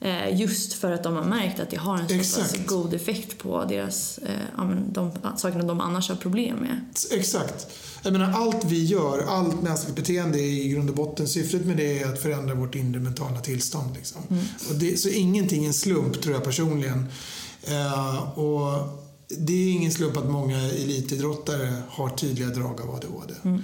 Eh, 0.00 0.40
just 0.40 0.72
för 0.72 0.92
att 0.92 1.02
de 1.02 1.16
har 1.16 1.24
märkt 1.24 1.60
att 1.60 1.70
det 1.70 1.76
har 1.76 1.98
en 1.98 2.24
så 2.24 2.40
pass 2.40 2.56
god 2.66 2.94
effekt 2.94 3.38
på 3.38 3.64
deras, 3.64 4.18
eh, 4.18 4.30
ja, 4.56 4.64
men 4.64 4.92
de 4.92 5.12
sakerna 5.36 5.64
de 5.64 5.80
annars 5.80 6.08
har 6.08 6.16
problem 6.16 6.56
med. 6.56 6.80
Exakt. 7.10 7.66
Jag 8.02 8.12
menar, 8.12 8.32
allt 8.32 8.64
vi 8.64 8.84
gör, 8.84 9.24
allt 9.28 9.62
mänskligt 9.62 9.96
beteende 9.96 10.38
är 10.38 10.66
i 10.66 10.68
grund 10.68 10.90
och 10.90 10.96
botten 10.96 11.28
syftet 11.28 11.66
med 11.66 11.76
det 11.76 12.02
är 12.02 12.12
att 12.12 12.22
förändra 12.22 12.54
vårt 12.54 12.74
inre 12.74 13.00
mentala 13.00 13.40
tillstånd. 13.40 13.94
Liksom. 13.96 14.22
Mm. 14.30 14.44
Och 14.68 14.74
det, 14.74 15.00
så 15.00 15.08
ingenting 15.08 15.64
är 15.64 15.68
en 15.68 15.74
slump, 15.74 16.22
tror 16.22 16.34
jag 16.34 16.44
personligen. 16.44 17.06
Eh, 17.64 18.38
och 18.38 19.07
det 19.28 19.52
är 19.52 19.72
ingen 19.72 19.92
slump 19.92 20.16
att 20.16 20.30
många 20.30 20.58
elitidrottare 20.58 21.82
har 21.88 22.08
tydliga 22.08 22.48
drag 22.48 22.80
av 22.80 22.94
ADHD. 22.94 23.34
Mm. 23.44 23.62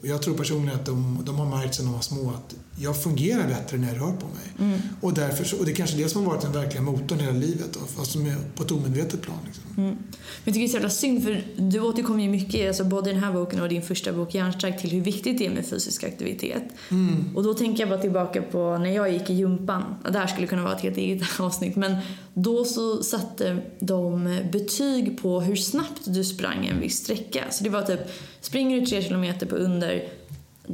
Och 0.00 0.06
jag 0.06 0.22
tror 0.22 0.36
personligen 0.36 0.80
att 0.80 0.86
de, 0.86 1.22
de 1.26 1.36
har 1.36 1.46
märkt 1.46 1.74
sedan 1.74 1.84
de 1.84 1.94
var 1.94 2.00
små 2.00 2.30
att 2.30 2.54
jag 2.76 3.02
fungerar 3.02 3.46
bättre 3.48 3.76
när 3.76 3.88
jag 3.88 3.96
rör 3.96 4.12
på 4.12 4.26
mig. 4.26 4.68
Mm. 4.70 4.80
Och, 5.00 5.14
därför, 5.14 5.58
och 5.58 5.64
det 5.64 5.72
är 5.72 5.74
kanske 5.74 5.96
det 5.96 6.08
som 6.08 6.24
har 6.24 6.32
varit 6.32 6.42
den 6.42 6.52
verkliga 6.52 6.82
motorn 6.82 7.20
hela 7.20 7.32
livet, 7.32 7.72
då, 7.72 7.80
fast 7.80 8.12
som 8.12 8.26
är 8.26 8.36
på 8.54 8.62
ett 8.62 8.70
omedvetet 8.70 9.22
plan. 9.22 9.38
Liksom. 9.46 9.62
Mm. 9.76 9.88
Men 9.88 9.98
jag 10.44 10.54
tycker 10.54 10.60
det 10.60 10.66
är 10.66 10.68
så 10.68 10.76
jävla 10.76 10.90
synd, 10.90 11.24
för 11.24 11.44
du 11.56 11.80
återkommer 11.80 12.22
ju 12.22 12.28
mycket, 12.28 12.68
alltså 12.68 12.84
både 12.84 13.10
i 13.10 13.12
den 13.12 13.22
här 13.22 13.32
boken 13.32 13.60
och 13.60 13.68
din 13.68 13.82
första 13.82 14.12
bok 14.12 14.34
Hjärnstark, 14.34 14.80
till 14.80 14.90
hur 14.90 15.00
viktigt 15.00 15.38
det 15.38 15.46
är 15.46 15.50
med 15.50 15.66
fysisk 15.66 16.04
aktivitet. 16.04 16.62
Mm. 16.90 17.36
Och 17.36 17.42
då 17.42 17.54
tänker 17.54 17.82
jag 17.82 17.88
bara 17.88 18.00
tillbaka 18.00 18.42
på 18.42 18.78
när 18.78 18.90
jag 18.90 19.12
gick 19.12 19.30
i 19.30 19.34
gympan. 19.34 19.82
Det 20.12 20.18
här 20.18 20.26
skulle 20.26 20.46
kunna 20.46 20.62
vara 20.62 20.76
ett 20.76 20.82
helt 20.82 20.96
eget 20.96 21.22
avsnitt, 21.40 21.76
men 21.76 21.96
då 22.34 22.64
så 22.64 23.02
satte 23.02 23.62
de 23.80 24.38
betyg 24.52 25.22
på 25.22 25.40
hur 25.40 25.56
snabbt 25.56 26.02
du 26.04 26.24
sprang 26.24 26.66
en 26.66 26.80
viss 26.80 26.96
sträcka. 26.96 27.44
Så 27.50 27.64
det 27.64 27.70
var 27.70 27.82
typ, 27.82 28.00
springer 28.40 28.80
du 28.80 28.86
tre 28.86 29.02
kilometer 29.02 29.46
på 29.46 29.56
under 29.56 30.08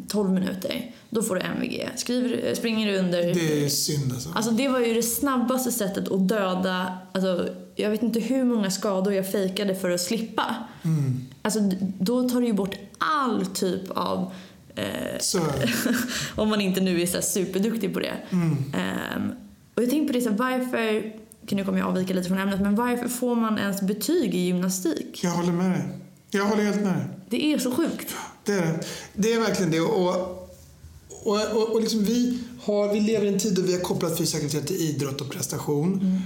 12 0.08 0.30
minuter, 0.30 0.90
då 1.10 1.22
får 1.22 1.34
du 1.34 1.40
MVG. 1.40 1.88
Skriver, 1.96 2.54
springer 2.54 2.92
du 2.92 2.98
under... 2.98 3.34
Det 3.34 3.64
är 3.64 3.68
synd 3.68 4.12
alltså. 4.12 4.30
Alltså 4.34 4.50
det 4.50 4.68
var 4.68 4.80
ju 4.80 4.94
det 4.94 5.02
snabbaste 5.02 5.72
sättet 5.72 6.08
att 6.08 6.28
döda, 6.28 6.98
alltså 7.12 7.48
jag 7.76 7.90
vet 7.90 8.02
inte 8.02 8.20
hur 8.20 8.44
många 8.44 8.70
skador 8.70 9.12
jag 9.12 9.32
fejkade 9.32 9.74
för 9.74 9.90
att 9.90 10.00
slippa. 10.00 10.56
Mm. 10.82 11.20
Alltså 11.42 11.60
då 11.98 12.28
tar 12.28 12.40
du 12.40 12.46
ju 12.46 12.52
bort 12.52 12.74
all 12.98 13.46
typ 13.46 13.90
av 13.90 14.32
eh, 14.74 15.42
om 16.36 16.48
man 16.48 16.60
inte 16.60 16.80
nu 16.80 17.02
är 17.02 17.06
så 17.06 17.22
superduktig 17.22 17.94
på 17.94 18.00
det. 18.00 18.14
Mm. 18.30 18.50
Um, 18.50 19.32
och 19.74 19.82
jag 19.82 19.90
tänkte 19.90 20.12
på 20.12 20.18
det, 20.18 20.24
så 20.24 20.30
varför, 20.30 21.12
nu 21.50 21.64
kommer 21.64 21.78
jag 21.78 21.88
avvika 21.88 22.14
lite 22.14 22.28
från 22.28 22.38
ämnet, 22.38 22.60
men 22.60 22.74
varför 22.74 23.08
får 23.08 23.34
man 23.34 23.58
ens 23.58 23.82
betyg 23.82 24.34
i 24.34 24.38
gymnastik? 24.38 25.20
Jag 25.24 25.30
håller 25.30 25.52
med 25.52 25.70
dig. 25.70 25.82
Jag 26.30 26.44
håller 26.44 26.62
helt 26.62 26.80
med 26.80 26.94
dig. 26.94 27.06
Det 27.28 27.52
är 27.52 27.58
så 27.58 27.70
sjukt. 27.70 28.14
Det 28.50 28.56
är 28.56 28.62
det. 28.62 28.84
Det 29.14 29.32
är 29.32 29.40
verkligen 29.40 29.70
det. 29.70 29.80
Och, 29.80 30.08
och, 31.08 31.56
och, 31.56 31.72
och 31.72 31.80
liksom 31.80 32.04
vi, 32.04 32.38
har, 32.62 32.92
vi 32.92 33.00
lever 33.00 33.26
i 33.26 33.28
en 33.28 33.38
tid 33.38 33.54
då 33.54 33.62
vi 33.62 33.72
har 33.72 33.80
kopplat 33.80 34.18
fysisk 34.18 34.34
aktivitet 34.34 34.66
till 34.66 34.76
idrott 34.76 35.20
och 35.20 35.30
prestation. 35.30 36.00
Mm. 36.00 36.20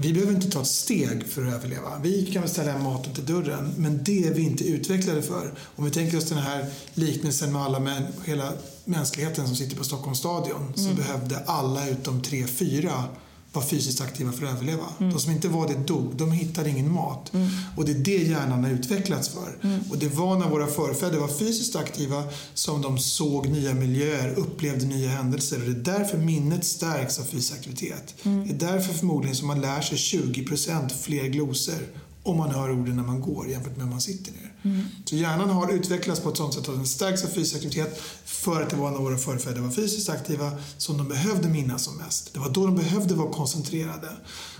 Vi 0.00 0.12
behöver 0.12 0.32
inte 0.32 0.50
ta 0.50 0.60
ett 0.60 0.66
steg 0.66 1.26
för 1.26 1.46
att 1.46 1.54
överleva. 1.54 1.98
Vi 2.02 2.26
kan 2.26 2.42
väl 2.42 2.50
ställa 2.50 2.78
maten 2.78 3.14
till 3.14 3.26
dörren, 3.26 3.74
men 3.76 4.04
det 4.04 4.26
är 4.26 4.34
vi 4.34 4.42
inte 4.42 4.64
utvecklade 4.64 5.22
för. 5.22 5.54
Om 5.76 5.84
vi 5.84 5.90
tänker 5.90 6.18
oss 6.18 6.24
den 6.24 6.38
här 6.38 6.66
liknelsen 6.94 7.52
med 7.52 7.62
alla 7.62 7.80
män, 7.80 8.02
hela 8.24 8.52
mänskligheten 8.84 9.46
som 9.46 9.56
sitter 9.56 9.76
på 9.76 9.84
Stockholms 9.84 10.18
stadion, 10.18 10.62
mm. 10.62 10.74
så 10.74 10.94
behövde 10.94 11.38
alla 11.38 11.88
utom 11.88 12.22
tre, 12.22 12.46
fyra 12.46 13.04
var 13.52 13.62
fysiskt 13.62 14.00
aktiva 14.00 14.32
för 14.32 14.46
att 14.46 14.52
överleva. 14.52 14.84
Mm. 15.00 15.12
De 15.12 15.20
som 15.20 15.32
inte 15.32 15.48
var 15.48 15.68
det 15.68 15.74
dog. 15.74 16.16
De 16.16 16.32
hittade 16.32 16.70
ingen 16.70 16.92
mat. 16.92 17.34
Mm. 17.34 17.48
Och 17.76 17.84
det 17.84 17.92
är 17.92 17.98
det 17.98 18.22
hjärnan 18.22 18.64
har 18.64 18.70
utvecklats 18.70 19.28
för. 19.28 19.58
Mm. 19.62 19.80
Och 19.90 19.98
det 19.98 20.08
var 20.08 20.38
när 20.38 20.48
våra 20.48 20.66
förfäder 20.66 21.18
var 21.18 21.28
fysiskt 21.28 21.76
aktiva 21.76 22.24
som 22.54 22.82
de 22.82 22.98
såg 22.98 23.48
nya 23.48 23.74
miljöer, 23.74 24.34
upplevde 24.38 24.86
nya 24.86 25.08
händelser. 25.08 25.56
Och 25.56 25.70
det 25.70 25.92
är 25.92 25.98
därför 25.98 26.18
minnet 26.18 26.64
stärks 26.64 27.18
av 27.18 27.24
fysisk 27.24 27.52
aktivitet. 27.52 28.14
Mm. 28.22 28.46
Det 28.46 28.66
är 28.66 28.72
därför 28.72 28.94
förmodligen 28.94 29.36
som 29.36 29.46
man 29.46 29.60
lär 29.60 29.80
sig 29.80 29.98
20% 29.98 30.88
fler 30.88 31.24
glosor 31.24 31.88
om 32.22 32.36
man 32.36 32.50
hör 32.50 32.70
orden 32.70 32.96
när 32.96 33.02
man 33.02 33.20
går 33.20 33.48
jämfört 33.48 33.76
med 33.76 33.86
när 33.86 33.92
man 33.92 34.00
sitter 34.00 34.32
ner. 34.32 34.47
Mm. 34.62 34.84
Så 35.04 35.16
hjärnan 35.16 35.50
har 35.50 35.72
utvecklats 35.72 36.20
på 36.20 36.28
ett 36.28 36.36
sådant 36.36 36.54
sätt 36.54 36.68
att 36.68 36.74
den 36.74 36.86
stärks 36.86 37.24
av 37.24 37.28
fysisk 37.28 37.54
aktivitet 37.54 38.00
för 38.24 38.62
att 38.62 38.70
det 38.70 38.76
var 38.76 38.90
när 38.90 38.98
våra 38.98 39.18
förfäder 39.18 39.60
var 39.60 39.70
fysiskt 39.70 40.08
aktiva 40.08 40.52
som 40.78 40.98
de 40.98 41.08
behövde 41.08 41.48
minnas 41.48 41.84
som 41.84 41.96
mest. 41.96 42.34
Det 42.34 42.40
var 42.40 42.50
då 42.50 42.66
de 42.66 42.76
behövde 42.76 43.14
vara 43.14 43.32
koncentrerade. 43.32 44.08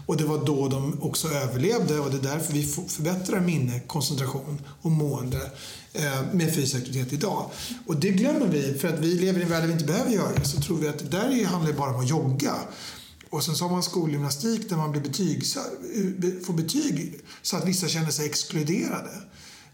Och 0.07 0.17
det 0.17 0.25
var 0.25 0.47
då 0.47 0.69
de 0.69 1.03
också 1.03 1.29
överlevde 1.29 2.01
och 2.01 2.11
det 2.11 2.17
är 2.17 2.33
därför 2.33 2.53
vi 2.53 2.67
förbättrar 2.67 3.41
minne, 3.41 3.81
koncentration 3.81 4.63
och 4.83 4.91
mående 4.91 5.51
eh, 5.93 6.23
med 6.33 6.55
fysisk 6.55 6.77
aktivitet 6.77 7.13
idag. 7.13 7.51
Och 7.87 7.97
det 7.97 8.09
glömmer 8.09 8.47
vi 8.47 8.75
för 8.75 8.89
att 8.89 8.99
vi 8.99 9.15
lever 9.15 9.41
i 9.41 9.43
en 9.43 9.49
värld 9.49 9.63
där 9.63 9.67
vi 9.67 9.73
inte 9.73 9.85
behöver 9.85 10.11
göra 10.11 10.33
det. 10.35 10.45
Så 10.45 10.61
tror 10.61 10.77
vi 10.77 10.89
att 10.89 10.99
det 10.99 11.05
där 11.05 11.45
handlar 11.45 11.73
bara 11.73 11.95
om 11.95 12.01
att 12.01 12.09
jogga. 12.09 12.55
Och 13.31 13.45
sen 13.45 13.55
så 13.55 13.65
har 13.65 13.71
man 13.71 13.83
skolgymnastik 13.83 14.69
där 14.69 14.77
man 14.77 14.93
blir 14.93 15.03
betyg, 15.03 15.43
får 16.47 16.53
betyg 16.53 17.21
så 17.43 17.57
att 17.57 17.69
vissa 17.69 17.89
känner 17.89 18.11
sig 18.11 18.27
exkluderade. 18.27 19.11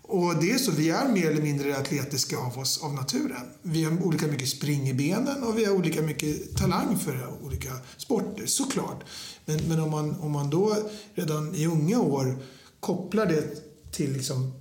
Och 0.09 0.35
det 0.41 0.51
är 0.51 0.59
så, 0.59 0.71
vi 0.71 0.91
är 0.91 1.09
mer 1.09 1.31
eller 1.31 1.43
mindre 1.43 1.77
atletiska 1.77 2.39
av 2.39 2.59
oss 2.59 2.83
av 2.83 2.95
naturen. 2.95 3.43
Vi 3.63 3.85
har 3.85 4.03
olika 4.03 4.27
mycket 4.27 4.49
spring 4.49 4.89
i 4.89 4.95
benen 4.95 5.43
och 5.43 5.59
vi 5.59 5.65
har 5.65 5.73
olika 5.73 6.03
mycket 6.03 6.57
talang 6.57 6.99
för 6.99 7.45
olika 7.45 7.73
sporter, 7.97 8.47
såklart. 8.47 9.05
Men, 9.45 9.61
men 9.69 9.81
om, 9.81 9.91
man, 9.91 10.21
om 10.21 10.33
man 10.33 10.51
då 10.51 10.77
redan 11.15 11.55
i 11.55 11.67
unga 11.67 12.01
år 12.01 12.37
kopplar 12.81 13.27
det 13.27 13.45
till 13.93 14.13
liksom 14.13 14.53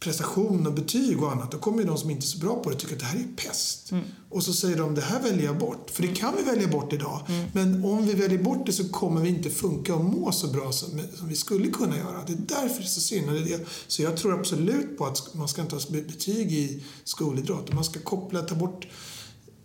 prestation 0.00 0.66
och 0.66 0.72
betyg 0.72 1.22
och 1.22 1.32
annat, 1.32 1.52
då 1.52 1.58
kommer 1.58 1.78
ju 1.78 1.84
de 1.84 1.98
som 1.98 2.10
inte 2.10 2.24
är 2.24 2.28
så 2.28 2.38
bra 2.38 2.62
på 2.62 2.70
det 2.70 2.76
tycka 2.76 2.94
att 2.94 3.00
det 3.00 3.06
här 3.06 3.18
är 3.18 3.36
pest. 3.36 3.90
Mm. 3.90 4.04
Och 4.30 4.42
så 4.42 4.52
säger 4.52 4.76
de, 4.76 4.94
det 4.94 5.00
här 5.00 5.22
väljer 5.22 5.44
jag 5.44 5.58
bort. 5.58 5.90
För 5.90 6.02
det 6.02 6.08
kan 6.08 6.34
vi 6.36 6.42
välja 6.42 6.68
bort 6.68 6.92
idag. 6.92 7.20
Mm. 7.28 7.46
Men 7.52 7.84
om 7.84 8.06
vi 8.06 8.14
väljer 8.14 8.38
bort 8.38 8.66
det 8.66 8.72
så 8.72 8.88
kommer 8.88 9.20
vi 9.20 9.28
inte 9.28 9.50
funka 9.50 9.94
och 9.94 10.04
må 10.04 10.32
så 10.32 10.46
bra 10.46 10.72
som, 10.72 11.00
som 11.14 11.28
vi 11.28 11.36
skulle 11.36 11.70
kunna 11.70 11.96
göra. 11.96 12.24
Det 12.26 12.32
är 12.32 12.62
därför 12.62 12.78
det 12.78 12.84
är 12.84 12.88
så 12.88 13.00
synd. 13.00 13.30
Det 13.30 13.66
så 13.86 14.02
jag 14.02 14.16
tror 14.16 14.38
absolut 14.38 14.98
på 14.98 15.06
att 15.06 15.34
man 15.34 15.48
ska 15.48 15.62
inte 15.62 15.74
ha 15.74 15.82
betyg 15.90 16.52
i 16.52 16.84
skolidrott. 17.04 17.72
Man 17.72 17.84
ska 17.84 18.00
koppla, 18.00 18.42
ta 18.42 18.54
bort, 18.54 18.86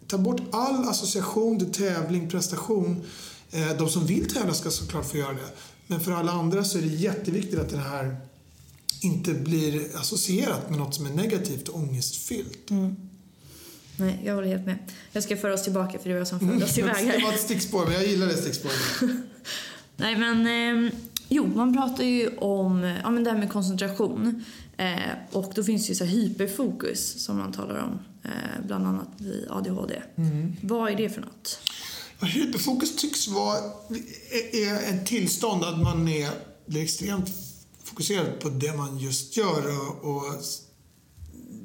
ta 0.08 0.18
bort 0.18 0.42
all 0.52 0.90
association 0.90 1.60
till 1.60 1.72
tävling, 1.72 2.30
prestation. 2.30 3.04
Eh, 3.52 3.78
de 3.78 3.90
som 3.90 4.06
vill 4.06 4.34
tävla 4.34 4.54
ska 4.54 4.72
såklart 4.72 5.06
få 5.06 5.18
göra 5.18 5.34
det. 5.34 5.50
Men 5.88 6.00
för 6.00 6.12
alla 6.12 6.32
andra 6.32 6.64
så 6.64 6.78
är 6.78 6.82
det 6.82 6.88
jätteviktigt 6.88 7.60
att 7.60 7.70
den 7.70 7.80
här 7.80 8.18
inte 9.04 9.34
blir 9.34 9.96
associerat 9.96 10.70
med 10.70 10.80
något 10.80 10.96
som 10.96 11.06
är 11.06 11.10
negativt 11.10 11.68
och 11.68 11.80
ångestfyllt. 11.80 12.70
Mm. 12.70 12.96
Nej, 13.98 14.22
jag 14.26 14.36
håller 14.36 14.48
helt 14.48 14.66
med. 14.66 14.78
Jag 15.12 15.24
ska 15.24 15.38
föra 15.38 15.54
oss 15.54 15.64
tillbaka 15.64 16.00
för 16.00 16.10
det 16.10 16.14
var 16.14 16.20
jag 16.20 16.28
som 16.28 16.40
förde 16.40 16.66
oss 16.66 16.78
iväg 16.78 16.96
här. 16.96 17.18
Det 17.18 17.24
var 17.24 17.34
ett 17.34 17.42
stickspår, 17.42 17.86
men 17.86 17.94
jag 17.94 18.08
gillar 18.08 18.28
det 18.28 18.38
stickspåret. 18.38 18.78
Nej, 19.96 20.16
men 20.18 20.48
eh, 20.88 20.92
jo, 21.30 21.52
man 21.56 21.74
pratar 21.74 22.04
ju 22.04 22.38
om 22.38 22.84
ja, 23.04 23.10
men 23.10 23.24
det 23.24 23.32
här 23.32 23.38
med 23.38 23.52
koncentration. 23.52 24.44
Eh, 24.78 25.12
och 25.32 25.52
då 25.56 25.64
finns 25.64 25.86
det 25.86 25.90
ju 25.90 25.96
så 25.96 26.06
hyperfokus 26.06 27.24
som 27.24 27.38
man 27.38 27.52
talar 27.52 27.80
om, 27.80 28.00
eh, 28.24 28.66
bland 28.66 28.88
annat 28.88 29.08
vid 29.18 29.48
ADHD. 29.50 30.02
Mm. 30.16 30.56
Vad 30.62 30.92
är 30.92 30.96
det 30.96 31.10
för 31.10 31.22
något? 31.22 31.60
Ja, 32.20 32.28
hyperfokus 32.28 32.96
tycks 32.96 33.28
vara 33.28 33.58
är 34.54 34.94
ett 34.94 35.06
tillstånd 35.06 35.64
att 35.64 35.82
man 35.82 36.08
är, 36.08 36.30
är 36.68 36.84
extremt 36.84 37.30
fokuserad 37.94 38.40
på 38.40 38.50
det 38.50 38.78
man 38.78 38.98
just 38.98 39.38
gör. 39.38 39.80
Och, 39.80 40.16
och 40.16 40.24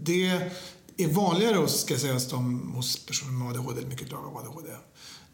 det 0.03 0.27
är 0.97 1.09
vanligare 1.09 1.57
hos, 1.57 1.81
ska 1.81 1.99
sägas, 1.99 2.29
de, 2.29 2.73
hos 2.75 3.07
personer 3.07 3.33
med 3.33 3.49
ADHD, 3.49 3.79
eller 3.79 3.89
mycket 3.89 4.13
av 4.13 4.37
ADHD. 4.37 4.69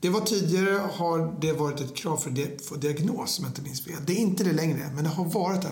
Det 0.01 0.09
var 0.09 0.21
tidigare 0.21 0.91
har 0.93 1.41
det 1.41 1.53
varit 1.53 1.81
ett 1.81 1.95
krav 1.95 2.17
för, 2.17 2.31
att 2.31 2.65
för 2.65 2.77
diagnos, 2.77 3.39
om 3.39 3.45
jag 3.45 3.51
inte 3.51 3.63
minns 3.63 3.85
fel. 3.85 3.97
Det 4.07 4.13
är 4.13 4.17
inte 4.17 4.45
det 4.45 4.53
längre, 4.53 4.91
men 4.95 5.05
det 5.05 5.11
har 5.11 5.25
varit 5.25 5.63
det. 5.63 5.71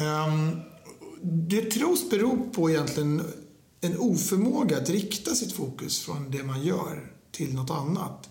Um, 0.00 0.60
det 1.22 1.70
tros 1.70 2.10
bero 2.10 2.50
på 2.54 2.70
egentligen 2.70 3.22
en 3.80 3.98
oförmåga 3.98 4.78
att 4.78 4.88
rikta 4.88 5.34
sitt 5.34 5.52
fokus 5.52 6.00
från 6.00 6.30
det 6.30 6.42
man 6.42 6.62
gör 6.62 7.12
till 7.32 7.54
något 7.54 7.70
annat. 7.70 8.28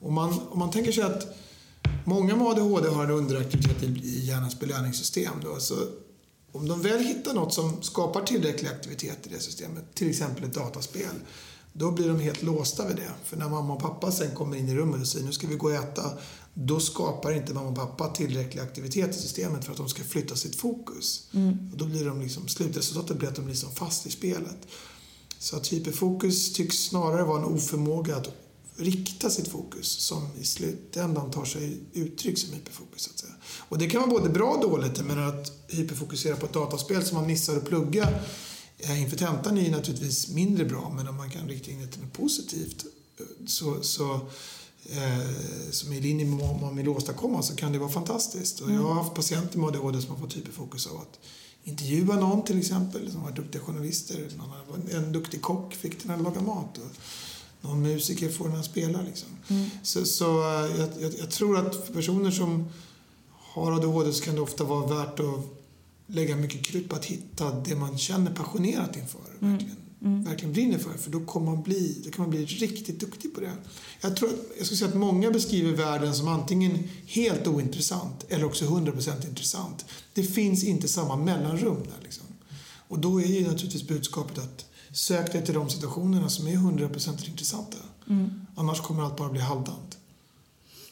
Om 0.00 0.14
man, 0.14 0.40
om 0.50 0.58
man 0.58 0.70
tänker 0.70 0.92
sig 0.92 1.04
att 1.04 1.36
Många 2.08 2.36
med 2.36 2.46
ADHD 2.46 2.88
har 2.88 3.04
en 3.04 3.10
underaktivitet 3.10 3.82
i 3.82 4.20
hjärnans 4.26 4.60
belöningssystem. 4.60 5.32
Då, 5.42 5.60
så 5.60 5.74
om 6.52 6.68
de 6.68 6.82
väl 6.82 7.04
hittar 7.04 7.34
något 7.34 7.54
som 7.54 7.82
skapar 7.82 8.22
tillräcklig 8.22 8.68
aktivitet 8.68 9.26
i 9.26 9.28
det 9.28 9.40
systemet, 9.40 9.94
till 9.94 10.10
exempel 10.10 10.44
ett 10.44 10.54
dataspel, 10.54 11.14
då 11.72 11.90
blir 11.90 12.08
de 12.08 12.20
helt 12.20 12.42
låsta 12.42 12.88
vid 12.88 12.96
det. 12.96 13.10
För 13.24 13.36
när 13.36 13.48
mamma 13.48 13.74
och 13.74 13.82
pappa 13.82 14.12
sen 14.12 14.34
kommer 14.34 14.56
in 14.56 14.68
i 14.68 14.74
rummet 14.74 15.00
och 15.00 15.06
säger 15.06 15.26
nu 15.26 15.32
ska 15.32 15.46
vi 15.46 15.54
gå 15.54 15.66
och 15.66 15.74
äta, 15.74 16.10
då 16.54 16.80
skapar 16.80 17.32
inte 17.32 17.54
mamma 17.54 17.68
och 17.68 17.76
pappa 17.76 18.08
tillräcklig 18.08 18.60
aktivitet 18.60 19.10
i 19.10 19.18
systemet 19.18 19.64
för 19.64 19.72
att 19.72 19.78
de 19.78 19.88
ska 19.88 20.02
flytta 20.02 20.36
sitt 20.36 20.56
fokus. 20.56 21.28
Mm. 21.34 21.70
Och 21.72 21.78
då 21.78 21.84
blir 21.84 22.04
de 22.04 22.20
liksom, 22.20 22.48
slutresultatet 22.48 23.16
blir 23.16 23.28
att 23.28 23.36
de 23.36 23.44
blir 23.44 23.54
som 23.54 23.70
fast 23.70 24.06
i 24.06 24.10
spelet. 24.10 24.66
Så 25.38 25.56
att 25.56 25.72
hyperfokus 25.72 26.52
tycks 26.52 26.76
snarare 26.76 27.24
vara 27.24 27.38
en 27.38 27.44
oförmåga 27.44 28.16
att 28.16 28.45
rikta 28.76 29.30
sitt 29.30 29.48
fokus 29.48 29.86
som 29.86 30.28
i 30.40 30.44
slutändan 30.44 31.30
tar 31.30 31.44
sig 31.44 31.80
uttryck 31.92 32.38
som 32.38 32.54
hyperfokus. 32.54 33.02
Så 33.02 33.10
att 33.10 33.18
säga. 33.18 33.32
Och 33.68 33.78
det 33.78 33.86
kan 33.86 34.00
vara 34.00 34.10
både 34.10 34.28
bra 34.28 34.50
och 34.50 34.62
dåligt. 34.62 35.04
Menar 35.04 35.22
att 35.22 35.52
hyperfokusera 35.68 36.36
på 36.36 36.46
ett 36.46 36.52
dataspel 36.52 37.04
som 37.04 37.16
man 37.18 37.26
missar 37.26 37.56
att 37.56 37.64
plugga 37.64 38.08
eh, 38.78 39.02
inför 39.02 39.16
tentan 39.16 39.58
är 39.58 39.62
ju 39.62 39.70
naturligtvis 39.70 40.28
mindre 40.28 40.64
bra 40.64 40.92
men 40.96 41.08
om 41.08 41.16
man 41.16 41.30
kan 41.30 41.48
rikta 41.48 41.70
in 41.70 41.80
det 41.80 41.86
till 41.86 42.02
något 42.02 42.12
positivt 42.12 42.86
så, 43.46 43.82
så 43.82 44.14
eh, 44.84 45.30
som 45.70 45.92
är 45.92 45.96
i 45.96 46.00
linje 46.00 46.26
med 46.26 46.38
vad 46.38 46.60
man 46.60 46.76
vill 46.76 46.88
åstadkomma 46.88 47.42
så 47.42 47.56
kan 47.56 47.72
det 47.72 47.78
vara 47.78 47.90
fantastiskt. 47.90 48.60
Och 48.60 48.72
jag 48.72 48.80
har 48.80 48.94
haft 48.94 49.14
patienter 49.14 49.58
med 49.58 49.68
ADHD 49.68 50.00
som 50.00 50.10
har 50.10 50.18
fått 50.18 50.36
hyperfokus 50.36 50.86
av 50.86 50.96
att 50.96 51.18
intervjua 51.64 52.14
någon 52.14 52.44
till 52.44 52.58
exempel 52.58 53.12
som 53.12 53.22
var 53.22 53.30
duktiga 53.30 53.62
journalister. 53.62 54.28
En 54.92 55.12
duktig 55.12 55.42
kock 55.42 55.74
fick 55.74 56.02
den 56.02 56.10
att 56.10 56.22
laga 56.22 56.40
mat. 56.40 56.78
Och, 56.78 56.96
någon 57.66 57.82
musiker 57.82 58.28
får 58.28 58.48
den 58.48 58.60
att 58.60 58.64
spela. 58.64 59.02
Liksom. 59.02 59.28
Mm. 59.48 59.70
Så, 59.82 60.04
så 60.04 60.40
eh, 60.40 60.80
jag, 60.80 60.88
jag, 61.00 61.12
jag, 61.18 61.30
tror 61.30 61.58
att 61.58 61.86
för 61.86 61.92
personer 61.92 62.30
som 62.30 62.68
har 63.30 63.72
ADHD 63.72 64.12
så 64.12 64.24
kan 64.24 64.34
det 64.34 64.40
ofta 64.40 64.64
vara 64.64 64.86
värt 64.86 65.20
att 65.20 65.56
lägga 66.06 66.36
mycket 66.36 66.64
krut 66.64 66.88
på 66.88 66.96
att 66.96 67.04
hitta 67.04 67.50
det 67.50 67.76
man 67.76 67.98
känner 67.98 68.34
passionerat 68.34 68.96
inför. 68.96 69.20
Mm. 69.40 69.52
Verkligen, 69.52 69.76
mm. 70.02 70.24
verkligen 70.24 70.52
brinner 70.52 70.78
för. 70.78 70.98
För 70.98 71.10
då, 71.10 71.20
kommer 71.20 71.52
man 71.52 71.62
bli, 71.62 72.02
då 72.04 72.10
kan 72.10 72.22
man 72.22 72.30
bli 72.30 72.44
riktigt 72.44 73.00
duktig 73.00 73.34
på 73.34 73.40
det. 73.40 73.52
Jag, 74.00 74.16
tror, 74.16 74.30
jag 74.56 74.66
skulle 74.66 74.78
säga 74.78 74.88
att 74.88 74.96
många 74.96 75.30
beskriver 75.30 75.72
världen 75.72 76.14
som 76.14 76.28
antingen 76.28 76.88
helt 77.06 77.46
ointressant 77.46 78.24
eller 78.28 78.44
också 78.44 78.64
100% 78.64 79.28
intressant. 79.28 79.84
Det 80.14 80.22
finns 80.22 80.64
inte 80.64 80.88
samma 80.88 81.16
mellanrum 81.16 81.82
där. 81.82 82.04
Liksom. 82.04 82.24
Och 82.88 82.98
då 82.98 83.20
är 83.20 83.26
ju 83.26 83.42
naturligtvis 83.42 83.88
budskapet 83.88 84.38
att 84.38 84.66
Sök 84.96 85.32
dig 85.32 85.44
till 85.44 85.54
de 85.54 85.70
situationerna 85.70 86.28
som 86.28 86.46
är 86.46 86.52
100% 86.52 87.28
intressanta. 87.28 87.78
Mm. 88.08 88.46
Annars 88.56 88.80
kommer 88.80 89.02
allt 89.02 89.16
bara 89.16 89.28
bli 89.28 89.40
halvdant. 89.40 89.98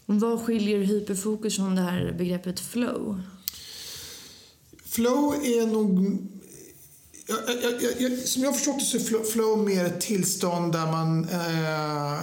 Vad 0.07 0.43
skiljer 0.43 0.79
hyperfokus 0.79 1.57
från 1.57 1.75
det 1.75 1.83
här 1.83 2.15
begreppet 2.19 2.61
flow? 2.61 3.23
Flow 4.85 5.35
är 5.35 5.67
nog... 5.67 6.19
Jag, 7.27 7.63
jag, 7.83 8.01
jag, 8.01 8.19
som 8.19 8.43
jag 8.43 8.49
har 8.49 8.55
förstått 8.55 8.79
det 8.79 8.85
så 8.85 8.97
är 8.97 9.25
flow 9.25 9.59
mer 9.59 9.85
ett 9.85 10.01
tillstånd 10.01 10.73
där 10.73 10.93
man... 10.93 11.29
Eh, 11.29 12.21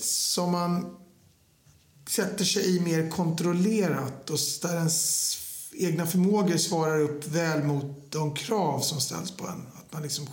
som 0.00 0.52
man 0.52 0.96
sätter 2.08 2.44
sig 2.44 2.76
i 2.76 2.80
mer 2.80 3.10
kontrollerat 3.10 4.30
och 4.30 4.38
där 4.62 4.76
ens 4.76 5.38
egna 5.72 6.06
förmågor 6.06 6.56
svarar 6.56 7.00
upp 7.00 7.28
väl 7.28 7.64
mot 7.64 8.12
de 8.12 8.34
krav 8.34 8.80
som 8.80 9.00
ställs 9.00 9.30
på 9.30 9.46
en. 9.46 9.66
Att 9.74 9.92
man 9.92 10.02
liksom 10.02 10.26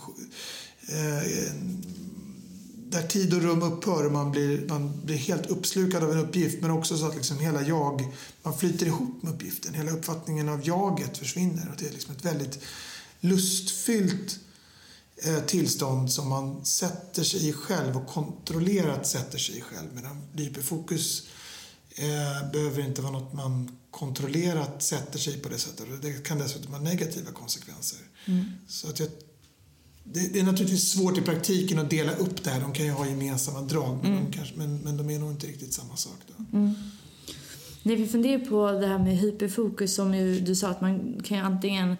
där 2.94 3.08
tid 3.08 3.34
och 3.34 3.42
rum 3.42 3.62
upphör 3.62 4.06
och 4.06 4.12
man 4.12 4.32
blir, 4.32 4.68
man 4.68 5.06
blir 5.06 5.16
helt 5.16 5.46
uppslukad 5.46 6.04
av 6.04 6.12
en 6.12 6.20
uppgift 6.20 6.62
men 6.62 6.72
också 6.72 6.98
så 6.98 7.06
att 7.06 7.16
liksom 7.16 7.40
hela 7.40 7.62
jag, 7.62 8.14
man 8.44 8.58
flyter 8.58 8.86
ihop 8.86 9.24
med 9.24 9.34
uppgiften. 9.34 9.74
Hela 9.74 9.92
uppfattningen 9.92 10.50
av 10.50 10.68
jaget 10.68 11.18
försvinner 11.18 11.70
och 11.72 11.78
det 11.80 11.88
är 11.88 11.92
liksom 11.92 12.16
ett 12.16 12.26
väldigt 12.26 12.60
lustfyllt 13.20 14.40
eh, 15.18 15.40
tillstånd 15.40 16.12
som 16.12 16.30
man 16.30 16.66
sätter 16.66 17.24
sig 17.24 17.50
i 17.50 17.54
själv 17.54 17.98
och 17.98 18.08
kontrollerat 18.08 19.08
sätter 19.08 19.38
sig 19.38 19.58
i 19.58 19.62
själv. 19.62 19.88
Medan 19.94 20.22
hyperfokus 20.34 21.28
eh, 21.90 22.52
behöver 22.52 22.82
inte 22.82 23.02
vara 23.02 23.12
något 23.12 23.34
man 23.34 23.78
kontrollerat 23.92 24.84
sätter 24.84 25.20
sig 25.20 25.40
på 25.40 25.50
det 25.50 25.60
sättet. 25.60 25.88
Det 26.02 26.28
kan 26.28 26.38
dessutom 26.38 26.74
ha 26.74 26.80
negativa 26.80 27.32
konsekvenser. 27.32 28.00
Mm. 28.26 28.46
Så 28.68 28.90
att 28.90 29.00
jag 29.00 29.10
det, 30.04 30.40
är 30.40 30.44
naturligtvis 30.44 30.90
svårt 30.90 31.18
i 31.18 31.22
praktiken 31.22 31.80
att 31.80 31.90
dela 31.90 32.16
upp 32.16 32.44
det 32.44 32.50
här. 32.50 32.62
De 32.62 32.74
kan 32.74 32.86
ju 32.86 32.92
ha 32.92 33.08
gemensamma 33.08 33.62
drag, 33.62 34.00
men, 34.02 34.12
mm. 34.12 34.26
de, 34.26 34.32
kanske, 34.32 34.58
men, 34.58 34.78
men 34.78 34.98
de 34.98 35.10
är 35.10 35.20
nog 35.20 35.32
inte 35.32 35.48
riktigt 35.48 35.74
samma 35.74 35.96
sak. 35.96 36.18
Då. 36.28 36.58
Mm. 36.58 36.74
När 37.84 37.96
vi 37.96 38.08
funderar 38.08 38.46
på 38.46 38.72
det 38.72 38.88
här 38.88 39.00
med 39.00 39.18
hyperfokus, 39.18 39.96
som 39.96 40.16
ju, 40.16 40.40
du 40.40 40.56
sa 40.56 40.68
att 40.68 40.82
man 40.82 41.22
kan 41.24 41.38
ju 41.38 41.44
antingen 41.44 41.98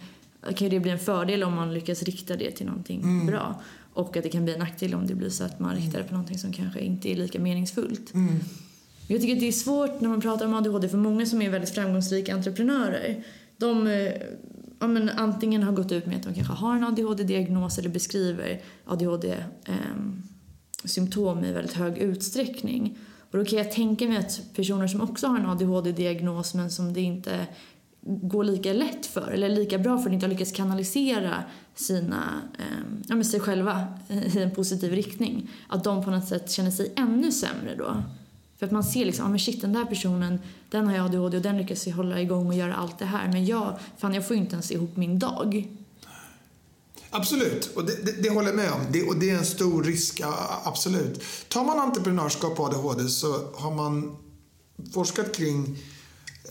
kan 0.56 0.70
det 0.70 0.80
bli 0.80 0.92
en 0.92 1.00
fördel 1.00 1.44
om 1.44 1.54
man 1.54 1.74
lyckas 1.74 2.04
rikta 2.04 2.36
det 2.36 2.52
till 2.52 2.66
någonting 2.66 3.02
mm. 3.02 3.28
bra 3.28 3.62
och 3.94 4.18
att 4.18 4.24
det 4.24 4.30
kan 4.30 4.44
bli 4.44 4.54
en 4.54 4.60
nackdel 4.60 4.96
om 4.96 5.08
det 5.08 5.16
blir 5.16 5.30
så 5.30 5.44
att 5.44 5.60
man 5.60 5.76
riktar 5.76 6.00
det 6.00 6.06
på 6.06 6.14
någonting 6.14 6.38
som 6.38 6.54
kanske 6.54 6.80
inte 6.80 7.12
är 7.12 7.16
lika 7.16 7.40
meningsfullt. 7.40 8.14
Mm. 8.14 8.40
Jag 9.08 9.22
tycker 9.22 9.34
att 9.34 9.40
det 9.40 9.48
är 9.48 9.52
svårt 9.52 10.02
när 10.02 10.10
man 10.10 10.22
pratar 10.22 10.46
om 10.46 10.54
ADHD 10.54 10.90
för 10.90 10.98
många 10.98 11.26
som 11.26 11.42
är 11.42 11.50
väldigt 11.50 11.70
framgångsrika 11.70 12.34
entreprenörer 12.34 13.24
de 13.58 13.88
eh, 13.88 14.12
ja, 14.84 14.88
men 14.88 15.10
antingen 15.10 15.64
har 15.64 15.72
gått 15.72 15.92
ut 15.92 16.06
med 16.06 16.18
att 16.18 16.24
de 16.24 16.34
kanske 16.34 16.54
har 16.54 16.76
en 16.76 16.84
ADHD-diagnos 16.84 17.78
eller 17.78 17.90
beskriver 17.90 18.62
ADHD-symptom 18.86 21.38
ehm, 21.38 21.44
eh, 21.44 21.50
i 21.50 21.54
väldigt 21.54 21.74
hög 21.74 21.98
utsträckning. 21.98 22.98
Och 23.32 23.38
då 23.38 23.46
kan 23.46 23.58
jag 23.58 23.72
tänka 23.72 24.08
mig 24.08 24.18
att 24.18 24.42
personer 24.56 24.88
som 24.88 25.02
också 25.02 25.28
har 25.28 25.40
en 25.40 25.46
ADHD-diagnos 25.46 26.54
men 26.54 26.72
som 26.72 26.94
det 26.94 27.02
inte 27.02 27.48
går 28.02 28.44
lika 28.44 28.74
lätt 28.74 29.06
för 29.06 29.32
eller 29.32 29.50
lika 29.50 29.78
bra 29.78 29.98
för 29.98 30.10
att 30.10 30.14
inte 30.14 30.26
har 30.26 30.32
lyckats 30.32 30.52
kanalisera 30.52 31.44
sina, 31.76 32.42
eh, 32.60 32.66
ja, 33.08 33.24
sig 33.24 33.40
själva 33.40 33.88
i 34.10 34.40
en 34.40 34.52
positiv 34.52 34.92
riktning. 34.92 35.50
Att 35.68 35.84
de 35.84 36.04
på 36.04 36.12
något 36.12 36.28
sätt 36.28 36.52
känner 36.52 36.72
sig 36.72 36.94
ännu 36.96 37.32
sämre 37.32 37.76
då. 37.78 38.04
För 38.64 38.68
att 38.68 38.72
man 38.72 38.84
ser 38.84 39.06
liksom, 39.06 39.26
ah, 39.26 39.30
men 39.30 39.40
shit 39.40 39.62
den 39.62 39.74
där 39.74 39.86
personen, 39.86 40.40
den 40.70 40.88
har 40.88 40.96
jag 40.96 41.06
ADHD 41.06 41.38
och 41.38 41.44
den 41.44 41.58
lyckas 41.58 41.88
hålla 41.88 42.22
igång 42.22 42.48
och 42.48 42.54
göra 42.54 42.76
allt 42.76 43.00
det 43.00 43.06
här. 43.06 43.32
Men 43.32 43.46
jag, 43.46 43.80
fan 43.98 44.14
jag 44.14 44.28
får 44.28 44.36
ju 44.36 44.42
inte 44.42 44.54
ens 44.54 44.72
ihop 44.72 44.98
min 44.98 45.20
dag. 45.20 45.68
Absolut, 47.10 47.76
och 47.76 47.86
det, 47.86 48.06
det, 48.06 48.12
det, 48.12 48.30
håller 48.30 48.48
jag 48.48 48.56
med 48.56 48.72
om. 48.72 48.82
Det, 48.92 49.04
och 49.04 49.16
det 49.16 49.30
är 49.30 49.38
en 49.38 49.46
stor 49.46 49.84
risk, 49.84 50.22
absolut. 50.64 51.22
Tar 51.48 51.64
man 51.64 51.80
entreprenörskap 51.80 52.60
och 52.60 52.66
ADHD 52.66 53.10
så 53.10 53.52
har 53.56 53.72
man 53.72 54.16
forskat 54.94 55.36
kring 55.36 55.78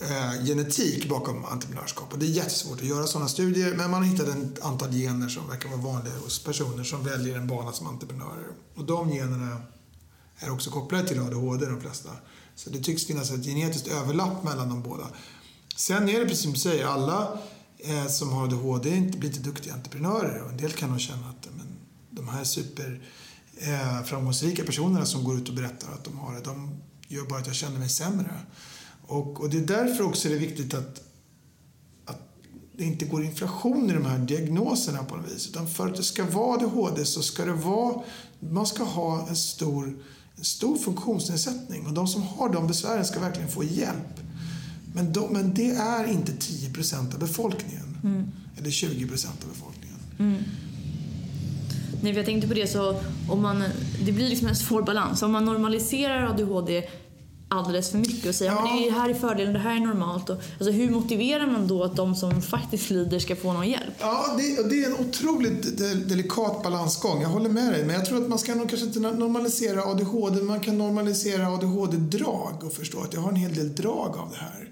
eh, 0.01 0.45
genetik 0.45 1.09
bakom 1.09 1.45
entreprenörskap. 1.45 2.13
Och 2.13 2.19
det 2.19 2.25
är 2.25 2.29
jättesvårt 2.29 2.81
att 2.81 2.87
göra 2.87 3.07
sådana 3.07 3.27
studier, 3.29 3.73
men 3.75 3.91
man 3.91 4.03
har 4.03 4.09
hittat 4.09 4.27
ett 4.27 4.63
antal 4.63 4.91
gener 4.91 5.29
som 5.29 5.47
verkar 5.47 5.69
vara 5.69 5.81
vanliga 5.81 6.13
hos 6.23 6.43
personer 6.43 6.83
som 6.83 7.03
väljer 7.03 7.37
en 7.37 7.47
bana 7.47 7.71
som 7.71 7.87
entreprenörer. 7.87 8.47
Och 8.75 8.83
de 8.83 9.09
generna 9.09 9.61
är 10.39 10.51
också 10.51 10.69
kopplade 10.69 11.07
till 11.07 11.19
ADHD, 11.19 11.65
de 11.65 11.81
flesta. 11.81 12.09
Så 12.55 12.69
det 12.69 12.79
tycks 12.79 13.05
finnas 13.05 13.31
ett 13.31 13.45
genetiskt 13.45 13.87
överlapp 13.87 14.43
mellan 14.43 14.69
de 14.69 14.81
båda. 14.81 15.07
Sen 15.75 16.09
är 16.09 16.19
det 16.19 16.25
precis 16.25 16.43
som 16.43 16.53
du 16.53 16.59
säger, 16.59 16.85
alla 16.85 17.39
eh, 17.77 18.07
som 18.07 18.31
har 18.31 18.43
ADHD 18.43 19.11
blir 19.17 19.29
inte 19.29 19.39
duktiga 19.39 19.73
entreprenörer. 19.73 20.43
Och 20.43 20.49
en 20.49 20.57
del 20.57 20.71
kan 20.71 20.89
nog 20.89 20.99
känna 20.99 21.29
att 21.29 21.47
men, 21.57 21.67
de 22.09 22.27
här 22.27 22.43
super 22.43 23.01
eh, 23.57 24.03
framgångsrika 24.03 24.63
personerna 24.63 25.05
som 25.05 25.23
går 25.23 25.37
ut 25.37 25.49
och 25.49 25.55
berättar 25.55 25.91
att 25.91 26.03
de 26.03 26.17
har 26.17 26.33
det, 26.33 26.41
de 26.41 26.81
gör 27.07 27.25
bara 27.25 27.39
att 27.39 27.47
jag 27.47 27.55
känner 27.55 27.79
mig 27.79 27.89
sämre. 27.89 28.39
Och, 29.07 29.41
och 29.41 29.49
det 29.49 29.57
är 29.57 29.61
därför 29.61 30.03
också 30.03 30.29
det 30.29 30.35
är 30.35 30.39
viktigt 30.39 30.73
att, 30.73 31.01
att 32.05 32.19
det 32.73 32.83
inte 32.83 33.05
går 33.05 33.23
inflation 33.23 33.89
i 33.89 33.93
de 33.93 34.05
här 34.05 34.19
diagnoserna 34.19 35.03
på 35.03 35.15
något 35.15 35.31
vis. 35.31 35.47
Utan 35.47 35.67
för 35.67 35.87
att 35.87 35.95
det 35.95 36.03
ska 36.03 36.25
vara 36.25 36.53
ADHD 36.53 37.05
så 37.05 37.21
ska 37.21 37.45
det 37.45 37.53
vara, 37.53 38.03
man 38.39 38.67
ska 38.67 38.83
ha 38.83 39.27
en 39.27 39.35
stor 39.35 40.03
en 40.37 40.43
stor 40.43 40.77
funktionsnedsättning 40.77 41.85
och 41.85 41.93
de 41.93 42.07
som 42.07 42.23
har 42.23 42.53
de 42.53 42.67
besvären 42.67 43.05
ska 43.05 43.19
verkligen 43.19 43.49
få 43.49 43.63
hjälp. 43.63 44.19
Men, 44.95 45.13
de, 45.13 45.33
men 45.33 45.53
det 45.53 45.69
är 45.69 46.11
inte 46.11 46.31
10% 46.31 47.13
av 47.13 47.19
befolkningen. 47.19 47.97
Mm. 48.03 48.31
Eller 48.57 48.69
20% 48.69 49.27
av 49.27 49.49
befolkningen. 49.49 49.99
Mm. 50.19 50.43
Nej, 52.01 52.15
jag 52.15 52.25
tänkte 52.25 52.47
på 52.47 52.53
det 52.53 52.67
så, 52.67 52.99
om 53.29 53.41
man, 53.41 53.63
det 54.05 54.11
blir 54.11 54.29
liksom 54.29 54.47
en 54.47 54.55
svår 54.55 54.81
balans. 54.81 55.21
Om 55.21 55.31
man 55.31 55.45
normaliserar 55.45 56.23
ADHD 56.23 56.83
alldeles 57.47 57.89
för 57.89 57.97
mycket 57.97 58.25
och 58.25 58.35
säga 58.35 58.51
ja. 58.51 58.57
att 58.57 58.83
det 58.83 58.99
här 58.99 59.09
är 59.09 59.13
fördelen, 59.13 59.53
det 59.53 59.59
här 59.59 59.75
är 59.75 59.79
normalt. 59.79 60.29
Och, 60.29 60.37
alltså, 60.59 60.71
hur 60.71 60.91
motiverar 60.91 61.47
man 61.47 61.67
då 61.67 61.83
att 61.83 61.95
de 61.95 62.15
som 62.15 62.41
faktiskt 62.41 62.89
lider 62.89 63.19
ska 63.19 63.35
få 63.35 63.53
någon 63.53 63.69
hjälp? 63.69 63.93
Ja, 63.99 64.37
det, 64.37 64.69
det 64.69 64.83
är 64.83 64.85
en 64.85 65.07
otroligt 65.07 65.77
delikat 66.09 66.63
balansgång. 66.63 67.21
Jag 67.21 67.29
håller 67.29 67.49
med 67.49 67.73
dig. 67.73 67.85
Men 67.85 67.95
jag 67.95 68.05
tror 68.05 68.23
att 68.23 68.29
man 68.29 68.39
ska 68.39 68.55
nog 68.55 68.69
kanske 68.69 68.87
inte 68.87 68.99
normalisera 68.99 69.83
ADHD. 69.83 70.41
Man 70.41 70.59
kan 70.59 70.77
normalisera 70.77 71.47
ADHD-drag 71.47 72.63
och 72.63 72.73
förstå 72.73 73.01
att 73.01 73.13
jag 73.13 73.21
har 73.21 73.29
en 73.29 73.35
hel 73.35 73.55
del 73.55 73.75
drag 73.75 74.17
av 74.17 74.29
det 74.31 74.37
här. 74.37 74.69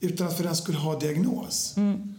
Utan 0.00 0.26
att 0.26 0.36
för 0.36 0.44
den 0.44 0.56
skulle 0.56 0.78
ha 0.78 0.98
diagnos. 0.98 1.74
Mm. 1.76 2.14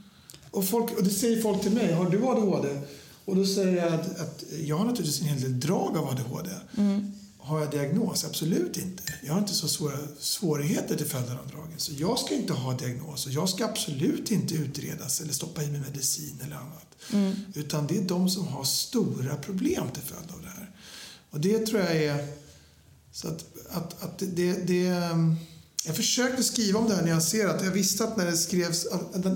Och, 0.52 0.66
folk, 0.66 0.98
och 0.98 1.04
det 1.04 1.10
säger 1.10 1.42
folk 1.42 1.62
till 1.62 1.72
mig, 1.72 1.94
har 1.94 2.10
du 2.10 2.28
ADHD? 2.28 2.82
Och 3.26 3.36
då 3.36 3.46
säger 3.46 3.78
jag 3.86 3.94
att, 3.94 4.20
att 4.20 4.44
jag 4.64 4.78
har 4.78 4.86
naturligtvis 4.86 5.22
en 5.22 5.28
hel 5.28 5.42
del 5.42 5.60
drag 5.60 5.98
av 5.98 6.10
ADHD. 6.10 6.50
Mm. 6.78 7.12
Har 7.48 7.60
jag 7.60 7.72
diagnos? 7.72 8.26
Absolut 8.26 8.78
inte. 8.78 9.04
Jag 9.24 9.34
har 9.34 9.40
inte 9.40 9.54
så 9.54 9.68
svåra 9.68 9.98
svårigheter 10.20 10.96
till 10.96 11.06
följd 11.06 11.30
av 11.30 11.48
dragen. 11.48 11.80
Så 11.80 11.92
jag 11.98 12.20
ska 12.20 12.36
inte 12.36 12.54
ha 12.54 12.74
diagnos 12.78 13.26
och 13.26 13.32
jag 13.32 13.50
ska 13.50 13.66
absolut 13.66 14.32
inte 14.32 14.56
utredas 14.56 15.22
eller 15.22 15.34
stoppa 15.34 15.64
i 15.64 15.68
mig 15.68 15.82
medicin 15.82 16.42
eller 16.46 16.56
annat. 16.56 16.88
Mm. 17.14 17.36
Utan 17.54 17.88
det 17.88 17.98
är 17.98 18.02
de 18.02 18.30
som 18.30 18.48
har 18.48 18.64
stora 18.64 19.36
problem 19.36 19.90
till 19.94 20.04
följd 20.04 20.32
av 20.32 20.42
det 20.42 20.50
här. 20.50 20.72
Och 21.30 21.40
det 21.40 21.66
tror 21.66 21.82
jag 21.82 21.96
är... 21.96 22.28
Så 23.12 23.28
att, 23.28 23.46
att, 23.70 24.04
att 24.04 24.20
det, 24.20 24.54
det, 24.54 24.84
jag 25.86 25.96
försökte 25.96 26.44
skriva 26.44 26.80
om 26.80 26.90
det 26.90 26.96
här 26.96 27.04
nyanserat. 27.04 27.64
Jag 27.64 27.72
visste 27.72 28.04
att 28.04 28.18
när 28.18 28.26
det 28.26 28.38
skrevs, 28.38 28.88
när 29.14 29.24
det, 29.24 29.36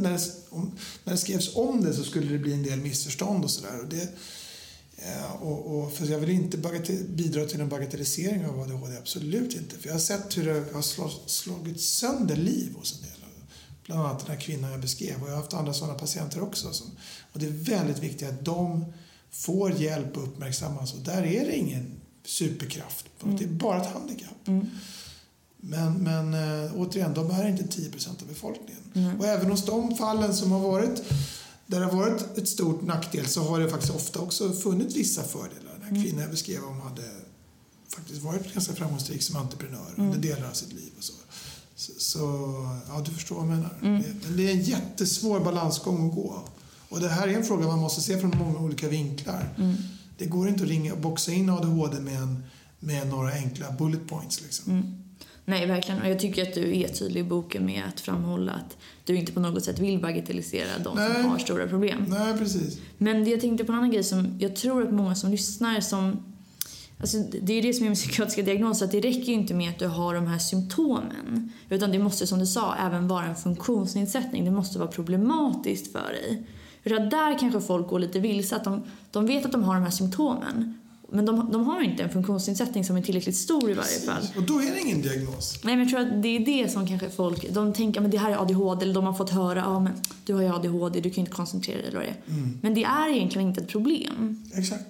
när 1.04 1.12
det 1.12 1.18
skrevs 1.18 1.56
om 1.56 1.84
det 1.84 1.94
så 1.94 2.04
skulle 2.04 2.32
det 2.32 2.40
bli 2.40 2.54
en 2.54 2.64
del 2.64 2.80
missförstånd 2.80 3.44
och 3.44 3.52
sådär. 3.52 4.08
Eh, 5.06 5.42
och, 5.42 5.80
och, 5.80 5.94
för 5.94 6.06
jag 6.06 6.20
vill 6.20 6.30
inte 6.30 6.58
bidra 7.08 7.46
till 7.46 7.62
en 7.62 7.70
bagatellisering 7.70 8.46
av 8.46 8.60
ADHD, 8.60 8.98
absolut 8.98 9.56
inte. 9.56 9.78
För 9.78 9.88
jag 9.88 9.94
har 9.94 10.00
sett 10.00 10.38
hur 10.38 10.46
det 10.46 10.74
har 10.74 11.28
slagit 11.30 11.82
sönder 11.82 12.36
liv 12.36 12.74
hos 12.76 12.94
en 12.94 13.02
del. 13.02 13.12
Bland 13.86 14.02
annat 14.02 14.20
den 14.20 14.36
här 14.36 14.42
kvinnan 14.42 14.72
jag 14.72 14.82
beskrev 14.82 15.22
och 15.22 15.28
jag 15.28 15.34
har 15.34 15.42
haft 15.42 15.54
andra 15.54 15.74
sådana 15.74 16.00
patienter 16.00 16.44
också. 16.44 16.74
Som, 16.74 16.88
och 17.34 17.40
det 17.40 17.46
är 17.46 17.52
väldigt 17.52 18.00
viktigt 18.00 18.30
att 18.30 18.46
de 18.46 18.86
får 19.32 19.72
hjälp 19.72 20.18
och 20.18 20.24
uppmärksammas 20.24 20.94
och 20.94 21.00
där 21.00 21.24
är 21.24 21.46
det 21.46 21.56
ingen 21.56 21.92
superkraft. 22.26 23.06
Mm. 23.24 23.38
Det 23.38 23.44
är 23.44 23.48
bara 23.48 23.82
ett 23.82 23.94
handikapp. 23.94 24.48
Mm. 24.48 24.70
Men, 25.58 25.94
men 25.94 26.34
äh, 26.34 26.72
återigen, 26.76 27.14
de 27.14 27.32
är 27.32 27.48
inte 27.48 27.64
10% 27.64 28.22
av 28.22 28.28
befolkningen. 28.28 28.82
Mm. 28.94 29.20
Och 29.20 29.26
även 29.26 29.52
hos 29.52 29.66
de 29.66 29.96
fallen 29.96 30.34
som 30.34 30.52
har 30.52 30.60
varit 30.60 31.04
där 31.72 31.80
det 31.80 31.86
har 31.86 31.98
varit 31.98 32.38
ett 32.38 32.48
stort 32.48 32.82
nackdel 32.82 33.28
så 33.28 33.44
har 33.44 33.60
det 33.60 33.70
faktiskt 33.70 33.96
ofta 33.96 34.20
också 34.20 34.54
funnits 34.54 34.96
vissa 34.96 35.24
fördelar. 35.24 35.74
Den 35.74 35.82
här 35.82 35.90
mm. 35.90 36.04
kvinnan 36.04 36.22
jag 36.22 36.32
beskrev 36.32 36.64
om 36.64 36.82
hade 36.82 37.04
faktiskt 37.96 38.22
varit 38.22 38.54
ganska 38.54 38.74
framgångsrik 38.74 39.24
som 39.24 39.36
entreprenör 39.36 39.88
mm. 39.98 40.06
under 40.10 40.20
delar 40.30 40.48
av 40.48 40.54
sitt 40.54 40.74
liv. 40.74 40.92
Och 40.98 41.04
så. 41.04 41.14
Så, 41.76 41.92
så, 41.98 42.20
ja, 42.88 43.04
du 43.06 43.12
förstår 43.12 43.36
vad 43.36 43.46
jag 43.46 43.50
menar. 43.50 43.78
Mm. 43.82 44.04
Men 44.24 44.38
det 44.38 44.48
är 44.48 44.52
en 44.52 44.62
jättesvår 44.62 45.40
balansgång 45.40 46.10
att 46.10 46.16
gå. 46.16 46.44
Och 46.90 47.00
det 47.00 47.10
här 47.10 47.28
är 47.28 47.34
en 47.38 47.44
fråga 47.44 47.68
man 47.68 47.80
måste 47.80 48.02
se 48.02 48.20
från 48.20 48.38
många 48.38 48.60
olika 48.60 48.88
vinklar. 48.88 49.54
Mm. 49.58 49.76
Det 50.18 50.26
går 50.26 50.48
inte 50.48 50.64
att 50.64 50.70
ringa, 50.70 50.96
boxa 50.96 51.32
in 51.32 51.50
ADHD 51.50 52.00
med, 52.00 52.22
en, 52.22 52.44
med 52.80 53.08
några 53.08 53.32
enkla 53.32 53.72
bullet 53.72 54.08
points. 54.08 54.42
Liksom. 54.42 55.01
Nej, 55.46 55.66
verkligen. 55.66 56.02
Och 56.02 56.10
jag 56.10 56.20
tycker 56.20 56.42
att 56.42 56.54
du 56.54 56.80
är 56.80 56.88
tydlig 56.88 57.22
i 57.22 57.24
boken 57.24 57.66
med 57.66 57.84
att 57.88 58.00
framhålla 58.00 58.52
att 58.52 58.78
du 59.06 59.16
inte 59.16 59.32
på 59.32 59.40
något 59.40 59.64
sätt 59.64 59.80
vill 59.80 60.00
bagatellisera 60.00 60.80
de 60.84 60.98
Nej. 60.98 61.14
som 61.14 61.32
har 61.32 61.38
stora 61.38 61.68
problem. 61.68 62.06
Nej, 62.10 62.38
precis. 62.38 62.80
Men 62.98 63.30
jag 63.30 63.42
tänkte 63.42 63.66
på 63.66 63.72
en 63.72 63.78
annan 63.78 63.92
grej 63.92 64.04
som 64.04 64.36
jag 64.40 64.56
tror 64.56 64.88
att 64.88 64.94
många 64.94 65.16
som 65.16 65.32
lyssnar 65.32 65.80
som 65.80 66.24
Alltså, 67.02 67.18
det 67.42 67.54
är 67.54 67.62
det 67.62 67.74
som 67.74 67.86
är 67.86 67.90
med 67.90 67.98
psykiatriska 67.98 68.42
diagnoser, 68.42 68.86
att 68.86 68.92
det 68.92 69.00
räcker 69.00 69.32
inte 69.32 69.54
med 69.54 69.70
att 69.70 69.80
du 69.80 69.88
har 69.88 70.16
de 70.16 70.28
här 70.28 70.40
symptomen. 70.40 71.52
Utan 71.70 71.92
det 71.92 72.00
måste, 72.00 72.28
som 72.28 72.40
du 72.40 72.46
sa, 72.46 72.76
även 72.76 73.08
vara 73.08 73.26
en 73.26 73.36
funktionsnedsättning. 73.36 74.46
Det 74.46 74.52
måste 74.52 74.80
vara 74.80 74.90
problematiskt 74.92 75.92
för 75.92 76.08
dig. 76.10 76.44
För 76.84 76.92
att 76.96 77.12
där 77.12 77.40
kanske 77.40 77.62
folk 77.62 77.88
går 77.88 78.00
lite 78.00 78.20
vilse, 78.20 78.56
att 78.56 78.64
de, 78.64 78.84
de 79.12 79.26
vet 79.26 79.46
att 79.46 79.52
de 79.52 79.64
har 79.64 79.76
de 79.76 79.84
här 79.84 79.92
symptomen. 79.92 80.80
Men 81.14 81.26
de, 81.26 81.52
de 81.52 81.64
har 81.64 81.82
inte 81.82 82.04
en 82.04 82.10
funktionsnedsättning 82.10 82.86
som 82.86 82.98
är 82.98 83.02
tillräckligt 83.02 83.36
stor 83.36 83.72
i 83.72 83.74
varje 83.74 84.00
fall. 84.00 84.28
Och 84.36 84.44
då 84.44 84.60
är 84.60 84.72
det 84.72 84.80
ingen 84.80 85.02
diagnos? 85.02 85.60
Nej, 85.64 85.76
men 85.76 85.88
jag 85.88 85.90
tror 85.90 86.00
att 86.00 86.24
det 86.24 86.28
är 86.28 86.40
det 86.46 86.72
som 86.72 86.88
kanske 86.88 87.10
folk, 87.10 87.54
de 87.54 87.74
tänker 87.74 88.02
att 88.02 88.12
det 88.12 88.18
här 88.18 88.32
är 88.32 88.42
ADHD, 88.42 88.84
eller 88.84 88.94
de 88.94 89.04
har 89.04 89.14
fått 89.14 89.30
höra, 89.30 89.60
ja 89.60 89.80
men 89.80 89.94
du 90.26 90.34
har 90.34 90.42
ju 90.42 90.56
ADHD, 90.56 91.02
du 91.02 91.10
kan 91.10 91.20
inte 91.20 91.32
koncentrera 91.32 91.78
dig 91.78 91.88
eller 91.88 91.98
vad 91.98 92.08
det 92.08 92.10
är. 92.10 92.38
Mm. 92.38 92.60
Men 92.62 92.74
det 92.74 92.84
är 92.84 93.10
egentligen 93.10 93.48
inte 93.48 93.62
ett 93.62 93.68
problem. 93.68 94.44
Exakt. 94.54 94.86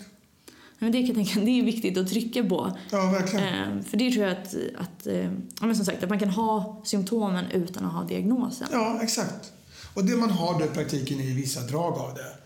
Men 0.79 0.91
det 0.91 0.97
kan 0.97 1.07
jag 1.07 1.15
tänka, 1.15 1.39
det 1.39 1.59
är 1.59 1.63
viktigt 1.63 1.97
att 1.97 2.09
trycka 2.09 2.43
på. 2.43 2.77
Ja, 2.91 3.11
verkligen. 3.11 3.77
Eh, 3.77 3.83
för 3.83 3.97
det 3.97 4.11
tror 4.11 4.25
jag 4.25 4.31
att, 4.31 4.55
att, 4.77 5.07
eh, 5.07 5.31
men 5.61 5.75
som 5.75 5.85
sagt, 5.85 6.03
att 6.03 6.09
man 6.09 6.19
kan 6.19 6.29
ha 6.29 6.81
symptomen 6.85 7.45
utan 7.51 7.85
att 7.85 7.93
ha 7.93 8.03
diagnosen. 8.03 8.67
Ja, 8.71 8.99
exakt. 9.03 9.51
Och 9.93 10.05
det 10.05 10.15
man 10.15 10.29
har 10.29 10.59
då 10.59 10.65
i 10.65 10.67
praktiken 10.67 11.19
är 11.19 11.33
vissa 11.35 11.61
drag 11.61 11.93
av 11.93 12.13
det. 12.13 12.40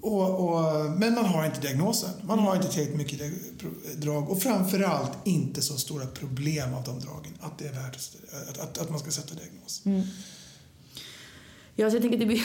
Och, 0.00 0.40
och, 0.40 0.90
men 0.90 1.14
man 1.14 1.24
har 1.24 1.44
inte 1.46 1.60
diagnosen. 1.60 2.10
Man 2.22 2.38
har 2.38 2.56
inte 2.56 2.68
tillräckligt 2.68 2.96
mycket 2.96 3.20
drag 3.96 4.30
och 4.30 4.42
framförallt 4.42 5.12
inte 5.24 5.62
så 5.62 5.76
stora 5.76 6.06
problem 6.06 6.74
av 6.74 6.84
de 6.84 7.00
dragen 7.00 7.32
att 7.40 7.58
det 7.58 7.66
är 7.66 7.72
värt 7.72 7.96
att, 8.48 8.58
att, 8.58 8.78
att 8.78 8.90
man 8.90 8.98
ska 8.98 9.10
sätta 9.10 9.34
diagnos. 9.34 9.82
Mm. 9.84 10.02
Ja, 11.78 11.90
så 11.90 11.96
jag 11.96 12.02
tänker 12.02 12.18
det 12.18 12.26
blir 12.26 12.42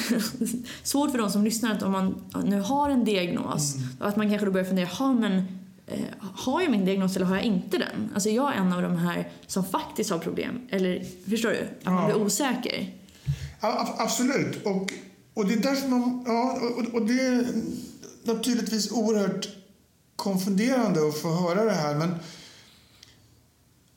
svårt 0.83 1.11
för 1.11 1.17
de 1.17 1.31
som 1.31 1.43
lyssnar 1.43 1.71
att 1.71 1.83
om 1.83 1.91
man 1.91 2.23
nu 2.43 2.59
har 2.59 2.89
en 2.89 3.05
diagnos, 3.05 3.75
mm. 3.75 3.87
att 3.99 4.15
man 4.15 4.29
kanske 4.29 4.45
då 4.45 4.51
börjar 4.51 4.65
fundera, 4.65 4.87
ha, 4.87 5.13
men 5.13 5.33
eh, 5.87 5.99
har 6.19 6.61
jag 6.61 6.71
min 6.71 6.85
diagnos 6.85 7.15
eller 7.15 7.25
har 7.25 7.35
jag 7.35 7.45
inte 7.45 7.77
den? 7.77 8.11
Alltså 8.13 8.29
jag 8.29 8.53
är 8.53 8.57
en 8.57 8.73
av 8.73 8.81
de 8.81 8.97
här 8.97 9.31
som 9.47 9.65
faktiskt 9.65 10.09
har 10.09 10.19
problem. 10.19 10.67
Eller 10.69 11.05
förstår 11.29 11.49
du? 11.49 11.59
Att 11.59 11.67
ja. 11.83 11.91
man 11.91 12.05
blir 12.05 12.21
osäker. 12.21 12.93
Ja, 13.61 13.95
absolut. 13.99 14.65
Och 14.65 14.93
och 15.33 15.47
det 15.47 15.53
är 15.53 15.59
därför 15.59 15.87
man... 15.87 16.23
Ja, 16.25 16.59
och, 16.61 16.95
och 16.95 17.05
det 17.05 17.21
är 17.21 17.47
naturligtvis 18.23 18.91
oerhört 18.91 19.49
konfunderande 20.15 21.07
att 21.07 21.17
få 21.17 21.33
höra 21.33 21.65
det 21.65 21.71
här. 21.71 21.95
Men, 21.95 22.15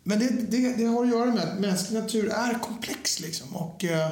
men 0.03 0.19
det, 0.19 0.29
det, 0.29 0.75
det 0.77 0.85
har 0.85 1.05
att 1.05 1.11
göra 1.11 1.35
med 1.35 1.45
att 1.45 1.61
mänsklig 1.61 2.01
natur 2.01 2.29
är 2.29 2.59
komplex. 2.59 3.21
Liksom. 3.21 3.57
Och, 3.57 3.85
eh, 3.85 4.09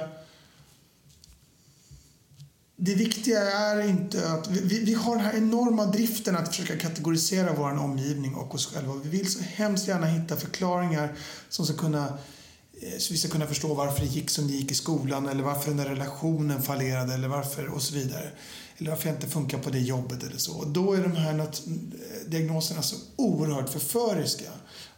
det 2.76 2.94
viktiga 2.94 3.52
är 3.52 3.88
inte 3.88 4.32
att... 4.32 4.50
Vi, 4.50 4.84
vi 4.84 4.94
har 4.94 5.16
den 5.16 5.24
här 5.24 5.36
enorma 5.36 5.86
driften 5.86 6.36
att 6.36 6.48
försöka 6.48 6.78
kategorisera 6.78 7.52
vår 7.52 7.78
omgivning 7.78 8.34
och 8.34 8.54
oss 8.54 8.66
själva. 8.66 8.94
Vi 8.94 9.08
vill 9.08 9.32
så 9.32 9.42
hemskt 9.42 9.88
gärna 9.88 10.06
hitta 10.06 10.36
förklaringar 10.36 11.14
som 11.48 11.66
ska 11.66 11.74
kunna 11.76 12.06
eh, 12.06 12.14
Eh, 12.82 12.98
så 12.98 13.12
vi 13.12 13.18
ska 13.18 13.28
kunna 13.28 13.46
förstå 13.46 13.74
varför 13.74 14.00
det 14.00 14.06
gick 14.06 14.30
som 14.30 14.46
det 14.46 14.52
gick 14.52 14.70
i 14.70 14.74
skolan 14.74 15.28
eller 15.28 15.42
varför 15.42 15.68
den 15.68 15.76
där 15.76 15.86
relationen 15.86 16.62
fallerade 16.62 17.14
eller 17.14 17.28
varför 17.28 17.68
och 17.68 17.82
så 17.82 17.94
vidare. 17.94 18.30
Eller 18.76 18.90
varför 18.90 19.08
jag 19.08 19.16
inte 19.16 19.28
funkar 19.28 19.58
på 19.58 19.70
det 19.70 19.78
jobbet 19.78 20.22
eller 20.22 20.38
så. 20.38 20.52
Och 20.52 20.68
då 20.68 20.92
är 20.92 21.02
de 21.02 21.12
här 21.12 21.38
eh, 21.38 21.46
diagnoserna 22.26 22.82
så 22.82 22.96
oerhört 23.16 23.68
förföriska. 23.68 24.50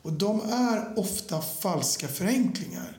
Och 0.02 0.12
de 0.12 0.40
är 0.40 0.98
ofta 0.98 1.42
falska 1.42 2.08
förenklingar. 2.08 2.98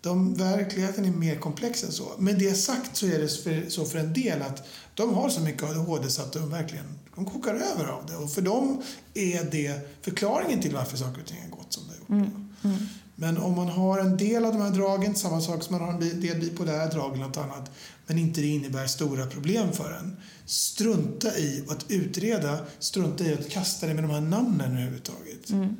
De, 0.00 0.34
verkligheten 0.34 1.04
är 1.04 1.10
mer 1.10 1.36
komplex 1.36 1.84
än 1.84 1.92
så. 1.92 2.12
Med 2.18 2.38
det 2.38 2.54
sagt 2.54 2.96
så 2.96 3.06
är 3.06 3.18
det 3.18 3.28
för, 3.28 3.64
så 3.68 3.84
för 3.84 3.98
en 3.98 4.12
del 4.12 4.42
att 4.42 4.66
de 4.94 5.14
har 5.14 5.28
så 5.28 5.40
mycket 5.40 5.62
ADHD 5.62 6.10
så 6.10 6.22
att 6.22 6.32
de 6.32 6.50
verkligen 6.50 6.98
de 7.14 7.24
kokar 7.24 7.54
över 7.54 7.84
av 7.84 8.06
det. 8.06 8.16
Och 8.16 8.32
för 8.32 8.42
dem 8.42 8.82
är 9.14 9.44
det 9.50 9.88
förklaringen 10.02 10.62
till 10.62 10.74
varför 10.74 10.96
saker 10.96 11.20
och 11.20 11.26
ting 11.26 11.42
har 11.50 11.56
gått 11.56 11.72
som 11.72 11.82
det 11.86 11.92
har 11.92 12.20
gjort. 12.20 12.28
Mm. 12.28 12.48
Mm. 12.64 12.86
Men 13.16 13.38
om 13.38 13.56
man 13.56 13.68
har 13.68 13.98
en 13.98 14.16
del 14.16 14.44
av 14.44 14.52
de 14.52 14.62
här 14.62 14.70
dragen, 14.70 15.14
samma 15.14 15.40
sak 15.40 15.62
som 15.62 15.78
man 15.78 15.88
har 15.88 15.92
en 15.94 16.20
del 16.20 16.40
bipolära 16.40 16.86
drag 16.86 17.14
eller 17.14 17.26
något 17.26 17.36
annat, 17.36 17.70
men 18.06 18.18
inte 18.18 18.40
det 18.40 18.46
innebär 18.46 18.86
stora 18.86 19.26
problem 19.26 19.72
för 19.72 19.92
en. 19.92 20.16
Strunta 20.46 21.38
i 21.38 21.64
att 21.68 21.86
utreda, 21.88 22.58
strunta 22.78 23.24
i 23.24 23.34
att 23.34 23.50
kasta 23.50 23.86
det 23.86 23.94
med 23.94 24.04
de 24.04 24.10
här 24.10 24.20
namnen 24.20 24.72
överhuvudtaget. 24.72 25.50
Mm. 25.50 25.76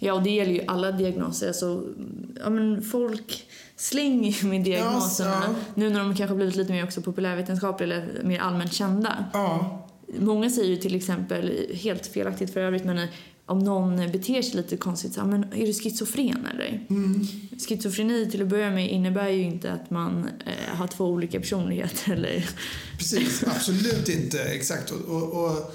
Ja, 0.00 0.12
och 0.12 0.22
det 0.22 0.30
gäller 0.30 0.52
ju 0.52 0.64
alla 0.66 0.92
diagnoser. 0.92 1.48
Alltså, 1.48 1.84
ja, 2.40 2.50
men 2.50 2.82
folk 2.82 3.46
slänger 3.76 4.46
med 4.46 4.64
diagnoserna. 4.64 5.42
Ja. 5.46 5.54
Nu 5.74 5.90
när 5.90 6.00
de 6.00 6.16
kanske 6.16 6.36
blivit 6.36 6.56
lite 6.56 6.72
mer 6.72 6.84
också 6.84 7.02
populärvetenskapliga 7.02 7.96
eller 7.96 8.22
mer 8.24 8.38
allmänt 8.38 8.72
kända. 8.72 9.24
Ja. 9.32 9.86
Många 10.18 10.50
säger 10.50 10.68
ju 10.68 10.76
till 10.76 10.94
exempel, 10.94 11.66
helt 11.74 12.06
felaktigt 12.06 12.52
för 12.52 12.60
övrigt, 12.60 12.84
men 12.84 13.08
om 13.50 13.58
någon 13.58 13.96
beter 13.96 14.42
sig 14.42 14.56
lite 14.56 14.76
konstigt, 14.76 15.14
så, 15.14 15.24
men 15.24 15.44
är 15.52 15.66
du 15.66 15.72
schizofren 15.72 16.46
eller? 16.54 16.86
Mm. 16.90 17.26
Schizofreni 17.68 18.30
till 18.30 18.42
att 18.42 18.48
börja 18.48 18.70
med 18.70 18.90
innebär 18.90 19.28
ju 19.28 19.42
inte 19.42 19.72
att 19.72 19.90
man 19.90 20.28
eh, 20.46 20.76
har 20.76 20.86
två 20.86 21.04
olika 21.04 21.40
personligheter 21.40 22.12
eller? 22.12 22.50
Precis, 22.98 23.44
absolut 23.46 24.08
inte. 24.08 24.42
Exakt. 24.42 24.90
Och, 24.90 25.22
och, 25.22 25.74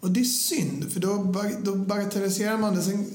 och, 0.00 0.10
det 0.10 0.20
är 0.20 0.24
synd, 0.24 0.92
för 0.92 1.00
då, 1.00 1.34
då 1.64 1.74
bagatelliserar 1.74 2.58
man 2.58 2.74
det. 2.74 2.82
Sen 2.82 3.06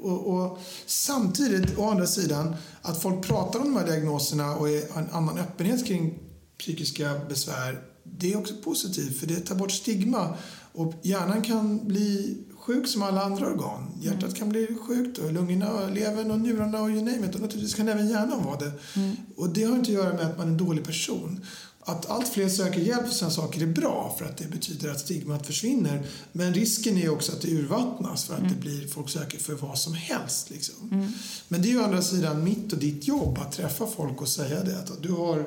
och, 0.00 0.26
och, 0.26 0.58
samtidigt, 0.86 1.78
å 1.78 1.90
andra 1.90 2.06
sidan, 2.06 2.56
att 2.82 3.02
folk 3.02 3.26
pratar 3.26 3.60
om 3.60 3.64
de 3.64 3.76
här 3.76 3.86
diagnoserna 3.86 4.56
och 4.56 4.68
har 4.68 5.02
en 5.02 5.10
annan 5.12 5.38
öppenhet 5.38 5.86
kring 5.86 6.18
psykiska 6.58 7.20
besvär, 7.28 7.82
det 8.04 8.32
är 8.32 8.38
också 8.38 8.54
positivt 8.64 9.20
för 9.20 9.26
det 9.26 9.40
tar 9.40 9.54
bort 9.54 9.72
stigma. 9.72 10.34
Och 10.72 10.94
hjärnan 11.02 11.42
kan 11.42 11.86
bli 11.86 12.38
sjuk 12.68 12.88
som 12.88 13.02
alla 13.02 13.22
andra 13.22 13.46
organ. 13.46 13.90
Hjärtat 14.00 14.22
mm. 14.22 14.34
kan 14.34 14.48
bli 14.48 14.68
sjukt 14.86 15.18
och 15.18 15.32
lungorna, 15.32 15.86
levern 15.86 16.30
och 16.30 16.40
njurarna 16.40 16.82
och 16.82 16.90
you 16.90 17.02
name 17.02 17.26
it. 17.26 17.34
Och 17.34 17.40
naturligtvis 17.40 17.74
kan 17.74 17.88
även 17.88 18.08
hjärnan 18.08 18.44
vara 18.44 18.58
det. 18.58 18.72
Mm. 18.96 19.16
Och 19.36 19.48
det 19.48 19.64
har 19.64 19.76
inte 19.76 19.90
att 19.90 19.94
göra 19.94 20.12
med 20.14 20.26
att 20.26 20.38
man 20.38 20.46
är 20.46 20.50
en 20.50 20.56
dålig 20.56 20.84
person 20.84 21.40
att 21.88 22.10
allt 22.10 22.28
fler 22.28 22.48
söker 22.48 22.80
hjälp 22.80 23.06
för 23.06 23.14
sådana 23.14 23.34
saker 23.34 23.62
är 23.62 23.66
bra 23.66 24.14
för 24.18 24.24
att 24.24 24.36
det 24.36 24.50
betyder 24.50 24.90
att 24.90 25.00
stigmat 25.00 25.46
försvinner. 25.46 26.06
Men 26.32 26.54
risken 26.54 26.98
är 26.98 27.08
också 27.08 27.32
att 27.32 27.40
det 27.40 27.48
urvattnas 27.48 28.24
för 28.24 28.34
att 28.34 28.40
mm. 28.40 28.52
det 28.52 28.60
blir, 28.60 28.88
folk 28.88 29.08
söker 29.08 29.38
för 29.38 29.54
vad 29.54 29.78
som 29.78 29.94
helst. 29.94 30.50
Liksom. 30.50 30.90
Mm. 30.92 31.12
Men 31.48 31.62
det 31.62 31.68
är 31.68 31.70
ju 31.70 31.80
å 31.80 31.84
andra 31.84 32.02
sidan 32.02 32.44
mitt 32.44 32.72
och 32.72 32.78
ditt 32.78 33.08
jobb 33.08 33.38
att 33.38 33.52
träffa 33.52 33.86
folk 33.86 34.20
och 34.20 34.28
säga 34.28 34.64
det 34.64 34.78
att 34.78 35.02
du 35.02 35.12
har 35.12 35.46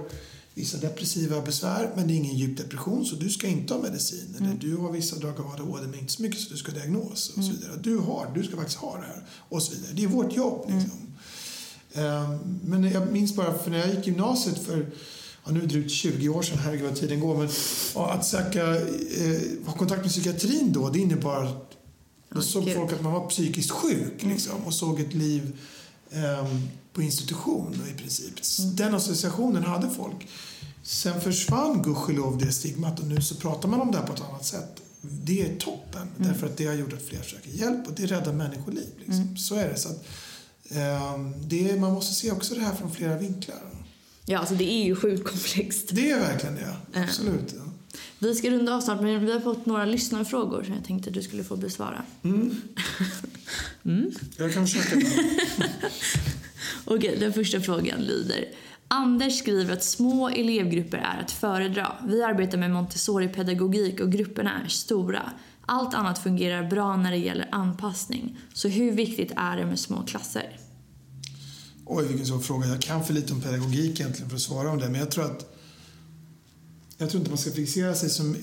vissa 0.54 0.78
depressiva 0.78 1.42
besvär 1.42 1.92
men 1.96 2.08
det 2.08 2.14
är 2.14 2.16
ingen 2.16 2.38
djup 2.38 2.58
depression 2.58 3.06
så 3.06 3.16
du 3.16 3.30
ska 3.30 3.48
inte 3.48 3.74
ha 3.74 3.82
medicin. 3.82 4.36
Mm. 4.38 4.44
Eller 4.44 4.62
du 4.62 4.78
har 4.78 4.92
vissa 4.92 5.16
drag 5.16 5.40
av 5.40 5.52
ADHD 5.52 5.88
men 5.88 6.00
inte 6.00 6.14
så 6.14 6.22
mycket 6.22 6.40
så 6.40 6.50
du 6.50 6.58
ska 6.58 6.72
ha 6.72 6.80
diagnos. 6.80 7.30
Och 7.30 7.44
så 7.44 7.50
mm. 7.50 7.56
vidare. 7.56 7.80
Du 7.84 7.98
har, 7.98 8.32
du 8.36 8.44
ska 8.44 8.56
faktiskt 8.56 8.78
ha 8.78 8.98
det 8.98 9.06
här. 9.06 9.26
Och 9.50 9.64
så 9.64 9.74
vidare. 9.74 9.92
Det 9.94 10.04
är 10.04 10.08
vårt 10.08 10.36
jobb. 10.36 10.66
Mm. 10.68 10.80
Liksom. 10.80 11.00
Um, 11.94 12.60
men 12.66 12.84
jag 12.92 13.12
minns 13.12 13.36
bara 13.36 13.58
för 13.58 13.72
när 13.72 13.78
jag 13.78 13.96
gick 13.96 14.08
gymnasiet 14.08 14.58
för 14.66 14.92
ja, 15.46 15.52
nu 15.52 15.60
är 15.60 15.62
det 15.62 15.68
drygt 15.68 15.92
20 15.92 16.30
år 16.30 16.42
sedan, 16.42 16.58
herregud 16.58 16.90
vad 16.90 17.00
tiden 17.00 17.20
går, 17.20 17.38
men 17.38 17.50
att 17.96 18.26
söka, 18.26 18.76
eh, 18.76 19.66
ha 19.66 19.74
kontakt 19.74 20.02
med 20.02 20.12
psykiatrin 20.12 20.74
då, 20.74 20.90
det 20.90 21.00
innebar 21.00 21.44
att 21.44 21.72
då 22.34 22.42
såg 22.42 22.74
folk 22.74 22.94
att 22.94 23.02
man 23.02 23.14
var 23.14 23.30
psykiskt 23.30 23.72
sjuk 23.72 24.24
mm. 24.24 24.34
liksom, 24.34 24.66
och 24.66 24.74
såg 24.74 25.00
ett 25.00 25.14
liv 25.14 25.60
på 26.94 27.02
institution 27.02 27.76
då, 27.80 27.90
i 27.90 27.94
princip. 27.94 28.34
Mm. 28.60 28.76
Den 28.76 28.96
associationen 28.96 29.64
hade 29.64 29.90
folk. 29.90 30.28
Sen 30.84 31.22
försvann 31.22 31.82
gudskelov 31.82 32.38
det 32.38 32.52
stigmat 32.52 33.00
och 33.00 33.08
nu 33.08 33.22
så 33.22 33.36
pratar 33.36 33.70
man 33.70 33.82
om 33.82 33.92
det 33.92 33.98
här 33.98 34.08
på 34.08 34.14
ett 34.14 34.22
annat 34.30 34.46
sätt. 34.46 34.82
Det 35.02 35.42
är 35.42 35.56
toppen, 35.56 36.02
mm. 36.02 36.32
därför 36.32 36.48
att 36.48 36.58
det 36.58 36.66
har 36.66 36.74
gjort 36.74 36.94
att 36.94 37.02
fler 37.02 37.22
söker 37.22 37.50
hjälp 37.50 37.88
och 37.88 37.94
det 37.94 38.06
räddar 38.06 38.34
människoliv. 38.34 38.90
Liksom. 38.98 39.22
Mm. 39.22 39.38
Så 39.38 39.56
är 39.56 39.70
det. 39.70 39.78
Så 39.78 39.90
att, 39.90 40.06
eh, 40.70 41.20
det. 41.40 41.80
Man 41.80 41.94
måste 41.94 42.16
se 42.16 42.32
också 42.32 42.56
det 42.56 42.62
här 42.62 42.76
från 42.76 42.92
flera 42.92 43.18
vinklar. 43.18 43.62
Ja, 44.26 44.40
alltså 44.40 44.56
det 44.56 44.72
är 44.72 44.84
ju 44.86 44.96
sjukt 44.96 45.28
komplext. 45.28 45.90
Det 45.92 46.12
är 46.12 46.20
verkligen 46.20 46.56
det. 46.56 46.78
Absolut. 46.94 47.56
Ja. 47.58 47.71
Vi 48.22 48.36
ska 48.36 48.50
runda 48.50 48.76
av 48.76 48.82
snart, 48.82 49.02
men 49.02 49.26
vi 49.26 49.32
har 49.32 49.40
fått 49.40 49.66
några 49.66 49.86
lyssnarfrågor 49.86 50.64
som 50.64 50.74
jag 50.74 50.84
tänkte 50.84 51.10
att 51.10 51.14
du 51.14 51.22
skulle 51.22 51.44
få 51.44 51.56
besvara. 51.56 52.04
Mm. 52.24 52.56
mm. 53.86 54.12
Jag 54.38 54.54
kan 54.54 54.68
försöka. 54.68 54.96
Okej, 56.86 57.18
den 57.20 57.34
första 57.34 57.62
frågan 57.62 58.02
lyder. 58.02 58.46
Anders 58.88 59.40
skriver 59.40 59.74
att 59.74 59.84
små 59.84 60.30
elevgrupper 60.30 60.98
är 60.98 61.22
att 61.24 61.32
föredra. 61.32 61.96
Vi 62.08 62.24
arbetar 62.24 62.58
med 62.58 62.72
Montessori-pedagogik 62.72 64.00
och 64.00 64.12
grupperna 64.12 64.62
är 64.66 64.68
stora. 64.68 65.32
Allt 65.66 65.94
annat 65.94 66.24
fungerar 66.24 66.70
bra 66.70 66.98
när 66.98 67.12
det 67.12 67.18
gäller 67.18 67.48
anpassning. 67.52 68.38
Så 68.54 68.68
hur 68.68 68.92
viktigt 68.92 69.32
är 69.36 69.58
det 69.58 69.66
med 69.66 69.80
små 69.80 70.04
klasser? 70.04 70.60
Oj, 71.86 72.08
vilken 72.08 72.26
svår 72.26 72.40
fråga. 72.40 72.68
Jag 72.68 72.82
kan 72.82 73.06
för 73.06 73.14
lite 73.14 73.34
om 73.34 73.42
pedagogik 73.42 74.00
egentligen 74.00 74.30
för 74.30 74.36
att 74.36 74.42
svara 74.42 74.70
om 74.70 74.80
det. 74.80 74.90
Men 74.90 75.00
jag 75.00 75.12
tror 75.12 75.26
att 75.26 75.58
jag 77.02 77.10
tror 77.10 77.20
inte 77.20 77.32
man 77.32 77.38
ska 77.38 77.52
fixera 77.52 77.96
sig 77.96 78.10
så, 78.10 78.36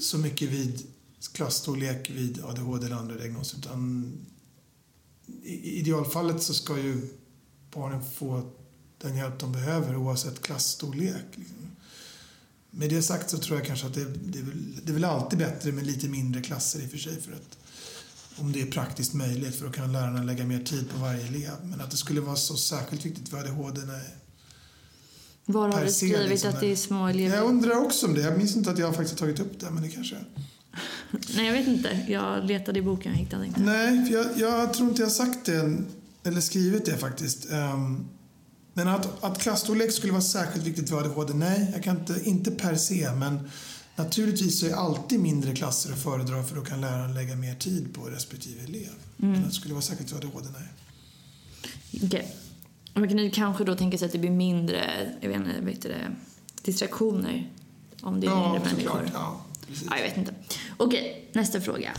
så 0.00 0.18
mycket 0.18 0.50
vid 0.50 0.86
klasstorlek 1.32 2.10
vid 2.10 2.44
ADHD 2.44 2.86
eller 2.86 2.96
andra 2.96 3.16
diagnoser. 3.16 3.58
Utan 3.58 4.12
i 5.44 5.78
idealfallet 5.78 6.42
så 6.42 6.54
ska 6.54 6.78
ju 6.78 7.08
barnen 7.70 8.10
få 8.10 8.50
den 8.98 9.16
hjälp 9.16 9.38
de 9.38 9.52
behöver 9.52 9.96
oavsett 9.96 10.42
klasstorlek. 10.42 11.24
Liksom. 11.34 11.56
Med 12.70 12.90
det 12.90 13.02
sagt 13.02 13.30
så 13.30 13.38
tror 13.38 13.58
jag 13.58 13.66
kanske 13.66 13.86
att 13.86 13.94
det, 13.94 14.04
det, 14.04 14.38
är 14.38 14.42
väl, 14.42 14.80
det 14.84 14.90
är 14.90 14.94
väl 14.94 15.04
alltid 15.04 15.38
bättre 15.38 15.72
med 15.72 15.86
lite 15.86 16.08
mindre 16.08 16.42
klasser 16.42 16.80
i 16.80 16.86
och 16.86 16.90
för 16.90 16.98
sig. 16.98 17.20
För 17.20 17.32
att 17.32 17.58
om 18.36 18.52
det 18.52 18.62
är 18.62 18.66
praktiskt 18.66 19.14
möjligt 19.14 19.54
för 19.54 19.66
då 19.66 19.72
kan 19.72 19.92
lärarna 19.92 20.22
lägga 20.22 20.44
mer 20.44 20.64
tid 20.64 20.90
på 20.90 20.98
varje 20.98 21.26
elev. 21.26 21.52
Men 21.62 21.80
att 21.80 21.90
det 21.90 21.96
skulle 21.96 22.20
vara 22.20 22.36
så 22.36 22.56
särskilt 22.56 23.06
viktigt 23.06 23.28
för 23.28 23.38
ADHD, 23.38 23.80
nej. 23.86 24.16
Var 25.46 25.68
har 25.68 25.84
du 25.84 25.90
skrivit 25.90 26.28
liksom 26.28 26.50
att 26.50 26.60
det 26.60 26.72
är 26.72 26.76
små 26.76 27.08
elever? 27.08 27.36
Jag 27.36 27.46
undrar 27.46 27.76
också 27.76 28.06
om 28.06 28.14
det. 28.14 28.20
Jag 28.20 28.38
minns 28.38 28.56
inte 28.56 28.70
att 28.70 28.78
jag 28.78 28.96
faktiskt 28.96 29.18
tagit 29.18 29.40
upp 29.40 29.60
det, 29.60 29.70
men 29.70 29.82
det 29.82 29.88
kanske... 29.88 30.16
nej, 31.36 31.46
jag 31.46 31.52
vet 31.52 31.66
inte. 31.68 32.04
Jag 32.08 32.44
letade 32.44 32.78
i 32.78 32.82
boken 32.82 33.12
och 33.12 33.18
hittade 33.18 33.46
inte. 33.46 33.60
Nej, 33.60 34.06
för 34.06 34.14
jag, 34.14 34.26
jag 34.36 34.74
tror 34.74 34.88
inte 34.88 35.02
jag 35.02 35.06
har 35.06 35.14
sagt 35.14 35.44
det, 35.44 35.76
eller 36.24 36.40
skrivit 36.40 36.84
det 36.84 36.96
faktiskt. 36.96 37.52
Um, 37.52 38.08
men 38.74 38.88
att, 38.88 39.24
att 39.24 39.38
klassstorlek 39.38 39.92
skulle 39.92 40.12
vara 40.12 40.22
särskilt 40.22 40.66
viktigt 40.66 40.88
för 40.88 40.98
ADHD, 40.98 41.34
nej, 41.34 41.70
jag 41.74 41.82
kan 41.82 41.98
inte, 41.98 42.20
inte 42.24 42.50
per 42.50 42.76
se, 42.76 43.12
men 43.12 43.50
Naturligtvis 43.96 44.60
så 44.60 44.66
är 44.66 44.72
alltid 44.72 45.20
mindre 45.20 45.56
klasser 45.56 45.92
att 45.92 46.02
föredra 46.02 46.44
för 46.44 46.56
då 46.56 46.62
kan 46.62 46.80
läraren 46.80 47.14
lägga 47.14 47.36
mer 47.36 47.54
tid 47.54 47.94
på 47.94 48.00
respektive 48.04 48.64
elev. 48.64 48.92
Mm. 49.22 49.32
Men 49.32 49.42
det 49.42 49.50
skulle 49.50 49.74
vara 49.74 49.82
säkert 49.82 50.08
så 50.08 50.16
ADHD, 50.16 50.48
nej. 50.52 50.68
Okay. 52.06 52.24
Man 52.96 53.08
kan 53.08 53.18
ju 53.18 53.30
kanske 53.30 53.64
då 53.64 53.74
tänka 53.74 53.98
sig 53.98 54.06
att 54.06 54.12
det 54.12 54.18
blir 54.18 54.30
mindre 54.30 54.84
jag 55.20 55.28
vet 55.28 55.36
inte, 55.36 55.60
vet 55.60 55.82
det, 55.82 56.16
distraktioner 56.62 57.50
om 58.02 58.20
det 58.20 58.26
är 58.26 58.30
ja, 58.30 58.52
mindre 58.52 58.70
människor. 58.70 58.90
Klart, 58.90 59.10
ja, 59.14 59.40
precis. 59.66 59.86
ja, 59.90 59.96
jag 59.96 60.04
vet 60.04 60.16
inte. 60.16 60.34
Okej, 60.76 61.30
nästa 61.32 61.60
fråga. 61.60 61.92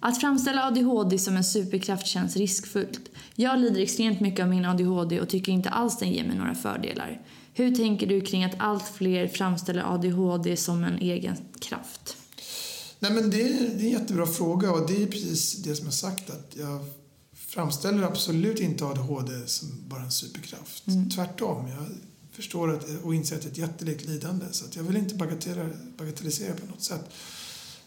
Att 0.00 0.20
framställa 0.20 0.66
ADHD 0.66 1.18
som 1.18 1.36
en 1.36 1.44
superkraft 1.44 2.06
känns 2.06 2.36
riskfullt. 2.36 3.00
Jag 3.34 3.58
lider 3.58 3.80
extremt 3.80 4.20
mycket 4.20 4.42
av 4.42 4.48
min 4.48 4.64
ADHD 4.64 5.20
och 5.20 5.28
tycker 5.28 5.52
inte 5.52 5.70
alls 5.70 5.98
den 5.98 6.12
ger 6.12 6.24
mig 6.24 6.36
några 6.36 6.54
fördelar. 6.54 7.20
Hur 7.54 7.76
tänker 7.76 8.06
du 8.06 8.20
kring 8.20 8.44
att 8.44 8.54
allt 8.58 8.88
fler 8.88 9.28
framställer 9.28 9.94
ADHD 9.94 10.56
som 10.56 10.84
en 10.84 10.98
egen 10.98 11.36
kraft? 11.60 12.16
Nej, 12.98 13.12
men 13.12 13.30
det, 13.30 13.42
är, 13.42 13.48
det 13.48 13.82
är 13.82 13.86
en 13.86 13.90
jättebra 13.90 14.26
fråga 14.26 14.72
och 14.72 14.88
det 14.88 15.02
är 15.02 15.06
precis 15.06 15.62
det 15.62 15.74
som 15.74 15.84
jag 15.84 15.94
sagt 15.94 16.30
att 16.30 16.56
jag 16.58 16.80
framställer 17.54 18.02
absolut 18.02 18.60
inte 18.60 18.84
ADHD 18.84 19.46
som 19.46 19.68
bara 19.88 20.02
en 20.02 20.10
superkraft. 20.10 20.86
Mm. 20.86 21.10
Tvärtom. 21.10 21.68
Jag 21.68 21.86
förstår 22.32 22.74
att, 22.74 22.84
och 23.02 23.14
inser 23.14 23.36
att 23.36 23.42
det 23.42 23.48
är 23.48 23.50
ett 23.50 23.58
jättelikt 23.58 24.06
lidande 24.06 24.46
så 24.50 24.64
att 24.64 24.76
jag 24.76 24.82
vill 24.82 24.96
inte 24.96 25.14
bagatellisera 25.96 26.54
på 26.54 26.66
något 26.66 26.82
sätt. 26.82 27.04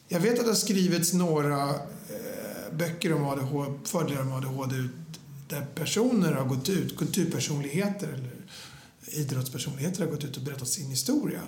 Jag 0.07 0.19
vet 0.19 0.39
att 0.39 0.45
det 0.45 0.51
har 0.51 0.55
skrivits 0.55 1.13
några 1.13 1.69
eh, 1.69 2.77
böcker 2.77 3.13
om 3.13 3.25
ADHD, 3.25 3.71
fördelar 3.83 4.23
med 4.23 4.37
ADHD 4.37 4.75
där 5.49 5.65
personer 5.75 6.31
har 6.31 6.45
gått 6.45 6.69
ut, 6.69 6.97
kulturpersonligheter 6.97 8.07
eller 8.07 8.31
idrottspersonligheter 9.07 10.05
har 10.05 10.11
gått 10.11 10.23
ut 10.23 10.37
och 10.37 10.43
berättat 10.43 10.67
sin 10.67 10.89
historia. 10.89 11.41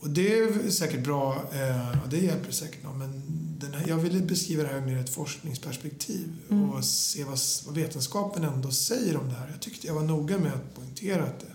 Och 0.00 0.10
det 0.10 0.38
är 0.38 0.70
säkert 0.70 1.04
bra, 1.04 1.34
eh, 1.52 2.08
det 2.10 2.18
hjälper 2.18 2.52
säkert 2.52 2.84
någon, 2.84 2.98
men 2.98 3.22
den 3.60 3.74
här, 3.74 3.88
jag 3.88 3.96
ville 3.96 4.20
beskriva 4.20 4.62
det 4.62 4.68
här 4.68 4.80
mer 4.80 4.98
ett 4.98 5.14
forskningsperspektiv 5.14 6.32
Mm. 6.50 6.70
och 6.70 6.84
se 6.84 7.24
vad, 7.24 7.38
vad 7.66 7.74
vetenskapen 7.74 8.44
ändå 8.44 8.70
säger 8.70 9.16
om 9.16 9.28
det 9.28 9.34
här. 9.34 9.48
Jag 9.50 9.60
tyckte 9.60 9.86
jag 9.86 9.94
var 9.94 10.02
noga 10.02 10.38
med 10.38 10.52
att 10.52 10.74
poängtera 10.74 11.22
att 11.24 11.40
det, 11.40 11.52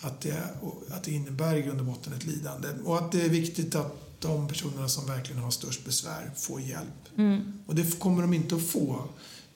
att 0.00 0.20
det, 0.20 0.42
att 0.90 1.04
det 1.04 1.10
innebär 1.12 1.56
i 1.56 1.62
grund 1.62 1.80
och 1.80 1.86
botten 1.86 2.12
ett 2.12 2.24
lidande 2.24 2.68
och 2.84 2.98
att 2.98 3.12
det 3.12 3.22
är 3.22 3.28
viktigt 3.28 3.74
att 3.74 3.96
de 4.20 4.48
personerna 4.48 4.88
som 4.88 5.06
verkligen 5.06 5.42
har 5.42 5.50
störst 5.50 5.84
besvär 5.84 6.30
får 6.36 6.60
hjälp. 6.60 7.08
Mm. 7.18 7.52
Och 7.66 7.74
det 7.74 7.98
kommer 7.98 8.22
de 8.22 8.34
inte 8.34 8.54
att 8.56 8.62
få 8.62 9.08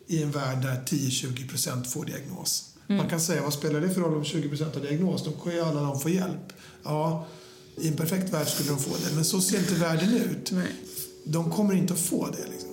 i 0.07 0.23
en 0.23 0.31
värld 0.31 0.63
där 0.63 0.83
10-20% 0.87 1.85
får 1.85 2.05
diagnos. 2.05 2.71
Mm. 2.89 2.97
Man 2.99 3.09
kan 3.11 3.21
säga, 3.21 3.43
vad 3.43 3.53
spelar 3.55 3.81
det 3.81 3.91
för 3.95 4.01
roll 4.01 4.15
om 4.15 4.23
20% 4.23 4.75
har 4.75 4.81
diagnos? 4.81 5.25
Då 5.25 5.31
kan 5.31 5.53
ju 5.53 5.61
alla 5.61 5.81
de 5.81 6.01
få 6.01 6.09
hjälp. 6.09 6.53
Ja, 6.85 7.27
i 7.77 7.89
en 7.89 7.97
perfekt 7.97 8.33
värld 8.33 8.49
skulle 8.49 8.69
de 8.69 8.79
få 8.79 8.91
det, 8.91 9.15
men 9.15 9.25
så 9.25 9.41
ser 9.41 9.59
inte 9.59 9.75
världen 9.75 10.15
ut. 10.15 10.51
Nej. 10.53 10.73
De 11.25 11.51
kommer 11.51 11.75
inte 11.75 11.93
att 11.93 12.01
få 12.01 12.27
det. 12.27 12.51
Liksom. 12.53 12.71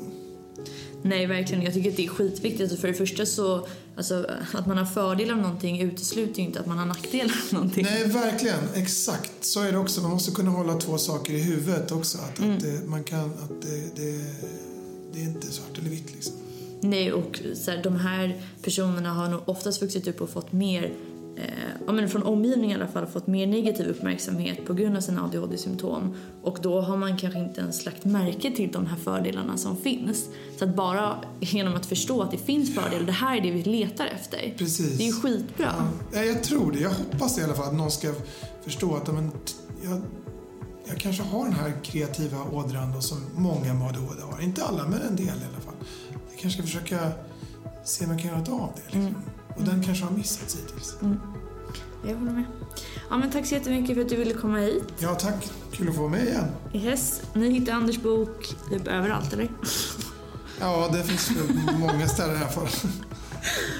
Nej, 1.03 1.25
verkligen. 1.25 1.63
Jag 1.63 1.73
tycker 1.73 1.89
att 1.89 1.95
det 1.97 2.05
är 2.05 2.09
skitviktigt. 2.09 2.61
Alltså, 2.61 2.77
För 2.77 2.87
det 2.87 2.93
första 2.93 3.25
så, 3.25 3.67
alltså, 3.97 4.25
att 4.53 4.67
man 4.67 4.77
har 4.77 4.85
fördel 4.85 5.31
av 5.31 5.37
någonting 5.37 5.81
utesluter 5.81 6.39
ju 6.39 6.45
inte 6.47 6.59
att 6.59 6.65
man 6.65 6.77
har 6.77 6.85
nackdelar 6.85 7.35
av 7.47 7.53
någonting. 7.53 7.83
Nej, 7.83 8.07
verkligen. 8.07 8.59
Exakt. 8.75 9.31
Så 9.45 9.61
är 9.61 9.71
det 9.71 9.77
också. 9.77 10.01
Man 10.01 10.11
måste 10.11 10.31
kunna 10.31 10.51
hålla 10.51 10.73
två 10.79 10.97
saker 10.97 11.33
i 11.33 11.41
huvudet 11.41 11.91
också. 11.91 12.17
Att, 12.17 12.39
Mm. 12.39 12.53
att, 12.57 12.63
det, 12.63 12.81
man 12.87 13.03
kan, 13.03 13.25
att 13.29 13.61
det, 13.61 13.95
det, 13.95 14.19
det 15.13 15.19
är 15.19 15.23
inte 15.23 15.47
svart 15.47 15.77
eller 15.79 15.89
vitt. 15.89 16.13
Liksom. 16.13 16.33
Nej, 16.81 17.13
och 17.13 17.39
så 17.55 17.71
här, 17.71 17.83
de 17.83 17.95
här 17.95 18.41
personerna 18.63 19.13
har 19.13 19.29
nog 19.29 19.41
oftast 19.45 19.81
vuxit 19.81 20.07
upp 20.07 20.21
och 20.21 20.29
fått 20.29 20.51
mer, 20.51 20.93
ja 21.85 21.91
men 21.91 22.09
från 22.09 22.23
omgivningen 22.23 22.79
i 22.79 22.83
alla 22.83 22.91
fall, 22.91 23.05
fått 23.05 23.27
mer 23.27 23.47
negativ 23.47 23.87
uppmärksamhet 23.87 24.65
på 24.65 24.73
grund 24.73 24.97
av 24.97 25.01
sina 25.01 25.23
ADHD-symptom. 25.23 26.15
Och 26.41 26.57
då 26.61 26.81
har 26.81 26.97
man 26.97 27.17
kanske 27.17 27.39
inte 27.39 27.61
ens 27.61 27.85
lagt 27.85 28.05
märke 28.05 28.51
till 28.55 28.71
de 28.71 28.85
här 28.85 28.97
fördelarna 28.97 29.57
som 29.57 29.77
finns. 29.77 30.25
Så 30.59 30.65
att 30.65 30.75
bara 30.75 31.15
genom 31.39 31.75
att 31.75 31.85
förstå 31.85 32.21
att 32.21 32.31
det 32.31 32.37
finns 32.37 32.75
fördelar, 32.75 33.05
det 33.05 33.11
här 33.11 33.37
är 33.37 33.41
det 33.41 33.51
vi 33.51 33.63
letar 33.63 34.05
efter. 34.05 34.53
Precis. 34.57 34.97
Det 34.97 35.03
är 35.03 35.07
ju 35.07 35.13
skitbra. 35.13 35.73
Ja, 36.13 36.23
jag 36.23 36.43
tror 36.43 36.71
det. 36.71 36.79
Jag 36.79 36.89
hoppas 36.89 37.39
i 37.39 37.43
alla 37.43 37.53
fall 37.53 37.67
att 37.67 37.75
någon 37.75 37.91
ska 37.91 38.13
förstå 38.63 38.95
att 38.95 39.13
men, 39.13 39.31
jag, 39.83 40.01
jag 40.85 40.97
kanske 40.97 41.23
har 41.23 41.43
den 41.43 41.53
här 41.53 41.73
kreativa 41.83 42.43
ådran 42.51 42.91
då, 42.93 43.01
som 43.01 43.17
många 43.35 43.73
med 43.73 43.87
ADHD 43.87 44.21
har. 44.21 44.41
Inte 44.41 44.63
alla, 44.63 44.87
men 44.87 45.01
en 45.01 45.15
del 45.15 45.25
i 45.25 45.29
alla 45.29 45.61
fall. 45.65 45.75
Jag 46.31 46.39
kanske 46.39 46.63
ska 46.63 46.63
försöka 46.63 47.11
se 47.83 48.05
om 48.05 48.11
jag 48.11 48.19
kan 48.19 48.29
göra 48.29 48.39
något 48.39 48.49
av 48.49 48.69
det. 48.75 48.81
Liksom. 48.81 49.01
Mm. 49.01 49.15
Och 49.55 49.63
den 49.63 49.83
kanske 49.83 50.05
har 50.05 50.11
missats 50.11 50.55
hittills. 50.55 50.97
Jag 52.07 52.15
håller 52.15 52.31
med. 52.31 52.43
Ja, 53.09 53.17
men 53.17 53.31
tack 53.31 53.45
så 53.45 53.55
jättemycket 53.55 53.95
för 53.95 54.01
att 54.01 54.09
du 54.09 54.15
ville 54.15 54.33
komma 54.33 54.57
hit. 54.57 54.83
Ja, 54.99 55.15
tack. 55.15 55.51
Kul 55.71 55.89
att 55.89 55.95
få 55.95 56.01
vara 56.01 56.11
med 56.11 56.23
igen. 56.23 56.45
Yes. 56.73 57.21
Ni 57.33 57.49
hittar 57.49 57.73
Anders 57.73 57.97
bok 57.97 58.55
typ 58.69 58.87
överallt, 58.87 59.33
eller? 59.33 59.49
Ja, 60.59 60.89
det 60.93 61.03
finns 61.03 61.31
många 61.79 62.07
ställen 62.07 62.35
i 62.35 62.39
alla 62.39 62.47
fall. 62.47 62.67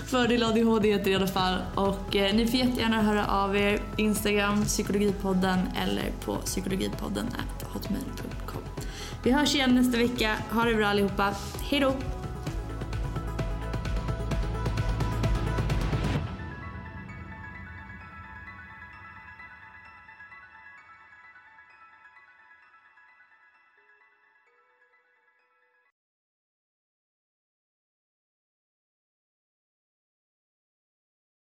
Fördel 0.06 0.44
ADHD 0.44 0.92
heter 0.92 1.04
det 1.04 1.12
i 1.12 1.16
alla 1.16 1.28
fall. 1.28 1.58
Och 1.76 2.16
eh, 2.16 2.36
ni 2.36 2.48
får 2.48 2.60
jättegärna 2.60 3.02
höra 3.02 3.28
av 3.28 3.58
er. 3.58 3.84
Instagram, 3.98 4.66
psykologipodden 4.66 5.60
eller 5.84 6.12
på 6.26 6.36
psykologipodden 6.36 7.26
hotmail.com. 7.74 8.62
Vi 9.24 9.32
hörs 9.32 9.56
igen 9.56 9.76
nästa 9.76 9.98
vecka. 9.98 10.36
Ha 10.52 10.64
det 10.64 10.76
bra 10.76 10.88
allihopa. 10.88 11.34
Hej 11.62 11.80
då! 11.80 11.94